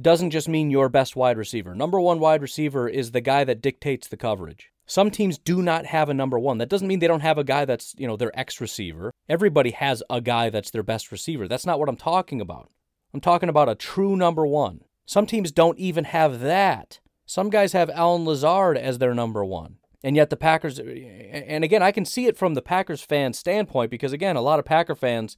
doesn't 0.00 0.30
just 0.30 0.48
mean 0.48 0.70
your 0.70 0.88
best 0.88 1.16
wide 1.16 1.36
receiver. 1.36 1.74
Number 1.74 2.00
one 2.00 2.18
wide 2.18 2.40
receiver 2.40 2.88
is 2.88 3.10
the 3.10 3.20
guy 3.20 3.44
that 3.44 3.60
dictates 3.60 4.08
the 4.08 4.16
coverage. 4.16 4.70
Some 4.86 5.10
teams 5.10 5.38
do 5.38 5.62
not 5.62 5.86
have 5.86 6.08
a 6.08 6.14
number 6.14 6.38
one. 6.38 6.58
That 6.58 6.68
doesn't 6.68 6.88
mean 6.88 6.98
they 6.98 7.06
don't 7.06 7.20
have 7.20 7.38
a 7.38 7.44
guy 7.44 7.64
that's, 7.64 7.94
you 7.98 8.06
know, 8.06 8.16
their 8.16 8.36
X 8.38 8.60
receiver. 8.60 9.12
Everybody 9.28 9.70
has 9.72 10.02
a 10.08 10.20
guy 10.20 10.50
that's 10.50 10.70
their 10.70 10.82
best 10.82 11.12
receiver. 11.12 11.46
That's 11.46 11.66
not 11.66 11.78
what 11.78 11.88
I'm 11.88 11.96
talking 11.96 12.40
about. 12.40 12.70
I'm 13.14 13.20
talking 13.20 13.48
about 13.48 13.68
a 13.68 13.74
true 13.74 14.16
number 14.16 14.46
one. 14.46 14.80
Some 15.04 15.26
teams 15.26 15.52
don't 15.52 15.78
even 15.78 16.04
have 16.04 16.40
that. 16.40 17.00
Some 17.26 17.50
guys 17.50 17.72
have 17.72 17.90
Allen 17.90 18.24
Lazard 18.24 18.78
as 18.78 18.98
their 18.98 19.14
number 19.14 19.44
one. 19.44 19.76
And 20.04 20.16
yet 20.16 20.30
the 20.30 20.36
Packers, 20.36 20.80
uh, 20.80 20.82
and 20.82 21.62
again, 21.62 21.82
I 21.82 21.92
can 21.92 22.04
see 22.04 22.26
it 22.26 22.36
from 22.36 22.54
the 22.54 22.62
Packers 22.62 23.02
fan 23.02 23.32
standpoint 23.32 23.90
because, 23.90 24.12
again, 24.12 24.36
a 24.36 24.40
lot 24.40 24.58
of 24.58 24.64
Packer 24.64 24.96
fans, 24.96 25.36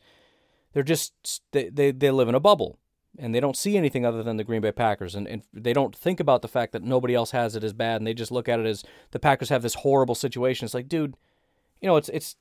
they're 0.73 0.83
just, 0.83 1.43
they, 1.53 1.69
they, 1.69 1.91
they 1.91 2.11
live 2.11 2.29
in 2.29 2.35
a 2.35 2.41
bubble 2.41 2.79
and 3.19 3.35
they 3.35 3.41
don't 3.41 3.57
see 3.57 3.77
anything 3.77 4.05
other 4.05 4.23
than 4.23 4.37
the 4.37 4.45
Green 4.45 4.61
Bay 4.61 4.73
Packers, 4.73 5.15
and, 5.15 5.29
and 5.29 5.43
they 5.53 5.73
don't 5.73 5.95
think 5.95 6.19
about 6.19 6.43
the 6.43 6.49
fact 6.49 6.73
that 6.73 6.83
nobody 6.83 7.15
else 7.15 7.31
has 7.31 7.55
it 7.55 7.65
as 7.65 7.73
bad, 7.73 8.01
and 8.01 8.07
they 8.07 8.15
just 8.15 8.33
look 8.33 8.49
at 8.49 8.59
it 8.59 8.67
as 8.67 8.85
the 9.13 9.21
Packers 9.21 9.51
have 9.51 9.63
this 9.63 9.75
horrible 9.75 10.15
situation. 10.15 10.65
It's 10.65 10.75
like, 10.75 10.89
dude, 10.89 11.17
you 11.81 11.89
know, 11.89 11.97
it's 11.97 12.09
it's 12.09 12.37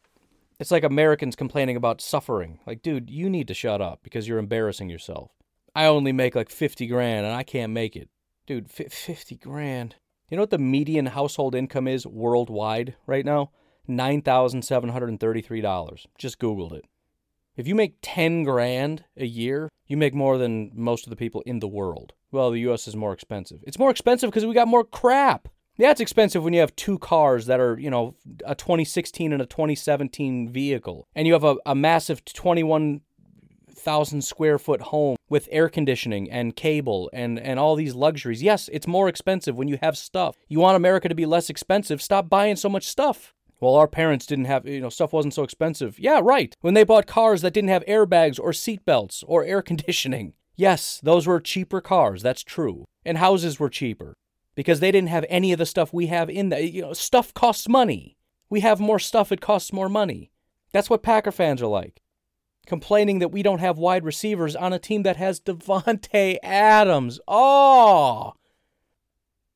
it's 0.59 0.71
like 0.71 0.83
Americans 0.83 1.35
complaining 1.35 1.75
about 1.75 2.01
suffering. 2.01 2.59
Like, 2.65 2.81
dude, 2.81 3.09
you 3.09 3.29
need 3.29 3.47
to 3.49 3.53
shut 3.53 3.81
up 3.81 3.99
because 4.03 4.27
you're 4.27 4.39
embarrassing 4.39 4.89
yourself. 4.89 5.31
I 5.75 5.85
only 5.85 6.11
make 6.11 6.35
like 6.35 6.49
fifty 6.49 6.87
grand, 6.87 7.25
and 7.25 7.35
I 7.35 7.43
can't 7.43 7.71
make 7.71 7.95
it, 7.95 8.09
dude. 8.47 8.69
F- 8.79 8.91
fifty 8.91 9.35
grand. 9.35 9.95
You 10.33 10.37
know 10.37 10.41
what 10.41 10.49
the 10.49 10.57
median 10.57 11.05
household 11.05 11.53
income 11.53 11.87
is 11.87 12.07
worldwide 12.07 12.95
right 13.05 13.23
now? 13.23 13.51
Nine 13.87 14.23
thousand 14.23 14.63
seven 14.63 14.89
hundred 14.89 15.09
and 15.09 15.19
thirty-three 15.19 15.61
dollars. 15.61 16.07
Just 16.17 16.39
Googled 16.39 16.73
it. 16.73 16.85
If 17.55 17.67
you 17.67 17.75
make 17.75 17.97
10 18.01 18.41
grand 18.41 19.03
a 19.15 19.27
year, 19.27 19.69
you 19.85 19.95
make 19.95 20.15
more 20.15 20.39
than 20.39 20.71
most 20.73 21.05
of 21.05 21.11
the 21.11 21.15
people 21.15 21.43
in 21.45 21.59
the 21.59 21.67
world. 21.67 22.13
Well, 22.31 22.49
the 22.49 22.61
US 22.61 22.87
is 22.87 22.95
more 22.95 23.13
expensive. 23.13 23.59
It's 23.61 23.77
more 23.77 23.91
expensive 23.91 24.31
because 24.31 24.43
we 24.43 24.55
got 24.55 24.67
more 24.67 24.83
crap. 24.83 25.49
Yeah, 25.77 25.91
it's 25.91 26.01
expensive 26.01 26.43
when 26.43 26.53
you 26.53 26.61
have 26.61 26.75
two 26.75 26.97
cars 26.97 27.45
that 27.45 27.59
are, 27.59 27.77
you 27.77 27.91
know, 27.91 28.15
a 28.43 28.55
2016 28.55 29.33
and 29.33 29.41
a 29.41 29.45
2017 29.45 30.49
vehicle, 30.49 31.07
and 31.13 31.27
you 31.27 31.33
have 31.33 31.43
a, 31.43 31.57
a 31.63 31.75
massive 31.75 32.25
21,000 33.73 34.23
square 34.23 34.59
foot 34.59 34.81
home 34.81 35.15
with 35.29 35.49
air 35.51 35.69
conditioning 35.69 36.29
and 36.29 36.55
cable 36.55 37.09
and, 37.13 37.39
and 37.39 37.59
all 37.59 37.75
these 37.75 37.95
luxuries. 37.95 38.43
Yes, 38.43 38.69
it's 38.71 38.87
more 38.87 39.09
expensive 39.09 39.55
when 39.55 39.67
you 39.67 39.77
have 39.81 39.97
stuff. 39.97 40.37
You 40.47 40.59
want 40.59 40.75
America 40.75 41.09
to 41.09 41.15
be 41.15 41.25
less 41.25 41.49
expensive, 41.49 42.01
stop 42.01 42.29
buying 42.29 42.55
so 42.55 42.69
much 42.69 42.87
stuff. 42.87 43.33
Well, 43.59 43.75
our 43.75 43.87
parents 43.87 44.25
didn't 44.25 44.45
have, 44.45 44.67
you 44.67 44.81
know, 44.81 44.89
stuff 44.89 45.13
wasn't 45.13 45.33
so 45.33 45.43
expensive. 45.43 45.97
Yeah, 45.97 46.19
right. 46.21 46.55
When 46.61 46.73
they 46.73 46.83
bought 46.83 47.07
cars 47.07 47.41
that 47.41 47.53
didn't 47.53 47.69
have 47.69 47.85
airbags 47.85 48.39
or 48.39 48.51
seatbelts 48.51 49.23
or 49.25 49.43
air 49.43 49.61
conditioning. 49.71 50.33
Yes, 50.55 50.99
those 51.01 51.25
were 51.25 51.39
cheaper 51.39 51.81
cars. 51.81 52.21
That's 52.21 52.43
true. 52.43 52.85
And 53.05 53.17
houses 53.17 53.59
were 53.59 53.69
cheaper 53.69 54.13
because 54.55 54.79
they 54.79 54.91
didn't 54.91 55.09
have 55.09 55.25
any 55.29 55.51
of 55.51 55.59
the 55.59 55.65
stuff 55.65 55.93
we 55.93 56.07
have 56.07 56.29
in 56.29 56.49
the, 56.49 56.69
you 56.69 56.81
know, 56.81 56.93
stuff 56.93 57.33
costs 57.33 57.67
money. 57.67 58.17
We 58.49 58.59
have 58.59 58.79
more 58.79 58.99
stuff, 58.99 59.31
it 59.31 59.41
costs 59.41 59.73
more 59.73 59.89
money. 59.89 60.29
That's 60.73 60.89
what 60.89 61.01
Packer 61.01 61.31
fans 61.31 61.61
are 61.61 61.67
like. 61.67 62.02
Complaining 62.65 63.19
that 63.19 63.31
we 63.31 63.43
don't 63.43 63.59
have 63.59 63.77
wide 63.77 64.05
receivers 64.05 64.55
on 64.55 64.71
a 64.71 64.79
team 64.79 65.03
that 65.03 65.17
has 65.17 65.39
Davante 65.39 66.37
Adams. 66.41 67.19
Oh, 67.27 68.33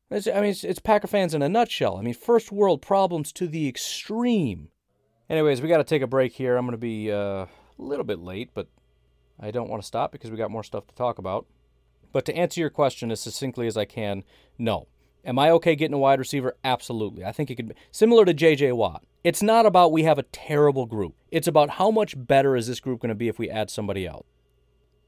it's, 0.10 0.28
I 0.28 0.36
mean, 0.36 0.52
it's, 0.52 0.64
it's 0.64 0.80
Packer 0.80 1.08
fans 1.08 1.34
in 1.34 1.42
a 1.42 1.50
nutshell. 1.50 1.98
I 1.98 2.02
mean, 2.02 2.14
first 2.14 2.52
world 2.52 2.82
problems 2.82 3.32
to 3.34 3.48
the 3.48 3.68
extreme. 3.68 4.70
Anyways, 5.30 5.62
we 5.62 5.68
got 5.68 5.78
to 5.78 5.84
take 5.84 6.02
a 6.02 6.08
break 6.08 6.34
here. 6.34 6.56
I'm 6.56 6.66
going 6.66 6.72
to 6.72 6.78
be 6.78 7.12
uh, 7.12 7.18
a 7.18 7.48
little 7.78 8.06
bit 8.06 8.20
late, 8.20 8.52
but 8.54 8.68
I 9.40 9.52
don't 9.52 9.70
want 9.70 9.82
to 9.82 9.88
stop 9.88 10.12
because 10.12 10.32
we 10.32 10.38
got 10.38 10.52
more 10.52 10.64
stuff 10.64 10.88
to 10.88 10.96
talk 10.96 11.18
about. 11.18 11.46
But 12.14 12.26
to 12.26 12.36
answer 12.36 12.62
your 12.62 12.70
question 12.70 13.12
as 13.12 13.20
succinctly 13.20 13.68
as 13.68 13.76
I 13.76 13.86
can, 13.86 14.24
no. 14.58 14.88
Am 15.26 15.38
I 15.38 15.52
okay 15.52 15.76
getting 15.76 15.94
a 15.94 16.00
wide 16.00 16.20
receiver? 16.20 16.56
Absolutely. 16.64 17.26
I 17.26 17.34
think 17.34 17.52
it 17.52 17.56
could 17.56 17.68
be 17.70 17.76
similar 17.92 18.24
to 18.24 18.34
JJ 18.34 18.74
Watt. 18.74 19.04
It's 19.24 19.44
not 19.44 19.66
about 19.66 19.92
we 19.92 20.04
have 20.04 20.20
a 20.20 20.24
terrible 20.24 20.86
group. 20.86 21.16
It's 21.32 21.48
about 21.48 21.72
how 21.72 21.92
much 21.92 22.16
better 22.18 22.56
is 22.56 22.68
this 22.68 22.80
group 22.80 23.02
going 23.02 23.10
to 23.10 23.16
be 23.16 23.28
if 23.28 23.40
we 23.40 23.50
add 23.50 23.70
somebody 23.70 24.06
else. 24.06 24.26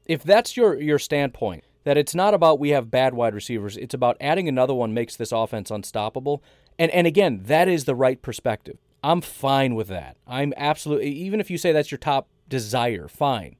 If 0.06 0.22
that's 0.22 0.56
your 0.56 0.80
your 0.80 0.98
standpoint, 0.98 1.64
that 1.84 1.96
it's 1.96 2.14
not 2.14 2.34
about 2.34 2.58
we 2.58 2.70
have 2.70 2.90
bad 2.90 3.14
wide 3.14 3.34
receivers. 3.34 3.76
It's 3.76 3.94
about 3.94 4.16
adding 4.20 4.48
another 4.48 4.74
one 4.74 4.92
makes 4.92 5.16
this 5.16 5.32
offense 5.32 5.70
unstoppable. 5.70 6.42
And 6.78 6.90
and 6.90 7.06
again, 7.06 7.42
that 7.44 7.68
is 7.68 7.84
the 7.84 7.94
right 7.94 8.20
perspective. 8.20 8.78
I'm 9.02 9.20
fine 9.20 9.74
with 9.74 9.88
that. 9.88 10.16
I'm 10.26 10.52
absolutely 10.56 11.10
even 11.10 11.40
if 11.40 11.50
you 11.50 11.58
say 11.58 11.72
that's 11.72 11.90
your 11.90 11.98
top 11.98 12.28
desire, 12.48 13.08
fine. 13.08 13.56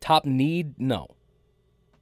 Top 0.00 0.26
need, 0.26 0.78
no. 0.78 1.08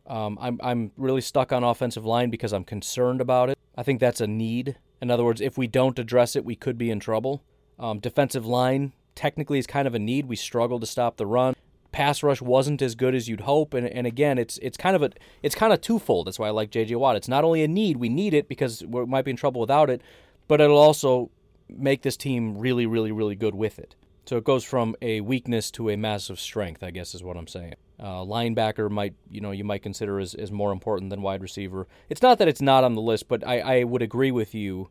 Um, 0.06 0.38
I'm 0.40 0.58
I'm 0.62 0.92
really 0.96 1.20
stuck 1.20 1.52
on 1.52 1.62
offensive 1.62 2.04
line 2.04 2.30
because 2.30 2.52
I'm 2.52 2.64
concerned 2.64 3.20
about 3.20 3.50
it. 3.50 3.58
I 3.76 3.82
think 3.82 4.00
that's 4.00 4.20
a 4.20 4.26
need. 4.26 4.76
In 5.00 5.10
other 5.10 5.24
words, 5.24 5.40
if 5.40 5.56
we 5.56 5.66
don't 5.66 5.98
address 5.98 6.34
it, 6.34 6.44
we 6.44 6.56
could 6.56 6.76
be 6.76 6.90
in 6.90 6.98
trouble. 6.98 7.42
Um, 7.80 7.98
defensive 7.98 8.46
line 8.46 8.92
technically 9.16 9.58
is 9.58 9.66
kind 9.66 9.88
of 9.88 9.94
a 9.96 9.98
need. 9.98 10.26
We 10.26 10.36
struggle 10.36 10.78
to 10.78 10.86
stop 10.86 11.16
the 11.16 11.26
run 11.26 11.54
pass 11.92 12.22
rush 12.22 12.40
wasn't 12.40 12.82
as 12.82 12.94
good 12.94 13.14
as 13.14 13.28
you'd 13.28 13.42
hope. 13.42 13.74
And, 13.74 13.86
and 13.86 14.06
again, 14.06 14.38
it's 14.38 14.58
it's 14.58 14.76
kind 14.76 14.96
of 14.96 15.02
a 15.02 15.10
it's 15.42 15.54
kind 15.54 15.72
of 15.72 15.80
twofold. 15.80 16.26
That's 16.26 16.38
why 16.38 16.48
I 16.48 16.50
like 16.50 16.70
J.J. 16.70 16.96
Watt. 16.96 17.16
It's 17.16 17.28
not 17.28 17.44
only 17.44 17.62
a 17.62 17.68
need, 17.68 17.96
we 17.96 18.08
need 18.08 18.34
it 18.34 18.48
because 18.48 18.84
we 18.84 19.04
might 19.06 19.24
be 19.24 19.32
in 19.32 19.36
trouble 19.36 19.60
without 19.60 19.90
it, 19.90 20.02
but 20.48 20.60
it'll 20.60 20.78
also 20.78 21.30
make 21.68 22.02
this 22.02 22.16
team 22.16 22.58
really, 22.58 22.86
really, 22.86 23.12
really 23.12 23.36
good 23.36 23.54
with 23.54 23.78
it. 23.78 23.94
So 24.26 24.36
it 24.36 24.44
goes 24.44 24.64
from 24.64 24.94
a 25.02 25.20
weakness 25.22 25.70
to 25.72 25.90
a 25.90 25.96
massive 25.96 26.38
strength, 26.38 26.82
I 26.82 26.90
guess 26.90 27.14
is 27.14 27.22
what 27.22 27.36
I'm 27.36 27.46
saying. 27.46 27.74
Uh, 27.98 28.20
linebacker 28.20 28.90
might, 28.90 29.14
you 29.28 29.40
know, 29.40 29.50
you 29.50 29.64
might 29.64 29.82
consider 29.82 30.20
as, 30.20 30.34
as 30.34 30.50
more 30.50 30.72
important 30.72 31.10
than 31.10 31.22
wide 31.22 31.42
receiver. 31.42 31.86
It's 32.08 32.22
not 32.22 32.38
that 32.38 32.48
it's 32.48 32.62
not 32.62 32.84
on 32.84 32.94
the 32.94 33.00
list, 33.00 33.28
but 33.28 33.46
I, 33.46 33.60
I 33.60 33.84
would 33.84 34.02
agree 34.02 34.30
with 34.30 34.54
you 34.54 34.88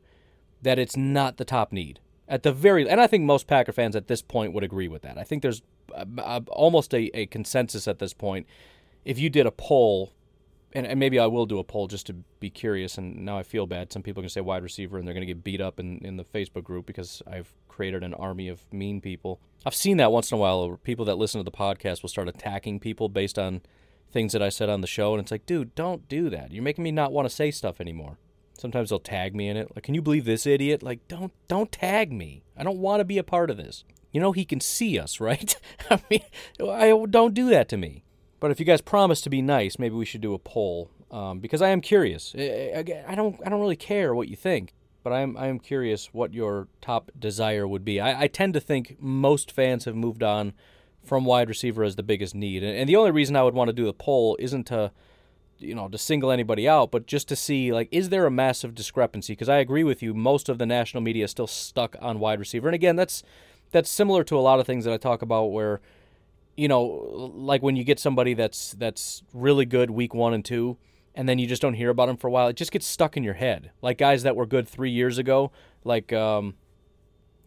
that 0.61 0.77
it's 0.77 0.97
not 0.97 1.37
the 1.37 1.45
top 1.45 1.71
need. 1.71 1.99
At 2.29 2.43
the 2.43 2.53
very, 2.53 2.87
and 2.87 3.01
I 3.01 3.07
think 3.07 3.23
most 3.23 3.47
Packer 3.47 3.71
fans 3.71 3.95
at 3.95 4.07
this 4.07 4.21
point 4.21 4.53
would 4.53 4.63
agree 4.63 4.87
with 4.87 5.01
that. 5.01 5.17
I 5.17 5.23
think 5.23 5.41
there's 5.41 5.63
uh, 5.95 6.05
uh, 6.19 6.41
almost 6.47 6.93
a, 6.93 7.09
a 7.17 7.25
consensus 7.25 7.87
at 7.87 7.97
this 7.97 8.13
point. 8.13 8.45
If 9.03 9.17
you 9.17 9.31
did 9.31 9.47
a 9.47 9.51
poll, 9.51 10.13
and, 10.73 10.85
and 10.85 10.99
maybe 10.99 11.17
I 11.17 11.25
will 11.25 11.47
do 11.47 11.57
a 11.57 11.63
poll 11.63 11.87
just 11.87 12.05
to 12.05 12.13
be 12.39 12.51
curious, 12.51 12.99
and 12.99 13.25
now 13.25 13.39
I 13.39 13.41
feel 13.41 13.65
bad. 13.65 13.91
Some 13.91 14.03
people 14.03 14.21
to 14.21 14.29
say 14.29 14.41
wide 14.41 14.61
receiver, 14.61 14.99
and 14.99 15.07
they're 15.07 15.15
going 15.15 15.25
to 15.25 15.33
get 15.33 15.43
beat 15.43 15.59
up 15.59 15.79
in, 15.79 15.97
in 16.05 16.17
the 16.17 16.23
Facebook 16.23 16.63
group 16.63 16.85
because 16.85 17.23
I've 17.25 17.51
created 17.67 18.03
an 18.03 18.13
army 18.13 18.47
of 18.47 18.61
mean 18.71 19.01
people. 19.01 19.39
I've 19.65 19.73
seen 19.73 19.97
that 19.97 20.11
once 20.11 20.31
in 20.31 20.37
a 20.37 20.39
while. 20.39 20.79
People 20.83 21.05
that 21.05 21.17
listen 21.17 21.39
to 21.39 21.43
the 21.43 21.51
podcast 21.51 22.03
will 22.03 22.09
start 22.09 22.27
attacking 22.27 22.79
people 22.79 23.09
based 23.09 23.39
on 23.39 23.61
things 24.11 24.33
that 24.33 24.43
I 24.43 24.49
said 24.49 24.69
on 24.69 24.81
the 24.81 24.87
show, 24.87 25.13
and 25.13 25.21
it's 25.21 25.31
like, 25.31 25.47
dude, 25.47 25.73
don't 25.73 26.07
do 26.07 26.29
that. 26.29 26.51
You're 26.51 26.63
making 26.63 26.83
me 26.83 26.91
not 26.91 27.11
want 27.11 27.27
to 27.27 27.33
say 27.33 27.49
stuff 27.49 27.81
anymore. 27.81 28.19
Sometimes 28.59 28.89
they'll 28.89 28.99
tag 28.99 29.35
me 29.35 29.47
in 29.47 29.57
it. 29.57 29.71
Like, 29.73 29.83
can 29.83 29.95
you 29.95 30.01
believe 30.01 30.25
this 30.25 30.45
idiot? 30.45 30.83
Like, 30.83 31.07
don't 31.07 31.31
don't 31.47 31.71
tag 31.71 32.11
me. 32.11 32.43
I 32.57 32.63
don't 32.63 32.79
want 32.79 32.99
to 32.99 33.05
be 33.05 33.17
a 33.17 33.23
part 33.23 33.49
of 33.49 33.57
this. 33.57 33.83
You 34.11 34.19
know 34.19 34.31
he 34.31 34.45
can 34.45 34.59
see 34.59 34.99
us, 34.99 35.19
right? 35.19 35.55
I 35.89 36.01
mean, 36.09 36.23
I 36.59 37.05
don't 37.09 37.33
do 37.33 37.49
that 37.49 37.69
to 37.69 37.77
me. 37.77 38.03
But 38.39 38.51
if 38.51 38.59
you 38.59 38.65
guys 38.65 38.81
promise 38.81 39.21
to 39.21 39.29
be 39.29 39.41
nice, 39.41 39.79
maybe 39.79 39.95
we 39.95 40.05
should 40.05 40.21
do 40.21 40.33
a 40.33 40.39
poll 40.39 40.91
um, 41.11 41.39
because 41.39 41.61
I 41.61 41.69
am 41.69 41.81
curious. 41.81 42.33
I, 42.37 42.83
I, 43.07 43.15
don't 43.15 43.39
I 43.45 43.49
don't 43.49 43.59
really 43.59 43.75
care 43.75 44.15
what 44.15 44.29
you 44.29 44.35
think, 44.35 44.73
but 45.03 45.11
I 45.11 45.21
am 45.21 45.37
I 45.37 45.47
am 45.47 45.59
curious 45.59 46.13
what 46.13 46.33
your 46.33 46.67
top 46.81 47.11
desire 47.17 47.67
would 47.67 47.85
be. 47.85 47.99
I, 47.99 48.23
I 48.23 48.27
tend 48.27 48.53
to 48.53 48.59
think 48.59 48.97
most 48.99 49.51
fans 49.51 49.85
have 49.85 49.95
moved 49.95 50.23
on 50.23 50.53
from 51.03 51.25
wide 51.25 51.49
receiver 51.49 51.83
as 51.83 51.95
the 51.95 52.03
biggest 52.03 52.35
need, 52.35 52.63
and, 52.63 52.77
and 52.77 52.89
the 52.89 52.95
only 52.95 53.11
reason 53.11 53.35
I 53.35 53.43
would 53.43 53.53
want 53.53 53.69
to 53.69 53.73
do 53.73 53.85
the 53.85 53.93
poll 53.93 54.37
isn't 54.39 54.65
to 54.67 54.91
you 55.59 55.75
know 55.75 55.87
to 55.87 55.97
single 55.97 56.31
anybody 56.31 56.67
out, 56.67 56.91
but 56.91 57.05
just 57.05 57.27
to 57.29 57.35
see 57.35 57.71
like 57.71 57.87
is 57.91 58.09
there 58.09 58.25
a 58.25 58.31
massive 58.31 58.75
discrepancy? 58.75 59.33
Because 59.33 59.49
I 59.49 59.57
agree 59.57 59.83
with 59.83 60.01
you, 60.01 60.13
most 60.13 60.49
of 60.49 60.57
the 60.57 60.65
national 60.65 61.01
media 61.01 61.25
is 61.25 61.31
still 61.31 61.47
stuck 61.47 61.95
on 62.01 62.19
wide 62.19 62.39
receiver, 62.39 62.67
and 62.67 62.75
again, 62.75 62.95
that's 62.95 63.23
that's 63.71 63.89
similar 63.89 64.23
to 64.23 64.37
a 64.37 64.41
lot 64.41 64.59
of 64.59 64.65
things 64.65 64.85
that 64.85 64.93
I 64.93 64.97
talk 64.97 65.21
about 65.21 65.45
where 65.45 65.81
you 66.57 66.67
know 66.67 66.81
like 67.35 67.61
when 67.61 67.75
you 67.75 67.83
get 67.83 67.99
somebody 67.99 68.33
that's 68.33 68.71
that's 68.73 69.23
really 69.33 69.65
good 69.65 69.91
week 69.91 70.13
one 70.13 70.33
and 70.33 70.43
two 70.43 70.77
and 71.15 71.29
then 71.29 71.39
you 71.39 71.47
just 71.47 71.61
don't 71.61 71.75
hear 71.75 71.89
about 71.89 72.07
them 72.07 72.17
for 72.17 72.27
a 72.27 72.31
while 72.31 72.47
it 72.47 72.55
just 72.55 72.71
gets 72.71 72.85
stuck 72.85 73.15
in 73.15 73.23
your 73.23 73.35
head 73.35 73.71
like 73.81 73.97
guys 73.97 74.23
that 74.23 74.35
were 74.35 74.45
good 74.45 74.67
three 74.67 74.89
years 74.89 75.17
ago 75.17 75.51
like 75.85 76.11
um 76.11 76.55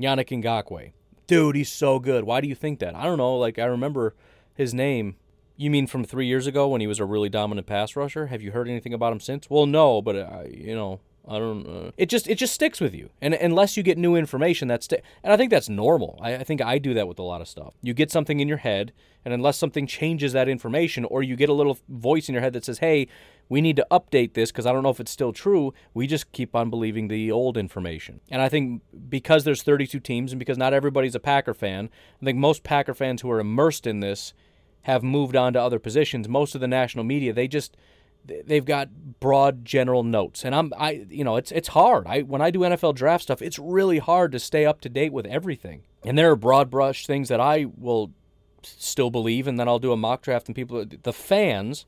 Yannick 0.02 0.42
Ngakoue. 0.42 0.92
Dude, 1.26 1.56
he's 1.56 1.70
so 1.70 1.98
good. 1.98 2.24
Why 2.24 2.40
do 2.40 2.48
you 2.48 2.54
think 2.54 2.80
that? 2.80 2.94
I 2.94 3.04
don't 3.04 3.18
know. 3.18 3.36
Like 3.36 3.58
I 3.58 3.64
remember 3.64 4.14
his 4.54 4.74
name 4.74 5.16
you 5.62 5.70
mean 5.70 5.86
from 5.86 6.04
three 6.04 6.26
years 6.26 6.46
ago 6.46 6.68
when 6.68 6.80
he 6.80 6.86
was 6.86 6.98
a 6.98 7.04
really 7.04 7.28
dominant 7.28 7.66
pass 7.66 7.96
rusher? 7.96 8.26
Have 8.26 8.42
you 8.42 8.52
heard 8.52 8.68
anything 8.68 8.92
about 8.92 9.12
him 9.12 9.20
since? 9.20 9.48
Well, 9.48 9.66
no, 9.66 10.02
but 10.02 10.16
uh, 10.16 10.42
you 10.50 10.74
know, 10.74 11.00
I 11.26 11.38
don't. 11.38 11.66
Uh, 11.66 11.90
it 11.96 12.08
just 12.08 12.26
it 12.26 12.34
just 12.36 12.52
sticks 12.52 12.80
with 12.80 12.94
you, 12.94 13.10
and 13.20 13.34
unless 13.34 13.76
you 13.76 13.82
get 13.82 13.96
new 13.96 14.16
information, 14.16 14.66
that's 14.66 14.86
sti- 14.86 15.02
and 15.22 15.32
I 15.32 15.36
think 15.36 15.50
that's 15.50 15.68
normal. 15.68 16.18
I, 16.20 16.36
I 16.36 16.44
think 16.44 16.60
I 16.60 16.78
do 16.78 16.94
that 16.94 17.06
with 17.06 17.18
a 17.18 17.22
lot 17.22 17.40
of 17.40 17.48
stuff. 17.48 17.74
You 17.80 17.94
get 17.94 18.10
something 18.10 18.40
in 18.40 18.48
your 18.48 18.58
head, 18.58 18.92
and 19.24 19.32
unless 19.32 19.56
something 19.56 19.86
changes 19.86 20.32
that 20.32 20.48
information, 20.48 21.04
or 21.04 21.22
you 21.22 21.36
get 21.36 21.48
a 21.48 21.52
little 21.52 21.78
voice 21.88 22.28
in 22.28 22.32
your 22.32 22.42
head 22.42 22.54
that 22.54 22.64
says, 22.64 22.78
"Hey, 22.78 23.06
we 23.48 23.60
need 23.60 23.76
to 23.76 23.86
update 23.90 24.34
this 24.34 24.50
because 24.50 24.66
I 24.66 24.72
don't 24.72 24.82
know 24.82 24.90
if 24.90 24.98
it's 24.98 25.12
still 25.12 25.32
true," 25.32 25.72
we 25.94 26.08
just 26.08 26.32
keep 26.32 26.56
on 26.56 26.70
believing 26.70 27.06
the 27.06 27.30
old 27.30 27.56
information. 27.56 28.20
And 28.28 28.42
I 28.42 28.48
think 28.48 28.82
because 29.08 29.44
there's 29.44 29.62
32 29.62 30.00
teams, 30.00 30.32
and 30.32 30.40
because 30.40 30.58
not 30.58 30.74
everybody's 30.74 31.14
a 31.14 31.20
Packer 31.20 31.54
fan, 31.54 31.88
I 32.20 32.24
think 32.24 32.38
most 32.38 32.64
Packer 32.64 32.94
fans 32.94 33.22
who 33.22 33.30
are 33.30 33.38
immersed 33.38 33.86
in 33.86 34.00
this 34.00 34.34
have 34.82 35.02
moved 35.02 35.36
on 35.36 35.52
to 35.52 35.60
other 35.60 35.78
positions. 35.78 36.28
Most 36.28 36.54
of 36.54 36.60
the 36.60 36.68
national 36.68 37.04
media, 37.04 37.32
they 37.32 37.48
just 37.48 37.76
they've 38.24 38.64
got 38.64 39.20
broad 39.20 39.64
general 39.64 40.02
notes. 40.02 40.44
And 40.44 40.54
i'm 40.54 40.72
i 40.76 41.04
you 41.08 41.24
know 41.24 41.36
it's 41.36 41.50
it's 41.52 41.68
hard. 41.68 42.06
I 42.06 42.22
when 42.22 42.40
i 42.40 42.50
do 42.50 42.60
nfl 42.60 42.94
draft 42.94 43.24
stuff 43.24 43.42
it's 43.42 43.58
really 43.58 43.98
hard 43.98 44.32
to 44.32 44.38
stay 44.38 44.64
up 44.66 44.80
to 44.82 44.88
date 44.88 45.12
with 45.12 45.26
everything. 45.26 45.82
And 46.04 46.18
there 46.18 46.30
are 46.30 46.36
broad 46.36 46.70
brush 46.70 47.06
things 47.06 47.28
that 47.28 47.40
i 47.40 47.66
will 47.76 48.12
still 48.62 49.10
believe 49.10 49.48
and 49.48 49.58
then 49.58 49.66
i'll 49.66 49.80
do 49.80 49.92
a 49.92 49.96
mock 49.96 50.22
draft 50.22 50.46
and 50.46 50.54
people 50.54 50.84
the 51.02 51.12
fans 51.12 51.84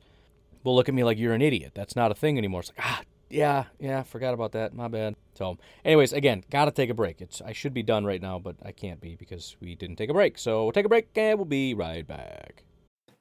will 0.63 0.75
look 0.75 0.89
at 0.89 0.95
me 0.95 1.03
like 1.03 1.17
you're 1.17 1.33
an 1.33 1.41
idiot. 1.41 1.71
That's 1.73 1.95
not 1.95 2.11
a 2.11 2.15
thing 2.15 2.37
anymore. 2.37 2.61
It's 2.61 2.69
like 2.69 2.85
ah 2.85 3.01
yeah 3.29 3.65
yeah 3.79 4.03
forgot 4.03 4.33
about 4.33 4.51
that. 4.53 4.73
My 4.73 4.87
bad. 4.87 5.15
So 5.35 5.57
anyways 5.83 6.11
again 6.11 6.43
gotta 6.49 6.71
take 6.71 6.89
a 6.89 6.93
break. 6.93 7.21
It's 7.21 7.41
i 7.41 7.53
should 7.53 7.73
be 7.73 7.83
done 7.83 8.03
right 8.03 8.21
now 8.21 8.39
but 8.39 8.55
i 8.63 8.71
can't 8.71 8.99
be 8.99 9.15
because 9.15 9.55
we 9.61 9.75
didn't 9.75 9.95
take 9.95 10.09
a 10.09 10.13
break. 10.13 10.37
So 10.37 10.63
we'll 10.63 10.73
take 10.73 10.85
a 10.85 10.89
break 10.89 11.07
and 11.15 11.39
we'll 11.39 11.45
be 11.45 11.73
right 11.73 12.05
back 12.05 12.63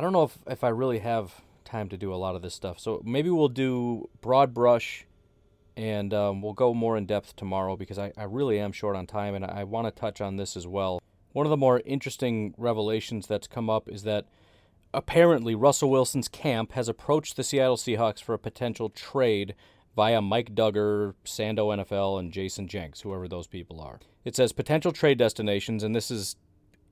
I 0.00 0.02
don't 0.02 0.14
know 0.14 0.22
if, 0.22 0.38
if 0.46 0.64
I 0.64 0.70
really 0.70 1.00
have 1.00 1.42
time 1.62 1.90
to 1.90 1.98
do 1.98 2.14
a 2.14 2.16
lot 2.16 2.34
of 2.34 2.40
this 2.40 2.54
stuff. 2.54 2.80
So 2.80 3.02
maybe 3.04 3.28
we'll 3.28 3.50
do 3.50 4.08
broad 4.22 4.54
brush 4.54 5.04
and 5.76 6.14
um, 6.14 6.40
we'll 6.40 6.54
go 6.54 6.72
more 6.72 6.96
in 6.96 7.04
depth 7.04 7.36
tomorrow 7.36 7.76
because 7.76 7.98
I, 7.98 8.10
I 8.16 8.22
really 8.22 8.58
am 8.58 8.72
short 8.72 8.96
on 8.96 9.06
time 9.06 9.34
and 9.34 9.44
I 9.44 9.64
want 9.64 9.88
to 9.88 9.90
touch 10.00 10.22
on 10.22 10.36
this 10.36 10.56
as 10.56 10.66
well. 10.66 11.02
One 11.32 11.44
of 11.44 11.50
the 11.50 11.58
more 11.58 11.82
interesting 11.84 12.54
revelations 12.56 13.26
that's 13.26 13.46
come 13.46 13.68
up 13.68 13.90
is 13.90 14.04
that 14.04 14.24
apparently 14.94 15.54
Russell 15.54 15.90
Wilson's 15.90 16.28
camp 16.28 16.72
has 16.72 16.88
approached 16.88 17.36
the 17.36 17.44
Seattle 17.44 17.76
Seahawks 17.76 18.22
for 18.22 18.32
a 18.32 18.38
potential 18.38 18.88
trade 18.88 19.54
via 19.94 20.22
Mike 20.22 20.54
Dugar, 20.54 21.12
Sando 21.26 21.76
NFL, 21.76 22.20
and 22.20 22.32
Jayson 22.32 22.68
Jenks, 22.68 23.02
whoever 23.02 23.28
those 23.28 23.46
people 23.46 23.82
are. 23.82 24.00
It 24.24 24.34
says 24.34 24.52
potential 24.52 24.92
trade 24.92 25.18
destinations, 25.18 25.82
and 25.82 25.94
this 25.94 26.10
is 26.10 26.36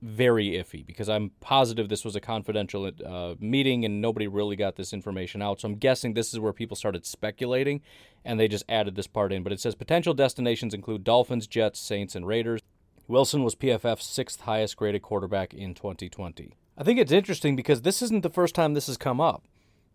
very 0.01 0.51
iffy 0.51 0.85
because 0.85 1.09
I'm 1.09 1.31
positive 1.41 1.89
this 1.89 2.05
was 2.05 2.15
a 2.15 2.21
confidential 2.21 2.89
uh, 3.05 3.35
meeting 3.39 3.83
and 3.85 4.01
nobody 4.01 4.27
really 4.27 4.55
got 4.55 4.75
this 4.75 4.93
information 4.93 5.41
out. 5.41 5.61
So 5.61 5.67
I'm 5.67 5.75
guessing 5.75 6.13
this 6.13 6.33
is 6.33 6.39
where 6.39 6.53
people 6.53 6.75
started 6.75 7.05
speculating 7.05 7.81
and 8.23 8.39
they 8.39 8.47
just 8.47 8.63
added 8.69 8.95
this 8.95 9.07
part 9.07 9.33
in. 9.33 9.43
But 9.43 9.53
it 9.53 9.59
says 9.59 9.75
potential 9.75 10.13
destinations 10.13 10.73
include 10.73 11.03
Dolphins, 11.03 11.47
Jets, 11.47 11.79
Saints, 11.79 12.15
and 12.15 12.25
Raiders. 12.25 12.61
Wilson 13.07 13.43
was 13.43 13.55
PFF's 13.55 14.05
sixth 14.05 14.41
highest 14.41 14.77
graded 14.77 15.01
quarterback 15.01 15.53
in 15.53 15.73
2020. 15.73 16.53
I 16.77 16.83
think 16.83 16.99
it's 16.99 17.11
interesting 17.11 17.55
because 17.55 17.81
this 17.81 18.01
isn't 18.01 18.23
the 18.23 18.29
first 18.29 18.55
time 18.55 18.73
this 18.73 18.87
has 18.87 18.97
come 18.97 19.19
up. 19.19 19.43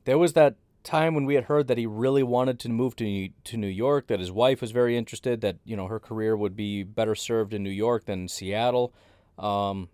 There 0.04 0.18
was 0.18 0.34
that 0.34 0.56
time 0.82 1.14
when 1.14 1.24
we 1.24 1.34
had 1.34 1.44
heard 1.44 1.66
that 1.68 1.78
he 1.78 1.86
really 1.86 2.22
wanted 2.22 2.60
to 2.60 2.68
move 2.68 2.94
to 2.96 3.30
to 3.44 3.56
New 3.56 3.68
York, 3.68 4.06
that 4.08 4.20
his 4.20 4.30
wife 4.30 4.60
was 4.60 4.70
very 4.70 4.96
interested, 4.96 5.40
that 5.40 5.56
you 5.64 5.76
know 5.76 5.86
her 5.86 5.98
career 5.98 6.36
would 6.36 6.54
be 6.54 6.82
better 6.82 7.14
served 7.14 7.54
in 7.54 7.62
New 7.62 7.70
York 7.70 8.04
than 8.04 8.28
Seattle. 8.28 8.92
Um, 9.38 9.88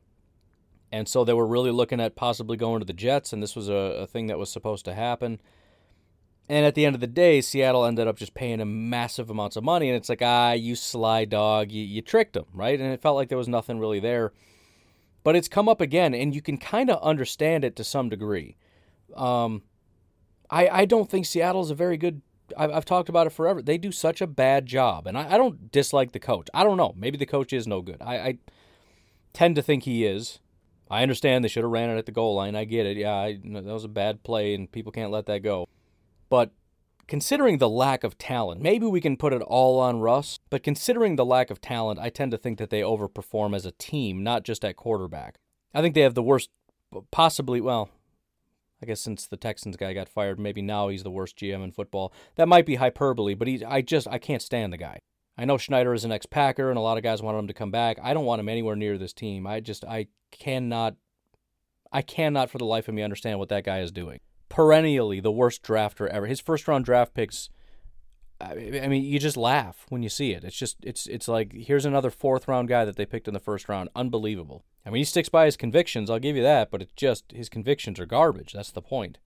and 0.93 1.09
so 1.09 1.25
they 1.25 1.33
were 1.33 1.47
really 1.47 1.71
looking 1.71 2.01
at 2.01 2.17
possibly 2.17 2.57
going 2.57 2.81
to 2.81 2.87
the 2.87 2.93
Jets, 2.93 3.33
and 3.33 3.43
this 3.43 3.55
was 3.55 3.69
a, 3.69 3.73
a 4.03 4.07
thing 4.07 4.27
that 4.27 4.39
was 4.39 4.51
supposed 4.51 4.85
to 4.87 4.95
happen. 4.95 5.41
And 6.49 6.67
at 6.67 6.75
the 6.75 6.85
end 6.85 6.97
of 6.97 7.01
the 7.01 7.07
day, 7.07 7.41
Seattle 7.41 7.85
ended 7.85 8.09
up 8.09 8.17
just 8.17 8.35
paying 8.35 8.59
him 8.59 8.91
massive 8.91 9.31
amounts 9.31 9.55
of 9.55 9.63
money. 9.63 9.89
And 9.89 9.97
it's 9.97 10.09
like, 10.09 10.21
ah, 10.21 10.51
you 10.51 10.75
sly 10.75 11.25
dog, 11.25 11.71
you, 11.71 11.85
you 11.85 12.03
tricked 12.03 12.37
him, 12.37 12.47
right? 12.53 12.81
And 12.81 12.93
it 12.93 13.01
felt 13.01 13.15
like 13.15 13.29
there 13.29 13.39
was 13.39 13.49
nothing 13.49 13.79
really 13.79 14.01
there. 14.01 14.33
but 15.23 15.37
it's 15.37 15.49
come 15.49 15.69
up 15.69 15.81
again, 15.81 16.15
and 16.15 16.35
you 16.35 16.43
can 16.43 16.57
kind 16.57 16.91
of 16.91 17.03
understand 17.03 17.65
it 17.65 17.77
to 17.77 17.85
some 17.85 18.09
degree. 18.09 18.57
Um, 19.15 19.63
I 20.51 20.69
I 20.69 20.85
don't 20.85 21.11
think 21.11 21.27
Seattle's 21.27 21.71
a 21.71 21.75
very 21.75 21.97
good. 21.97 22.23
I've, 22.57 22.71
I've 22.71 22.85
talked 22.85 23.09
about 23.09 23.27
it 23.27 23.31
forever. 23.31 23.63
They 23.63 23.79
do 23.79 23.93
such 23.93 24.21
a 24.21 24.27
bad 24.27 24.67
job, 24.67 25.07
and 25.07 25.17
I, 25.17 25.35
I 25.35 25.37
don't 25.37 25.71
dislike 25.71 26.13
the 26.13 26.19
coach. 26.19 26.49
I 26.55 26.65
don't 26.65 26.77
know. 26.77 26.95
Maybe 26.97 27.19
the 27.19 27.27
coach 27.27 27.53
is 27.53 27.67
no 27.67 27.81
good. 27.81 27.99
I, 28.01 28.17
I 28.17 28.39
tend 29.33 29.57
to 29.57 29.63
think 29.63 29.85
he 29.85 30.05
is. 30.05 30.39
I 30.91 31.03
understand 31.03 31.45
they 31.45 31.49
should 31.49 31.63
have 31.63 31.71
ran 31.71 31.91
it 31.91 31.99
at 31.99 32.07
the 32.07 32.13
goal 32.13 32.35
line. 32.35 32.57
I 32.57 32.65
get 32.65 32.87
it. 32.87 32.97
Yeah, 32.97 33.15
I, 33.15 33.39
that 33.45 33.65
was 33.65 33.85
a 33.85 33.89
bad 33.89 34.25
play, 34.25 34.55
and 34.55 34.71
people 34.71 34.91
can't 34.91 35.13
let 35.13 35.27
that 35.27 35.41
go. 35.41 35.69
But 36.29 36.51
considering 37.07 37.59
the 37.59 37.69
lack 37.69 38.03
of 38.03 38.19
talent, 38.19 38.61
maybe 38.61 38.87
we 38.87 39.01
can 39.01 39.17
put 39.17 39.33
it 39.33 39.43
all 39.43 39.79
on 39.79 40.01
Russ, 40.01 40.39
but 40.49 40.63
considering 40.63 41.17
the 41.17 41.25
lack 41.25 41.51
of 41.51 41.61
talent, 41.61 42.01
I 42.01 42.09
tend 42.09 42.33
to 42.33 42.39
think 42.39 42.59
that 42.59 42.71
they 42.71 42.81
overperform 42.81 43.55
as 43.55 43.67
a 43.67 43.73
team, 43.73 44.23
not 44.23 44.45
just 44.45 44.65
at 44.65 44.77
quarterback. 44.77 45.37
I 45.73 45.81
think 45.81 45.95
they 45.95 46.01
have 46.01 46.15
the 46.15 46.23
worst, 46.23 46.51
possibly, 47.13 47.61
well, 47.61 47.91
I 48.83 48.87
guess 48.87 49.01
since 49.01 49.27
the 49.27 49.37
Texans 49.37 49.77
guy 49.77 49.93
got 49.93 50.09
fired, 50.09 50.41
maybe 50.41 50.63
now 50.63 50.89
he's 50.89 51.03
the 51.03 51.11
worst 51.11 51.37
GM 51.37 51.63
in 51.63 51.71
football. 51.71 52.13
That 52.37 52.49
might 52.49 52.67
be 52.67 52.77
hyperbole, 52.77 53.35
but 53.35 53.47
he, 53.47 53.65
I 53.65 53.83
just, 53.83 54.09
I 54.09 54.19
can't 54.19 54.43
stand 54.43 54.73
the 54.73 54.79
guy. 54.79 54.99
I 55.41 55.47
know 55.47 55.57
Schneider 55.57 55.95
is 55.95 56.05
an 56.05 56.13
ex-Packer, 56.13 56.69
and 56.69 56.77
a 56.77 56.83
lot 56.83 56.99
of 56.99 57.03
guys 57.03 57.23
want 57.23 57.39
him 57.39 57.47
to 57.47 57.55
come 57.55 57.71
back. 57.71 57.99
I 58.03 58.13
don't 58.13 58.27
want 58.27 58.41
him 58.41 58.49
anywhere 58.51 58.77
near 58.77 58.99
this 58.99 59.15
team. 59.15 59.47
I 59.47 59.61
just, 59.61 59.87
I 59.87 60.09
cannot, 60.31 60.97
I 61.91 62.03
cannot 62.03 62.51
for 62.51 62.59
the 62.59 62.67
life 62.67 62.89
of 62.89 62.95
me 62.95 63.01
understand 63.01 63.39
what 63.39 63.49
that 63.49 63.65
guy 63.65 63.81
is 63.81 63.91
doing. 63.91 64.21
Perennially 64.51 65.19
the 65.19 65.33
worst 65.33 65.63
drafter 65.63 66.07
ever. 66.09 66.27
His 66.27 66.41
first 66.41 66.69
round 66.69 66.85
draft 66.85 67.15
picks. 67.15 67.49
I 68.39 68.55
mean, 68.55 69.03
you 69.03 69.19
just 69.19 69.39
laugh 69.39 69.87
when 69.89 70.03
you 70.03 70.11
see 70.11 70.33
it. 70.33 70.45
It's 70.45 70.57
just, 70.57 70.77
it's, 70.83 71.07
it's 71.07 71.27
like 71.27 71.55
here's 71.55 71.87
another 71.87 72.11
fourth 72.11 72.47
round 72.47 72.69
guy 72.69 72.85
that 72.85 72.97
they 72.97 73.07
picked 73.07 73.27
in 73.27 73.33
the 73.33 73.41
first 73.41 73.67
round. 73.67 73.89
Unbelievable. 73.97 74.67
I 74.85 74.91
mean, 74.91 75.01
he 75.01 75.05
sticks 75.05 75.31
by 75.31 75.47
his 75.47 75.57
convictions. 75.57 76.11
I'll 76.11 76.19
give 76.19 76.37
you 76.37 76.43
that, 76.43 76.71
but 76.71 76.83
it's 76.83 76.93
just 76.93 77.33
his 77.33 77.49
convictions 77.49 77.99
are 77.99 78.05
garbage. 78.05 78.53
That's 78.53 78.73
the 78.73 78.83
point. 78.83 79.17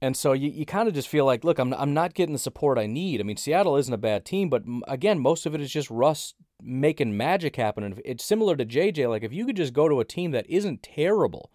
And 0.00 0.16
so 0.16 0.32
you, 0.32 0.48
you 0.50 0.64
kind 0.64 0.88
of 0.88 0.94
just 0.94 1.08
feel 1.08 1.24
like, 1.24 1.42
look, 1.42 1.58
I'm, 1.58 1.74
I'm 1.74 1.92
not 1.92 2.14
getting 2.14 2.32
the 2.32 2.38
support 2.38 2.78
I 2.78 2.86
need. 2.86 3.20
I 3.20 3.24
mean, 3.24 3.36
Seattle 3.36 3.76
isn't 3.76 3.92
a 3.92 3.98
bad 3.98 4.24
team, 4.24 4.48
but 4.48 4.62
again, 4.86 5.18
most 5.18 5.44
of 5.44 5.54
it 5.54 5.60
is 5.60 5.72
just 5.72 5.90
Russ 5.90 6.34
making 6.62 7.16
magic 7.16 7.56
happen. 7.56 7.82
And 7.82 8.00
it's 8.04 8.24
similar 8.24 8.54
to 8.56 8.64
JJ. 8.64 9.08
Like, 9.08 9.24
if 9.24 9.32
you 9.32 9.44
could 9.44 9.56
just 9.56 9.72
go 9.72 9.88
to 9.88 10.00
a 10.00 10.04
team 10.04 10.30
that 10.30 10.48
isn't 10.48 10.84
terrible, 10.84 11.50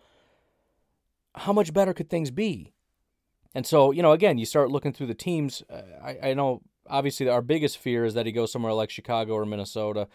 how 1.35 1.53
much 1.53 1.73
better 1.73 1.93
could 1.93 2.09
things 2.09 2.31
be? 2.31 2.73
And 3.55 3.65
so, 3.65 3.91
you 3.91 4.01
know, 4.01 4.11
again, 4.11 4.37
you 4.37 4.45
start 4.45 4.71
looking 4.71 4.91
through 4.91 5.07
the 5.07 5.13
teams. 5.13 5.63
Uh, 5.69 5.81
I, 6.03 6.29
I 6.29 6.33
know, 6.33 6.63
obviously, 6.89 7.29
our 7.29 7.41
biggest 7.41 7.77
fear 7.77 8.03
is 8.03 8.13
that 8.15 8.25
he 8.25 8.31
goes 8.31 8.51
somewhere 8.51 8.73
like 8.73 8.89
Chicago 8.89 9.33
or 9.33 9.45
Minnesota. 9.45 10.07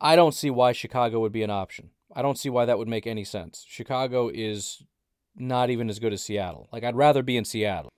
I 0.00 0.16
don't 0.16 0.34
see 0.34 0.50
why 0.50 0.72
Chicago 0.72 1.20
would 1.20 1.32
be 1.32 1.44
an 1.44 1.50
option. 1.50 1.90
I 2.14 2.22
don't 2.22 2.36
see 2.36 2.50
why 2.50 2.64
that 2.66 2.76
would 2.76 2.88
make 2.88 3.06
any 3.06 3.24
sense. 3.24 3.64
Chicago 3.66 4.28
is 4.28 4.82
not 5.36 5.70
even 5.70 5.88
as 5.88 5.98
good 5.98 6.12
as 6.12 6.22
Seattle. 6.22 6.68
Like, 6.72 6.84
I'd 6.84 6.96
rather 6.96 7.22
be 7.22 7.36
in 7.36 7.44
Seattle. 7.44 7.90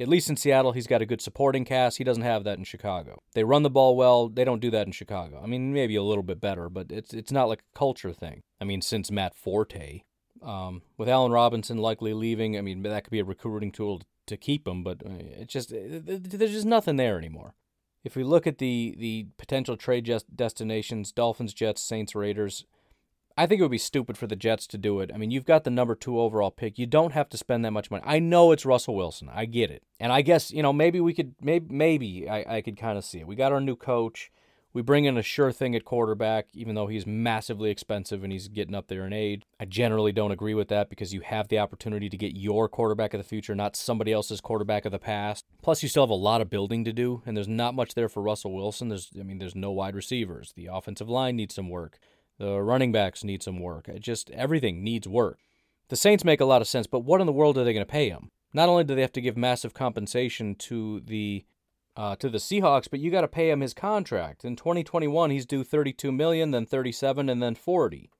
At 0.00 0.08
least 0.08 0.28
in 0.28 0.36
Seattle, 0.36 0.72
he's 0.72 0.86
got 0.86 1.02
a 1.02 1.06
good 1.06 1.20
supporting 1.20 1.64
cast. 1.64 1.98
He 1.98 2.04
doesn't 2.04 2.22
have 2.24 2.44
that 2.44 2.58
in 2.58 2.64
Chicago. 2.64 3.18
They 3.34 3.44
run 3.44 3.62
the 3.62 3.70
ball 3.70 3.94
well. 3.94 4.28
They 4.28 4.44
don't 4.44 4.60
do 4.60 4.70
that 4.70 4.86
in 4.86 4.92
Chicago. 4.92 5.40
I 5.42 5.46
mean, 5.46 5.72
maybe 5.72 5.96
a 5.96 6.02
little 6.02 6.24
bit 6.24 6.40
better, 6.40 6.68
but 6.68 6.90
it's 6.90 7.12
it's 7.12 7.30
not 7.30 7.48
like 7.48 7.60
a 7.60 7.78
culture 7.78 8.12
thing. 8.12 8.40
I 8.60 8.64
mean, 8.64 8.80
since 8.80 9.10
Matt 9.10 9.34
Forte, 9.34 10.02
um, 10.42 10.82
with 10.96 11.08
Allen 11.08 11.30
Robinson 11.30 11.78
likely 11.78 12.14
leaving, 12.14 12.58
I 12.58 12.62
mean, 12.62 12.82
that 12.82 13.04
could 13.04 13.10
be 13.10 13.20
a 13.20 13.24
recruiting 13.24 13.70
tool 13.70 14.00
to 14.26 14.36
keep 14.36 14.66
him, 14.66 14.82
but 14.82 15.02
uh, 15.04 15.10
it's 15.18 15.52
just 15.52 15.70
there's 15.70 16.52
just 16.52 16.66
nothing 16.66 16.96
there 16.96 17.18
anymore. 17.18 17.54
If 18.02 18.16
we 18.16 18.24
look 18.24 18.46
at 18.46 18.58
the 18.58 18.96
the 18.98 19.26
potential 19.36 19.76
trade 19.76 20.10
destinations, 20.34 21.12
Dolphins, 21.12 21.54
Jets, 21.54 21.82
Saints, 21.82 22.14
Raiders, 22.14 22.64
I 23.36 23.46
think 23.46 23.60
it 23.60 23.64
would 23.64 23.70
be 23.70 23.78
stupid 23.78 24.18
for 24.18 24.26
the 24.26 24.36
Jets 24.36 24.66
to 24.68 24.78
do 24.78 25.00
it. 25.00 25.10
I 25.14 25.16
mean, 25.16 25.30
you've 25.30 25.44
got 25.44 25.64
the 25.64 25.70
number 25.70 25.94
two 25.94 26.20
overall 26.20 26.50
pick. 26.50 26.78
You 26.78 26.86
don't 26.86 27.12
have 27.12 27.28
to 27.30 27.38
spend 27.38 27.64
that 27.64 27.72
much 27.72 27.90
money. 27.90 28.02
I 28.06 28.18
know 28.18 28.52
it's 28.52 28.66
Russell 28.66 28.94
Wilson. 28.94 29.28
I 29.32 29.46
get 29.46 29.70
it. 29.70 29.82
And 30.00 30.12
I 30.12 30.22
guess, 30.22 30.50
you 30.50 30.62
know, 30.62 30.72
maybe 30.72 31.00
we 31.00 31.14
could, 31.14 31.34
maybe, 31.40 31.74
maybe 31.74 32.28
I, 32.28 32.56
I 32.56 32.60
could 32.60 32.76
kind 32.76 32.98
of 32.98 33.04
see 33.04 33.20
it. 33.20 33.26
We 33.26 33.36
got 33.36 33.52
our 33.52 33.60
new 33.60 33.76
coach. 33.76 34.30
We 34.74 34.80
bring 34.80 35.04
in 35.04 35.18
a 35.18 35.22
sure 35.22 35.52
thing 35.52 35.76
at 35.76 35.84
quarterback, 35.84 36.46
even 36.54 36.74
though 36.74 36.86
he's 36.86 37.06
massively 37.06 37.70
expensive 37.70 38.24
and 38.24 38.32
he's 38.32 38.48
getting 38.48 38.74
up 38.74 38.88
there 38.88 39.06
in 39.06 39.12
age. 39.12 39.42
I 39.60 39.66
generally 39.66 40.12
don't 40.12 40.30
agree 40.30 40.54
with 40.54 40.68
that 40.68 40.88
because 40.88 41.12
you 41.12 41.20
have 41.20 41.48
the 41.48 41.58
opportunity 41.58 42.08
to 42.08 42.16
get 42.16 42.38
your 42.38 42.70
quarterback 42.70 43.12
of 43.12 43.18
the 43.18 43.24
future, 43.24 43.54
not 43.54 43.76
somebody 43.76 44.12
else's 44.12 44.40
quarterback 44.40 44.86
of 44.86 44.92
the 44.92 44.98
past. 44.98 45.44
Plus, 45.60 45.82
you 45.82 45.90
still 45.90 46.04
have 46.04 46.10
a 46.10 46.14
lot 46.14 46.40
of 46.40 46.48
building 46.48 46.84
to 46.86 46.92
do, 46.92 47.22
and 47.26 47.36
there's 47.36 47.48
not 47.48 47.74
much 47.74 47.94
there 47.94 48.08
for 48.08 48.22
Russell 48.22 48.54
Wilson. 48.54 48.88
There's, 48.88 49.10
I 49.18 49.22
mean, 49.22 49.38
there's 49.38 49.54
no 49.54 49.72
wide 49.72 49.94
receivers. 49.94 50.54
The 50.56 50.70
offensive 50.72 51.08
line 51.10 51.36
needs 51.36 51.54
some 51.54 51.68
work. 51.68 51.98
The 52.42 52.60
running 52.60 52.90
backs 52.90 53.22
need 53.22 53.40
some 53.40 53.60
work. 53.60 53.88
It 53.88 54.00
just 54.00 54.28
everything 54.30 54.82
needs 54.82 55.06
work. 55.06 55.38
The 55.90 55.94
Saints 55.94 56.24
make 56.24 56.40
a 56.40 56.44
lot 56.44 56.60
of 56.60 56.66
sense, 56.66 56.88
but 56.88 57.04
what 57.04 57.20
in 57.20 57.26
the 57.28 57.32
world 57.32 57.56
are 57.56 57.62
they 57.62 57.72
going 57.72 57.86
to 57.86 57.90
pay 57.90 58.08
him? 58.08 58.30
Not 58.52 58.68
only 58.68 58.82
do 58.82 58.96
they 58.96 59.00
have 59.00 59.12
to 59.12 59.20
give 59.20 59.36
massive 59.36 59.74
compensation 59.74 60.56
to 60.56 60.98
the 61.06 61.44
uh, 61.96 62.16
to 62.16 62.28
the 62.28 62.38
Seahawks, 62.38 62.88
but 62.90 62.98
you 62.98 63.12
got 63.12 63.20
to 63.20 63.28
pay 63.28 63.48
him 63.48 63.60
his 63.60 63.74
contract. 63.74 64.44
In 64.44 64.56
2021, 64.56 65.30
he's 65.30 65.46
due 65.46 65.62
32 65.62 66.10
million, 66.10 66.50
then 66.50 66.66
37, 66.66 67.28
and 67.28 67.40
then 67.40 67.54
40. 67.54 68.10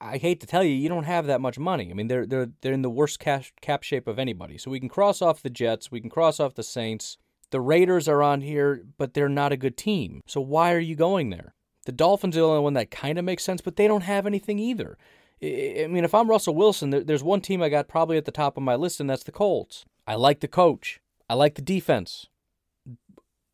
I 0.00 0.18
hate 0.18 0.38
to 0.42 0.46
tell 0.46 0.62
you, 0.62 0.72
you 0.72 0.88
don't 0.88 1.02
have 1.02 1.26
that 1.26 1.40
much 1.40 1.58
money. 1.58 1.90
I 1.90 1.94
mean, 1.94 2.06
they're 2.06 2.26
they're 2.26 2.52
they're 2.60 2.72
in 2.72 2.82
the 2.82 2.88
worst 2.88 3.18
cash, 3.18 3.52
cap 3.60 3.82
shape 3.82 4.06
of 4.06 4.20
anybody. 4.20 4.58
So 4.58 4.70
we 4.70 4.78
can 4.78 4.88
cross 4.88 5.20
off 5.20 5.42
the 5.42 5.50
Jets, 5.50 5.90
we 5.90 6.00
can 6.00 6.08
cross 6.08 6.38
off 6.38 6.54
the 6.54 6.62
Saints. 6.62 7.18
The 7.50 7.60
Raiders 7.60 8.06
are 8.06 8.22
on 8.22 8.42
here, 8.42 8.84
but 8.96 9.14
they're 9.14 9.28
not 9.28 9.50
a 9.50 9.56
good 9.56 9.76
team. 9.76 10.20
So 10.28 10.40
why 10.40 10.72
are 10.72 10.78
you 10.78 10.94
going 10.94 11.30
there? 11.30 11.54
The 11.90 11.96
Dolphins 11.96 12.36
are 12.36 12.40
the 12.40 12.46
only 12.46 12.60
one 12.60 12.74
that 12.74 12.92
kind 12.92 13.18
of 13.18 13.24
makes 13.24 13.42
sense, 13.42 13.60
but 13.60 13.74
they 13.74 13.88
don't 13.88 14.04
have 14.04 14.24
anything 14.24 14.60
either. 14.60 14.96
I 15.42 15.88
mean, 15.90 16.04
if 16.04 16.14
I'm 16.14 16.30
Russell 16.30 16.54
Wilson, 16.54 16.90
there's 16.90 17.24
one 17.24 17.40
team 17.40 17.60
I 17.60 17.68
got 17.68 17.88
probably 17.88 18.16
at 18.16 18.26
the 18.26 18.30
top 18.30 18.56
of 18.56 18.62
my 18.62 18.76
list, 18.76 19.00
and 19.00 19.10
that's 19.10 19.24
the 19.24 19.32
Colts. 19.32 19.84
I 20.06 20.14
like 20.14 20.38
the 20.38 20.46
coach. 20.46 21.00
I 21.28 21.34
like 21.34 21.56
the 21.56 21.62
defense. 21.62 22.28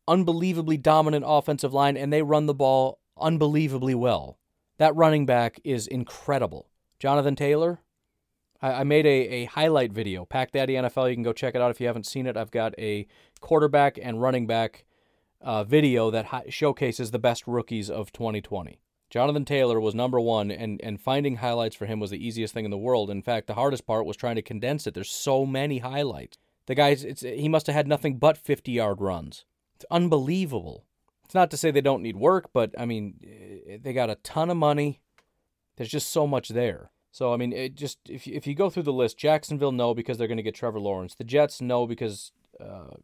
Unbelievably 0.07 0.77
dominant 0.77 1.25
offensive 1.27 1.73
line, 1.73 1.97
and 1.97 2.13
they 2.13 2.21
run 2.21 2.45
the 2.45 2.53
ball 2.53 2.99
unbelievably 3.19 3.95
well. 3.95 4.37
That 4.77 4.95
running 4.95 5.25
back 5.25 5.59
is 5.63 5.87
incredible. 5.87 6.69
Jonathan 6.99 7.35
Taylor, 7.35 7.79
I, 8.61 8.83
made 8.83 9.07
a, 9.07 9.09
a 9.09 9.45
highlight 9.45 9.91
video, 9.93 10.25
Pack 10.25 10.51
Daddy 10.51 10.75
NFL. 10.75 11.09
You 11.09 11.15
can 11.15 11.23
go 11.23 11.33
check 11.33 11.55
it 11.55 11.61
out 11.61 11.71
if 11.71 11.81
you 11.81 11.87
haven't 11.87 12.05
seen 12.05 12.27
it. 12.27 12.37
I've 12.37 12.51
got 12.51 12.75
a 12.77 13.07
quarterback 13.41 13.97
and 13.99 14.21
running 14.21 14.45
back 14.45 14.85
uh, 15.41 15.63
video 15.63 16.09
that 16.11 16.25
hi- 16.25 16.45
showcases 16.49 17.11
the 17.11 17.19
best 17.19 17.47
rookies 17.47 17.89
of 17.89 18.11
2020. 18.11 18.79
Jonathan 19.09 19.45
Taylor 19.45 19.79
was 19.79 19.95
number 19.95 20.19
one, 20.19 20.51
and, 20.51 20.81
and 20.83 20.99
finding 20.99 21.37
highlights 21.37 21.75
for 21.75 21.85
him 21.85 21.99
was 21.99 22.11
the 22.11 22.25
easiest 22.25 22.53
thing 22.53 22.65
in 22.65 22.71
the 22.71 22.77
world. 22.77 23.09
In 23.09 23.21
fact, 23.21 23.47
the 23.47 23.53
hardest 23.53 23.87
part 23.87 24.05
was 24.05 24.17
trying 24.17 24.35
to 24.35 24.41
condense 24.41 24.85
it. 24.85 24.93
There's 24.93 25.09
so 25.09 25.45
many 25.45 25.79
highlights. 25.79 26.37
The 26.65 26.75
guy's 26.75 27.05
it's 27.05 27.21
he 27.21 27.47
must 27.47 27.67
have 27.67 27.75
had 27.75 27.87
nothing 27.87 28.17
but 28.17 28.37
50 28.37 28.71
yard 28.71 28.99
runs. 28.99 29.45
It's 29.75 29.85
unbelievable. 29.89 30.85
It's 31.23 31.33
not 31.33 31.49
to 31.51 31.57
say 31.57 31.71
they 31.71 31.81
don't 31.81 32.03
need 32.03 32.17
work, 32.17 32.49
but 32.53 32.75
I 32.77 32.85
mean, 32.85 33.19
eh, 33.23 33.77
they 33.81 33.93
got 33.93 34.09
a 34.09 34.15
ton 34.15 34.49
of 34.49 34.57
money. 34.57 34.99
There's 35.77 35.89
just 35.89 36.09
so 36.11 36.27
much 36.27 36.49
there. 36.49 36.91
So 37.11 37.33
I 37.33 37.37
mean, 37.37 37.53
it 37.53 37.75
just 37.75 37.99
if 38.09 38.27
if 38.27 38.45
you 38.45 38.53
go 38.53 38.69
through 38.69 38.83
the 38.83 38.93
list, 38.93 39.17
Jacksonville 39.17 39.71
no 39.71 39.93
because 39.93 40.17
they're 40.17 40.27
going 40.27 40.37
to 40.37 40.43
get 40.43 40.55
Trevor 40.55 40.79
Lawrence. 40.79 41.15
The 41.15 41.23
Jets 41.23 41.61
no 41.61 41.87
because 41.87 42.33
uh, 42.59 42.95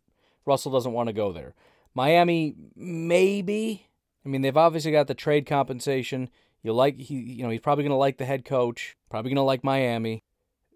Russell 0.46 0.72
doesn't 0.72 0.92
want 0.92 1.08
to 1.08 1.14
go 1.14 1.32
there. 1.32 1.56
Miami, 1.96 2.56
maybe. 2.76 3.88
I 4.26 4.30
mean, 4.30 4.42
they've 4.42 4.56
obviously 4.56 4.92
got 4.92 5.08
the 5.08 5.14
trade 5.14 5.46
compensation. 5.46 6.30
You 6.64 6.74
like 6.74 6.98
he, 6.98 7.16
you 7.16 7.44
know, 7.44 7.50
he's 7.50 7.60
probably 7.60 7.84
going 7.84 7.92
to 7.92 7.98
like 7.98 8.18
the 8.18 8.26
head 8.26 8.46
coach. 8.46 8.96
Probably 9.10 9.30
going 9.30 9.36
to 9.36 9.42
like 9.42 9.64
Miami. 9.64 10.24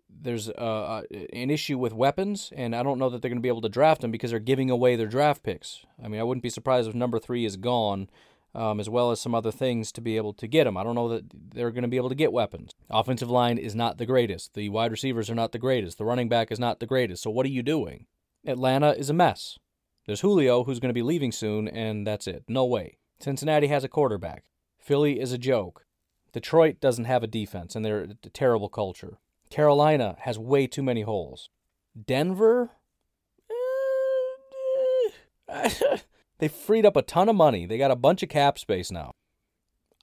There's 0.09 0.49
uh, 0.49 1.03
an 1.11 1.51
issue 1.51 1.77
with 1.77 1.93
weapons, 1.93 2.51
and 2.55 2.75
I 2.75 2.81
don't 2.81 2.97
know 2.97 3.09
that 3.09 3.21
they're 3.21 3.29
going 3.29 3.37
to 3.37 3.43
be 3.43 3.49
able 3.49 3.61
to 3.61 3.69
draft 3.69 4.01
them 4.01 4.11
because 4.11 4.31
they're 4.31 4.39
giving 4.39 4.69
away 4.69 4.95
their 4.95 5.07
draft 5.07 5.43
picks. 5.43 5.85
I 6.03 6.07
mean, 6.07 6.19
I 6.19 6.23
wouldn't 6.23 6.43
be 6.43 6.49
surprised 6.49 6.89
if 6.89 6.95
number 6.95 7.19
three 7.19 7.45
is 7.45 7.55
gone, 7.55 8.09
um, 8.55 8.79
as 8.79 8.89
well 8.89 9.11
as 9.11 9.21
some 9.21 9.35
other 9.35 9.51
things 9.51 9.91
to 9.91 10.01
be 10.01 10.17
able 10.17 10.33
to 10.33 10.47
get 10.47 10.63
them. 10.63 10.75
I 10.75 10.83
don't 10.83 10.95
know 10.95 11.09
that 11.09 11.25
they're 11.53 11.71
going 11.71 11.83
to 11.83 11.89
be 11.89 11.97
able 11.97 12.09
to 12.09 12.15
get 12.15 12.33
weapons. 12.33 12.71
Offensive 12.89 13.29
line 13.29 13.57
is 13.57 13.75
not 13.75 13.97
the 13.97 14.05
greatest. 14.05 14.55
The 14.55 14.69
wide 14.69 14.91
receivers 14.91 15.29
are 15.29 15.35
not 15.35 15.51
the 15.51 15.59
greatest. 15.59 15.97
The 15.97 16.05
running 16.05 16.29
back 16.29 16.51
is 16.51 16.59
not 16.59 16.79
the 16.79 16.87
greatest. 16.87 17.21
So 17.21 17.29
what 17.29 17.45
are 17.45 17.49
you 17.49 17.61
doing? 17.61 18.07
Atlanta 18.45 18.91
is 18.91 19.09
a 19.09 19.13
mess. 19.13 19.59
There's 20.07 20.21
Julio, 20.21 20.63
who's 20.63 20.79
going 20.79 20.89
to 20.89 20.93
be 20.93 21.03
leaving 21.03 21.33
soon, 21.33 21.67
and 21.67 22.07
that's 22.07 22.27
it. 22.27 22.45
No 22.47 22.65
way. 22.65 22.97
Cincinnati 23.19 23.67
has 23.67 23.83
a 23.83 23.89
quarterback. 23.89 24.45
Philly 24.79 25.19
is 25.19 25.33
a 25.33 25.37
joke. 25.37 25.85
Detroit 26.31 26.79
doesn't 26.79 27.05
have 27.05 27.23
a 27.23 27.27
defense, 27.27 27.75
and 27.75 27.83
they're 27.83 28.03
a 28.03 28.29
terrible 28.29 28.69
culture. 28.69 29.17
Carolina 29.49 30.15
has 30.21 30.39
way 30.39 30.65
too 30.65 30.81
many 30.81 31.01
holes. 31.01 31.49
Denver? 32.05 32.71
they 36.39 36.47
freed 36.47 36.85
up 36.85 36.95
a 36.95 37.01
ton 37.01 37.27
of 37.27 37.35
money. 37.35 37.65
They 37.65 37.77
got 37.77 37.91
a 37.91 37.95
bunch 37.95 38.23
of 38.23 38.29
cap 38.29 38.57
space 38.57 38.89
now. 38.89 39.11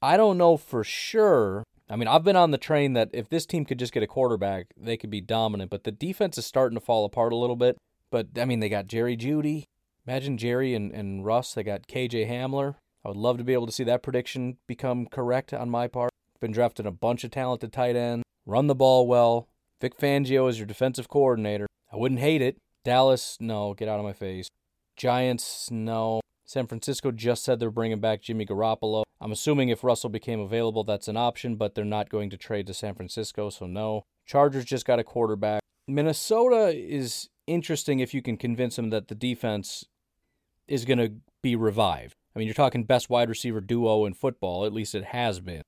I 0.03 0.19
don't 0.19 0.37
know 0.37 0.59
for 0.59 0.85
sure. 0.85 1.65
I 1.89 1.97
mean, 1.97 2.09
I've 2.09 2.25
been 2.25 2.37
on 2.37 2.51
the 2.51 2.59
train 2.59 2.93
that 2.93 3.11
if 3.15 3.31
this 3.31 3.47
team 3.47 3.65
could 3.65 3.79
just 3.79 3.93
get 3.93 4.03
a 4.03 4.07
quarterback, 4.07 4.67
they 4.77 4.99
could 4.99 5.11
be 5.11 5.23
dominant, 5.23 5.71
but 5.71 5.85
the 5.85 5.93
defense 5.93 6.37
is 6.37 6.45
starting 6.45 6.79
to 6.79 6.85
fall 6.85 7.07
apart 7.07 7.33
a 7.33 7.37
little 7.37 7.57
bit. 7.57 7.79
But, 8.11 8.29
I 8.37 8.45
mean, 8.45 8.61
they 8.61 8.69
got 8.69 8.87
Jerry 8.87 9.17
Jeudy. 9.17 9.65
Imagine 10.07 10.37
Jerry 10.37 10.75
and, 10.75 10.93
and 10.93 11.25
Russ. 11.25 11.55
They 11.55 11.63
got 11.63 11.87
KJ 11.87 12.29
Hamler. 12.29 12.77
I 13.05 13.09
would 13.09 13.17
love 13.17 13.39
to 13.39 13.45
be 13.45 13.53
able 13.55 13.67
to 13.67 13.73
see 13.73 13.85
that 13.85 14.03
prediction 14.03 14.59
become 14.67 15.07
correct 15.07 15.53
on 15.53 15.71
my 15.71 15.89
part. 15.89 16.11
Been 16.41 16.53
drafted 16.53 16.87
a 16.87 16.91
bunch 16.91 17.25
of 17.25 17.31
talented 17.31 17.73
tight 17.73 17.97
end, 17.97 18.23
run 18.45 18.67
the 18.67 18.75
ball 18.75 19.07
well. 19.07 19.49
Vic 19.81 19.99
Fangio 19.99 20.49
is 20.49 20.59
your 20.59 20.67
defensive 20.67 21.09
coordinator. 21.09 21.67
I 21.93 21.97
wouldn't 21.97 22.21
hate 22.21 22.43
it. 22.43 22.57
Dallas, 22.85 23.39
no, 23.41 23.75
get 23.75 23.89
out 23.89 23.99
of 23.99 24.05
my 24.05 24.13
face. 24.13 24.49
Giants, 24.97 25.71
no. 25.71 26.21
San 26.47 26.67
Francisco 26.67 27.11
just 27.11 27.45
said 27.45 27.59
they're 27.59 27.71
bringing 27.71 28.01
back 28.01 28.21
Jimmy 28.21 28.45
Garoppolo. 28.45 29.05
I'm 29.21 29.33
assuming 29.33 29.71
if 29.71 29.83
Russell 29.83 30.11
became 30.11 30.41
available, 30.41 30.85
that's 30.85 31.09
an 31.09 31.17
option, 31.17 31.57
but 31.57 31.75
they're 31.75 31.85
not 31.85 32.11
going 32.11 32.29
to 32.31 32.37
trade 32.37 32.67
to 32.67 32.75
San 32.75 32.95
Francisco, 32.95 33.49
so 33.49 33.67
no. 33.67 34.03
Chargers 34.27 34.67
just 34.67 34.85
got 34.85 34.99
a 34.99 35.05
quarterback. 35.05 35.63
Minnesota 35.89 36.73
is 36.75 37.29
interesting 37.47 38.01
if 38.01 38.13
you 38.13 38.23
can 38.23 38.37
convince 38.37 38.77
them 38.77 38.91
that 38.91 39.09
the 39.09 39.15
defense 39.15 39.85
is 40.69 40.85
going 40.85 40.99
to 40.99 41.13
be 41.43 41.57
revived. 41.57 42.17
I 42.35 42.39
mean, 42.39 42.47
you're 42.47 42.55
talking 42.55 42.85
best 42.85 43.11
wide 43.11 43.29
receiver 43.29 43.61
duo 43.61 44.05
in 44.07 44.15
football, 44.15 44.65
at 44.65 44.73
least 44.73 44.95
it 44.95 45.05
has 45.05 45.41
been. 45.41 45.63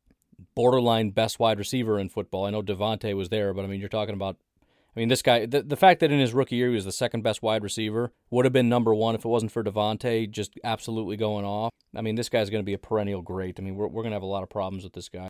Borderline 0.55 1.11
best 1.11 1.39
wide 1.39 1.59
receiver 1.59 1.99
in 1.99 2.09
football. 2.09 2.47
I 2.47 2.51
know 2.51 2.63
Davante 2.63 3.15
was 3.15 3.29
there, 3.29 3.55
but 3.55 3.65
I 3.65 3.69
mean, 3.69 3.81
you're 3.81 3.89
talking 3.89 4.15
about 4.15 4.37
I 4.97 5.01
mean, 5.01 5.09
this 5.11 5.21
guy, 5.21 5.45
the, 5.45 5.63
the 5.63 5.77
fact 5.77 6.01
that 6.01 6.11
in 6.11 6.19
his 6.19 6.33
rookie 6.33 6.57
year 6.57 6.71
he 6.71 6.75
was 6.75 6.87
the 6.87 6.93
second 6.93 7.23
best 7.23 7.43
wide 7.43 7.63
receiver 7.63 8.13
would 8.31 8.47
have 8.47 8.53
been 8.53 8.71
number 8.71 8.95
one 8.95 9.15
if 9.15 9.27
it 9.27 9.29
wasn't 9.29 9.53
for 9.53 9.63
Davante 9.63 10.31
just 10.31 10.59
absolutely 10.65 11.19
going 11.19 11.45
off. 11.45 11.71
I 11.95 12.01
mean, 12.01 12.15
this 12.15 12.31
guy's 12.31 12.49
going 12.49 12.63
to 12.63 12.67
be 12.67 12.73
a 12.73 12.79
perennial 12.79 13.21
great. 13.21 13.61
I 13.61 13.63
mean, 13.63 13.77
we're, 13.77 13.89
we're 13.89 14.03
going 14.03 14.13
to 14.13 14.17
have 14.17 14.23
a 14.23 14.27
lot 14.27 14.43
of 14.43 14.49
problems 14.49 14.85
with 14.85 14.95
this 14.95 15.11
guy. 15.11 15.29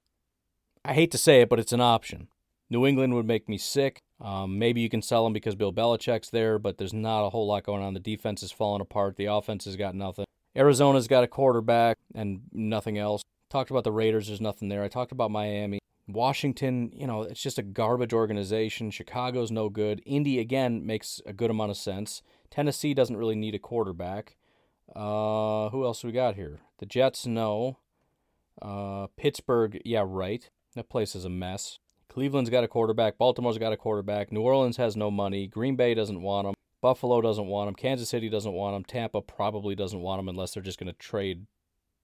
I 0.85 0.93
hate 0.93 1.11
to 1.11 1.19
say 1.19 1.41
it, 1.41 1.49
but 1.49 1.59
it's 1.59 1.73
an 1.73 1.81
option. 1.81 2.29
New 2.71 2.87
England 2.87 3.15
would 3.15 3.27
make 3.27 3.49
me 3.49 3.59
sick. 3.59 3.99
Um, 4.21 4.59
maybe 4.59 4.81
you 4.81 4.89
can 4.89 5.03
sell 5.03 5.27
him 5.27 5.33
because 5.33 5.55
Bill 5.55 5.73
Belichick's 5.73 6.31
there, 6.31 6.59
but 6.59 6.79
there's 6.79 6.95
not 6.95 7.27
a 7.27 7.31
whole 7.31 7.47
lot 7.47 7.65
going 7.65 7.83
on. 7.83 7.95
The 7.95 8.01
defense 8.01 8.43
is 8.43 8.53
falling 8.53 8.81
apart. 8.81 9.17
The 9.17 9.27
offense 9.27 9.67
has 9.67 9.77
got 9.77 9.95
nothing. 9.95 10.25
Arizona's 10.57 11.07
got 11.07 11.25
a 11.25 11.29
quarterback 11.29 11.99
and 12.15 12.41
nothing 12.53 12.97
else. 12.97 13.23
Talked 13.51 13.71
about 13.71 13.85
the 13.85 13.93
Raiders. 13.93 14.29
There's 14.29 14.41
nothing 14.41 14.69
there. 14.69 14.83
I 14.83 14.89
talked 14.89 15.13
about 15.13 15.31
Miami. 15.31 15.79
Washington, 16.09 16.91
you 16.95 17.07
know, 17.07 17.23
it's 17.23 17.43
just 17.43 17.59
a 17.59 17.63
garbage 17.63 18.13
organization. 18.13 18.91
Chicago's 18.91 19.51
no 19.51 19.69
good. 19.69 20.01
Indy, 20.07 20.39
again, 20.39 20.87
makes 20.87 21.21
a 21.27 21.33
good 21.33 21.51
amount 21.51 21.73
of 21.73 21.77
sense. 21.77 22.23
Tennessee 22.49 22.95
doesn't 22.95 23.17
really 23.17 23.35
need 23.35 23.55
a 23.55 23.59
quarterback. 23.59 24.37
Uh, 24.95 25.69
who 25.71 25.85
else 25.85 26.05
we 26.05 26.13
got 26.13 26.37
here? 26.37 26.61
The 26.79 26.87
Jets, 26.87 27.27
no. 27.27 27.79
Uh, 28.63 29.09
Pittsburgh, 29.17 29.83
yeah, 29.85 30.05
right. 30.07 30.49
That 30.75 30.89
place 30.89 31.17
is 31.17 31.25
a 31.25 31.29
mess. 31.29 31.81
Cleveland's 32.17 32.49
got 32.49 32.65
a 32.65 32.69
quarterback. 32.69 33.19
Baltimore's 33.19 33.59
got 33.59 33.75
a 33.75 33.77
quarterback. 33.77 34.33
New 34.33 34.41
Orleans 34.41 34.79
has 34.79 34.97
no 34.97 35.11
money. 35.11 35.47
Green 35.47 35.77
Bay 35.77 35.93
doesn't 35.93 36.23
want 36.23 36.49
him. 36.49 36.55
Buffalo 36.81 37.21
doesn't 37.21 37.47
want 37.47 37.69
him. 37.69 37.75
Kansas 37.75 38.09
City 38.09 38.31
doesn't 38.31 38.55
want 38.55 38.75
him. 38.75 38.85
Tampa 38.85 39.21
probably 39.21 39.75
doesn't 39.75 40.01
want 40.01 40.21
him 40.21 40.31
unless 40.31 40.55
they're 40.55 40.63
just 40.63 40.79
going 40.79 40.91
to 40.91 40.95
trade 40.95 41.45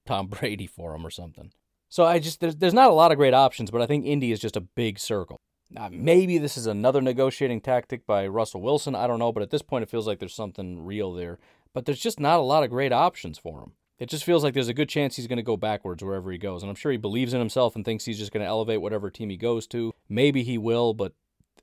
Tom 0.05 0.27
Brady 0.29 0.67
for 0.67 0.95
him 0.95 1.07
or 1.07 1.09
something. 1.09 1.51
So 1.89 2.05
I 2.05 2.19
just 2.19 2.41
there's 2.41 2.57
there's 2.57 2.75
not 2.75 2.91
a 2.91 2.93
lot 2.93 3.11
of 3.11 3.17
great 3.17 3.33
options, 3.33 3.71
but 3.71 3.81
I 3.81 3.87
think 3.87 4.05
Indy 4.05 4.33
is 4.33 4.39
just 4.39 4.55
a 4.55 4.61
big 4.61 4.99
circle. 4.99 5.39
Now, 5.71 5.89
maybe 5.91 6.37
this 6.37 6.59
is 6.59 6.67
another 6.67 7.01
negotiating 7.01 7.63
tactic 7.63 8.07
by 8.07 8.27
Russell 8.27 8.61
Wilson. 8.61 8.95
I 8.95 9.07
don't 9.07 9.19
know, 9.19 9.33
but 9.33 9.43
at 9.43 9.49
this 9.49 9.63
point, 9.63 9.83
it 9.83 9.89
feels 9.89 10.07
like 10.07 10.19
there's 10.19 10.35
something 10.35 10.85
real 10.85 11.15
there. 11.15 11.39
But 11.73 11.87
there's 11.87 12.01
just 12.01 12.21
not 12.21 12.39
a 12.39 12.43
lot 12.43 12.65
of 12.65 12.69
great 12.69 12.93
options 12.93 13.39
for 13.39 13.63
him. 13.63 13.73
It 13.99 14.09
just 14.09 14.25
feels 14.25 14.43
like 14.43 14.55
there's 14.55 14.69
a 14.69 14.75
good 14.75 14.89
chance 14.89 15.17
he's 15.17 15.27
going 15.27 15.37
to 15.37 15.43
go 15.43 15.57
backwards 15.57 16.03
wherever 16.03 16.31
he 16.33 16.39
goes. 16.39 16.63
And 16.63 16.71
I'm 16.71 16.77
sure 16.77 16.91
he 16.91 16.99
believes 16.99 17.35
in 17.35 17.39
himself 17.39 17.77
and 17.77 17.85
thinks 17.85 18.05
he's 18.05 18.19
just 18.19 18.33
going 18.33 18.43
to 18.43 18.49
elevate 18.49 18.81
whatever 18.81 19.11
team 19.11 19.31
he 19.31 19.37
goes 19.37 19.67
to. 19.69 19.95
Maybe 20.09 20.43
he 20.43 20.59
will, 20.59 20.93
but 20.93 21.13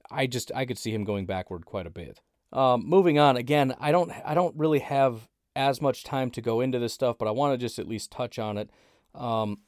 I 0.10 0.28
just 0.28 0.52
I 0.56 0.66
could 0.66 0.78
see 0.78 0.94
him 0.94 1.04
going 1.04 1.26
backward 1.26 1.66
quite 1.66 1.88
a 1.88 1.92
bit. 1.92 2.22
Um, 2.54 2.88
moving 2.88 3.20
on 3.20 3.38
again, 3.38 3.76
I 3.80 3.92
don't 3.92 4.12
I 4.26 4.34
don't 4.34 4.56
really 4.58 4.80
have 4.80 5.28
as 5.56 5.82
much 5.82 6.04
time 6.04 6.32
to 6.32 6.42
go 6.42 6.62
into 6.62 6.80
this 6.80 6.94
stuff, 6.94 7.18
but 7.18 7.28
I 7.28 7.32
want 7.32 7.54
to 7.54 7.58
just 7.58 7.80
at 7.80 7.88
least 7.88 8.12
touch 8.12 8.40
on 8.40 8.58
it. 8.58 8.70
Um, 9.14 9.60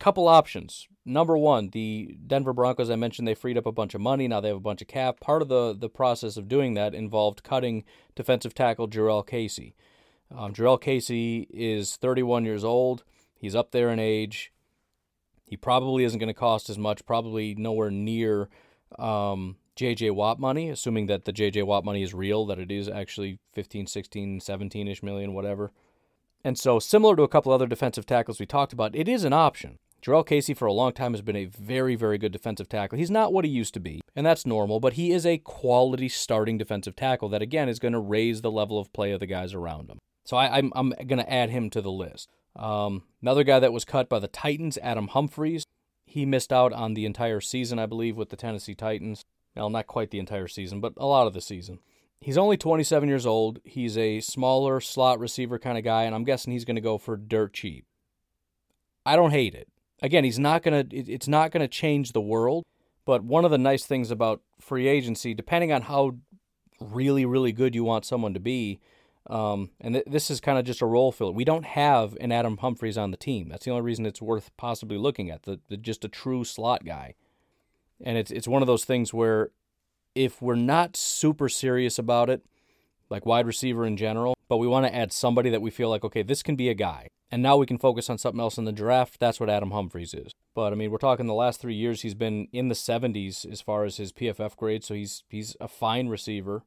couple 0.00 0.26
options. 0.26 0.88
Number 1.04 1.36
one, 1.36 1.70
the 1.70 2.16
Denver 2.26 2.52
Broncos, 2.52 2.90
I 2.90 2.96
mentioned 2.96 3.28
they 3.28 3.34
freed 3.34 3.58
up 3.58 3.66
a 3.66 3.72
bunch 3.72 3.94
of 3.94 4.00
money. 4.00 4.26
Now 4.26 4.40
they 4.40 4.48
have 4.48 4.56
a 4.56 4.60
bunch 4.60 4.82
of 4.82 4.88
cap. 4.88 5.20
Part 5.20 5.42
of 5.42 5.48
the, 5.48 5.76
the 5.78 5.90
process 5.90 6.36
of 6.36 6.48
doing 6.48 6.74
that 6.74 6.94
involved 6.94 7.42
cutting 7.42 7.84
defensive 8.16 8.54
tackle 8.54 8.88
Jurrell 8.88 9.26
Casey. 9.26 9.74
Um, 10.36 10.52
Jurrell 10.52 10.80
Casey 10.80 11.48
is 11.50 11.96
31 11.96 12.44
years 12.44 12.64
old. 12.64 13.04
He's 13.34 13.54
up 13.54 13.72
there 13.72 13.90
in 13.90 13.98
age. 13.98 14.52
He 15.44 15.56
probably 15.56 16.04
isn't 16.04 16.18
going 16.18 16.28
to 16.28 16.34
cost 16.34 16.70
as 16.70 16.78
much, 16.78 17.04
probably 17.04 17.54
nowhere 17.56 17.90
near 17.90 18.48
um, 18.98 19.56
JJ 19.76 20.14
Watt 20.14 20.38
money, 20.38 20.68
assuming 20.68 21.06
that 21.06 21.24
the 21.24 21.32
JJ 21.32 21.64
Watt 21.66 21.84
money 21.84 22.02
is 22.02 22.14
real, 22.14 22.46
that 22.46 22.58
it 22.58 22.70
is 22.70 22.88
actually 22.88 23.38
15, 23.54 23.86
16, 23.86 24.40
17 24.40 24.88
ish 24.88 25.02
million, 25.02 25.34
whatever. 25.34 25.72
And 26.44 26.58
so, 26.58 26.78
similar 26.78 27.16
to 27.16 27.22
a 27.22 27.28
couple 27.28 27.52
other 27.52 27.66
defensive 27.66 28.06
tackles 28.06 28.38
we 28.38 28.46
talked 28.46 28.72
about, 28.72 28.94
it 28.94 29.08
is 29.08 29.24
an 29.24 29.32
option. 29.32 29.78
Jurrell 30.00 30.26
Casey 30.26 30.54
for 30.54 30.66
a 30.66 30.72
long 30.72 30.92
time 30.92 31.12
has 31.12 31.20
been 31.20 31.36
a 31.36 31.44
very, 31.44 31.94
very 31.94 32.16
good 32.16 32.32
defensive 32.32 32.68
tackle. 32.68 32.96
He's 32.96 33.10
not 33.10 33.32
what 33.32 33.44
he 33.44 33.50
used 33.50 33.74
to 33.74 33.80
be, 33.80 34.00
and 34.16 34.24
that's 34.24 34.46
normal, 34.46 34.80
but 34.80 34.94
he 34.94 35.12
is 35.12 35.26
a 35.26 35.38
quality 35.38 36.08
starting 36.08 36.56
defensive 36.56 36.96
tackle 36.96 37.28
that, 37.30 37.42
again, 37.42 37.68
is 37.68 37.78
going 37.78 37.92
to 37.92 37.98
raise 37.98 38.40
the 38.40 38.50
level 38.50 38.78
of 38.78 38.92
play 38.92 39.12
of 39.12 39.20
the 39.20 39.26
guys 39.26 39.52
around 39.52 39.90
him. 39.90 39.98
So 40.30 40.36
I, 40.36 40.58
am 40.58 40.72
I'm, 40.76 40.94
I'm 40.96 41.08
going 41.08 41.18
to 41.18 41.32
add 41.32 41.50
him 41.50 41.70
to 41.70 41.80
the 41.80 41.90
list. 41.90 42.30
Um, 42.54 43.02
another 43.20 43.42
guy 43.42 43.58
that 43.58 43.72
was 43.72 43.84
cut 43.84 44.08
by 44.08 44.20
the 44.20 44.28
Titans, 44.28 44.78
Adam 44.80 45.08
Humphries. 45.08 45.66
He 46.06 46.24
missed 46.24 46.52
out 46.52 46.72
on 46.72 46.94
the 46.94 47.04
entire 47.04 47.40
season, 47.40 47.80
I 47.80 47.86
believe, 47.86 48.16
with 48.16 48.28
the 48.28 48.36
Tennessee 48.36 48.76
Titans. 48.76 49.24
Well, 49.56 49.70
not 49.70 49.88
quite 49.88 50.12
the 50.12 50.20
entire 50.20 50.46
season, 50.46 50.80
but 50.80 50.92
a 50.96 51.04
lot 51.04 51.26
of 51.26 51.34
the 51.34 51.40
season. 51.40 51.80
He's 52.20 52.38
only 52.38 52.56
27 52.56 53.08
years 53.08 53.26
old. 53.26 53.58
He's 53.64 53.98
a 53.98 54.20
smaller 54.20 54.80
slot 54.80 55.18
receiver 55.18 55.58
kind 55.58 55.76
of 55.76 55.82
guy, 55.82 56.04
and 56.04 56.14
I'm 56.14 56.22
guessing 56.22 56.52
he's 56.52 56.64
going 56.64 56.76
to 56.76 56.80
go 56.80 56.96
for 56.96 57.16
dirt 57.16 57.52
cheap. 57.52 57.84
I 59.04 59.16
don't 59.16 59.32
hate 59.32 59.56
it 59.56 59.66
again, 60.00 60.22
he's 60.22 60.38
not 60.38 60.62
going 60.62 60.88
to, 60.88 60.96
it's 60.96 61.26
not 61.26 61.50
going 61.50 61.62
to 61.62 61.68
change 61.68 62.12
the 62.12 62.20
world. 62.20 62.64
But 63.04 63.24
one 63.24 63.44
of 63.44 63.50
the 63.50 63.58
nice 63.58 63.84
things 63.84 64.12
about 64.12 64.42
free 64.60 64.86
agency, 64.86 65.34
depending 65.34 65.72
on 65.72 65.82
how 65.82 66.12
really, 66.80 67.24
really 67.24 67.50
good 67.50 67.74
you 67.74 67.82
want 67.82 68.04
someone 68.04 68.34
to 68.34 68.40
be, 68.40 68.78
um, 69.30 69.70
and 69.80 69.94
th- 69.94 70.06
this 70.06 70.30
is 70.30 70.40
kind 70.40 70.58
of 70.58 70.64
just 70.64 70.82
a 70.82 70.86
role 70.86 71.12
filler. 71.12 71.32
We 71.32 71.44
don't 71.44 71.64
have 71.64 72.16
an 72.20 72.32
Adam 72.32 72.58
Humphries 72.58 72.98
on 72.98 73.10
the 73.10 73.16
team. 73.16 73.48
That's 73.48 73.64
the 73.64 73.70
only 73.70 73.82
reason 73.82 74.04
it's 74.04 74.20
worth 74.20 74.50
possibly 74.56 74.98
looking 74.98 75.30
at. 75.30 75.44
The, 75.44 75.60
the 75.68 75.76
just 75.76 76.04
a 76.04 76.08
true 76.08 76.44
slot 76.44 76.84
guy, 76.84 77.14
and 78.02 78.18
it's 78.18 78.30
it's 78.30 78.48
one 78.48 78.62
of 78.62 78.66
those 78.66 78.84
things 78.84 79.14
where 79.14 79.50
if 80.14 80.42
we're 80.42 80.56
not 80.56 80.96
super 80.96 81.48
serious 81.48 81.98
about 81.98 82.28
it, 82.28 82.44
like 83.08 83.24
wide 83.24 83.46
receiver 83.46 83.86
in 83.86 83.96
general, 83.96 84.36
but 84.48 84.58
we 84.58 84.66
want 84.66 84.86
to 84.86 84.94
add 84.94 85.12
somebody 85.12 85.48
that 85.50 85.62
we 85.62 85.70
feel 85.70 85.88
like 85.88 86.04
okay, 86.04 86.22
this 86.22 86.42
can 86.42 86.56
be 86.56 86.68
a 86.68 86.74
guy 86.74 87.08
and 87.30 87.42
now 87.42 87.56
we 87.56 87.66
can 87.66 87.78
focus 87.78 88.10
on 88.10 88.18
something 88.18 88.40
else 88.40 88.58
in 88.58 88.64
the 88.64 88.72
draft. 88.72 89.20
That's 89.20 89.38
what 89.38 89.48
Adam 89.48 89.70
Humphries 89.70 90.14
is. 90.14 90.32
But 90.54 90.72
I 90.72 90.76
mean, 90.76 90.90
we're 90.90 90.98
talking 90.98 91.26
the 91.26 91.34
last 91.34 91.60
three 91.60 91.74
years. 91.74 92.02
He's 92.02 92.14
been 92.14 92.48
in 92.52 92.68
the 92.68 92.74
70s 92.74 93.50
as 93.50 93.60
far 93.60 93.84
as 93.84 93.98
his 93.98 94.12
PFF 94.12 94.56
grade, 94.56 94.84
so 94.84 94.94
he's 94.94 95.22
he's 95.28 95.56
a 95.60 95.68
fine 95.68 96.08
receiver. 96.08 96.64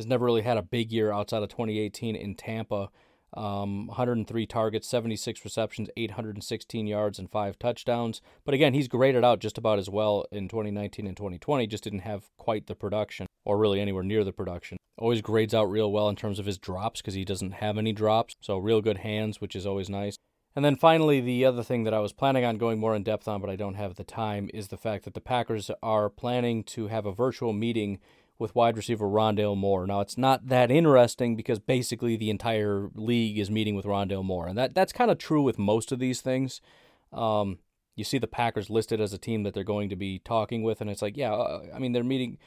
Has 0.00 0.06
never 0.06 0.24
really 0.24 0.40
had 0.40 0.56
a 0.56 0.62
big 0.62 0.92
year 0.92 1.12
outside 1.12 1.42
of 1.42 1.50
2018 1.50 2.16
in 2.16 2.34
Tampa. 2.34 2.88
Um, 3.34 3.86
103 3.88 4.46
targets, 4.46 4.88
76 4.88 5.44
receptions, 5.44 5.90
816 5.94 6.86
yards, 6.86 7.18
and 7.18 7.30
five 7.30 7.58
touchdowns. 7.58 8.22
But 8.46 8.54
again, 8.54 8.72
he's 8.72 8.88
graded 8.88 9.24
out 9.24 9.40
just 9.40 9.58
about 9.58 9.78
as 9.78 9.90
well 9.90 10.24
in 10.32 10.48
2019 10.48 11.06
and 11.06 11.16
2020. 11.16 11.66
Just 11.66 11.84
didn't 11.84 12.00
have 12.00 12.24
quite 12.38 12.66
the 12.66 12.74
production, 12.74 13.26
or 13.44 13.58
really 13.58 13.78
anywhere 13.78 14.02
near 14.02 14.24
the 14.24 14.32
production 14.32 14.78
always 14.96 15.22
grades 15.22 15.54
out 15.54 15.70
real 15.70 15.90
well 15.90 16.08
in 16.08 16.16
terms 16.16 16.38
of 16.38 16.46
his 16.46 16.58
drops 16.58 17.00
because 17.00 17.14
he 17.14 17.24
doesn't 17.24 17.52
have 17.52 17.78
any 17.78 17.92
drops. 17.92 18.36
So, 18.40 18.58
real 18.58 18.80
good 18.80 18.98
hands, 18.98 19.40
which 19.40 19.56
is 19.56 19.66
always 19.66 19.90
nice. 19.90 20.16
And 20.54 20.64
then 20.64 20.76
finally, 20.76 21.20
the 21.20 21.44
other 21.44 21.62
thing 21.62 21.84
that 21.84 21.94
I 21.94 22.00
was 22.00 22.12
planning 22.12 22.44
on 22.44 22.58
going 22.58 22.78
more 22.78 22.94
in 22.94 23.04
depth 23.04 23.28
on, 23.28 23.40
but 23.40 23.50
I 23.50 23.56
don't 23.56 23.74
have 23.74 23.94
the 23.94 24.04
time, 24.04 24.50
is 24.52 24.68
the 24.68 24.76
fact 24.76 25.04
that 25.04 25.14
the 25.14 25.20
Packers 25.20 25.70
are 25.82 26.10
planning 26.10 26.64
to 26.64 26.88
have 26.88 27.06
a 27.06 27.12
virtual 27.12 27.52
meeting 27.52 28.00
with 28.40 28.54
wide 28.54 28.76
receiver 28.76 29.06
Rondale 29.06 29.56
Moore. 29.56 29.86
Now, 29.86 30.00
it's 30.00 30.18
not 30.18 30.48
that 30.48 30.70
interesting 30.70 31.36
because 31.36 31.58
basically 31.58 32.16
the 32.16 32.30
entire 32.30 32.88
league 32.94 33.38
is 33.38 33.50
meeting 33.50 33.76
with 33.76 33.84
Rondale 33.84 34.24
Moore. 34.24 34.48
And 34.48 34.58
that, 34.58 34.74
that's 34.74 34.92
kind 34.92 35.10
of 35.10 35.18
true 35.18 35.42
with 35.42 35.58
most 35.58 35.92
of 35.92 35.98
these 35.98 36.20
things. 36.20 36.60
Um, 37.12 37.58
you 37.94 38.02
see 38.02 38.18
the 38.18 38.26
Packers 38.26 38.70
listed 38.70 39.00
as 39.00 39.12
a 39.12 39.18
team 39.18 39.42
that 39.42 39.52
they're 39.52 39.62
going 39.62 39.90
to 39.90 39.96
be 39.96 40.20
talking 40.20 40.62
with, 40.62 40.80
and 40.80 40.88
it's 40.88 41.02
like, 41.02 41.16
yeah, 41.16 41.32
uh, 41.32 41.66
I 41.74 41.78
mean, 41.78 41.92
they're 41.92 42.02
meeting 42.02 42.38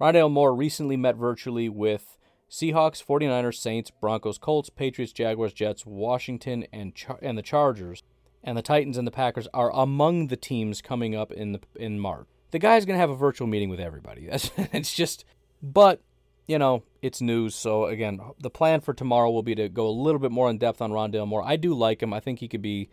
Rondale 0.00 0.30
Moore 0.30 0.54
recently 0.54 0.96
met 0.96 1.16
virtually 1.16 1.68
with 1.68 2.16
Seahawks, 2.50 3.04
49ers, 3.04 3.56
Saints, 3.56 3.90
Broncos, 3.90 4.38
Colts, 4.38 4.70
Patriots, 4.70 5.12
Jaguars, 5.12 5.52
Jets, 5.52 5.86
Washington, 5.86 6.66
and 6.72 6.94
Char- 6.94 7.18
and 7.22 7.36
the 7.36 7.42
Chargers. 7.42 8.02
And 8.42 8.58
the 8.58 8.62
Titans 8.62 8.98
and 8.98 9.06
the 9.06 9.12
Packers 9.12 9.46
are 9.54 9.70
among 9.72 10.26
the 10.26 10.36
teams 10.36 10.82
coming 10.82 11.14
up 11.14 11.30
in 11.30 11.52
the 11.52 11.60
in 11.76 12.00
March. 12.00 12.26
The 12.50 12.58
guy's 12.58 12.84
gonna 12.84 12.98
have 12.98 13.10
a 13.10 13.16
virtual 13.16 13.46
meeting 13.46 13.68
with 13.68 13.80
everybody. 13.80 14.26
That's 14.30 14.50
it's 14.56 14.92
just, 14.92 15.24
but 15.62 16.00
you 16.46 16.58
know 16.58 16.82
it's 17.00 17.20
news. 17.20 17.54
So 17.54 17.86
again, 17.86 18.20
the 18.40 18.50
plan 18.50 18.80
for 18.80 18.94
tomorrow 18.94 19.30
will 19.30 19.42
be 19.42 19.54
to 19.54 19.68
go 19.68 19.86
a 19.86 19.90
little 19.90 20.20
bit 20.20 20.30
more 20.30 20.50
in 20.50 20.58
depth 20.58 20.80
on 20.80 20.90
Rondale 20.90 21.26
Moore. 21.26 21.42
I 21.44 21.56
do 21.56 21.74
like 21.74 22.02
him. 22.02 22.12
I 22.12 22.20
think 22.20 22.40
he 22.40 22.48
could 22.48 22.62
be 22.62 22.88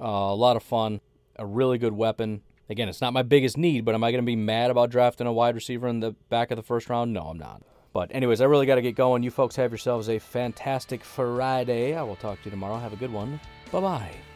uh, 0.00 0.04
a 0.04 0.34
lot 0.34 0.56
of 0.56 0.62
fun, 0.62 1.00
a 1.36 1.46
really 1.46 1.78
good 1.78 1.92
weapon. 1.92 2.42
Again, 2.70 2.88
it's 2.88 3.00
not 3.00 3.14
my 3.14 3.22
biggest 3.22 3.56
need, 3.56 3.84
but 3.84 3.94
am 3.94 4.04
I 4.04 4.10
going 4.10 4.22
to 4.22 4.26
be 4.26 4.36
mad 4.36 4.70
about 4.70 4.90
drafting 4.90 5.26
a 5.26 5.32
wide 5.32 5.54
receiver 5.54 5.88
in 5.88 6.00
the 6.00 6.12
back 6.28 6.50
of 6.50 6.56
the 6.56 6.62
first 6.62 6.90
round? 6.90 7.14
No, 7.14 7.22
I'm 7.22 7.38
not. 7.38 7.62
But, 7.94 8.14
anyways, 8.14 8.42
I 8.42 8.44
really 8.44 8.66
got 8.66 8.74
to 8.74 8.82
get 8.82 8.94
going. 8.94 9.22
You 9.22 9.30
folks 9.30 9.56
have 9.56 9.70
yourselves 9.70 10.10
a 10.10 10.18
fantastic 10.18 11.02
Friday. 11.02 11.94
I 11.94 12.02
will 12.02 12.16
talk 12.16 12.38
to 12.40 12.44
you 12.44 12.50
tomorrow. 12.50 12.78
Have 12.78 12.92
a 12.92 12.96
good 12.96 13.12
one. 13.12 13.40
Bye 13.72 13.80
bye. 13.80 14.27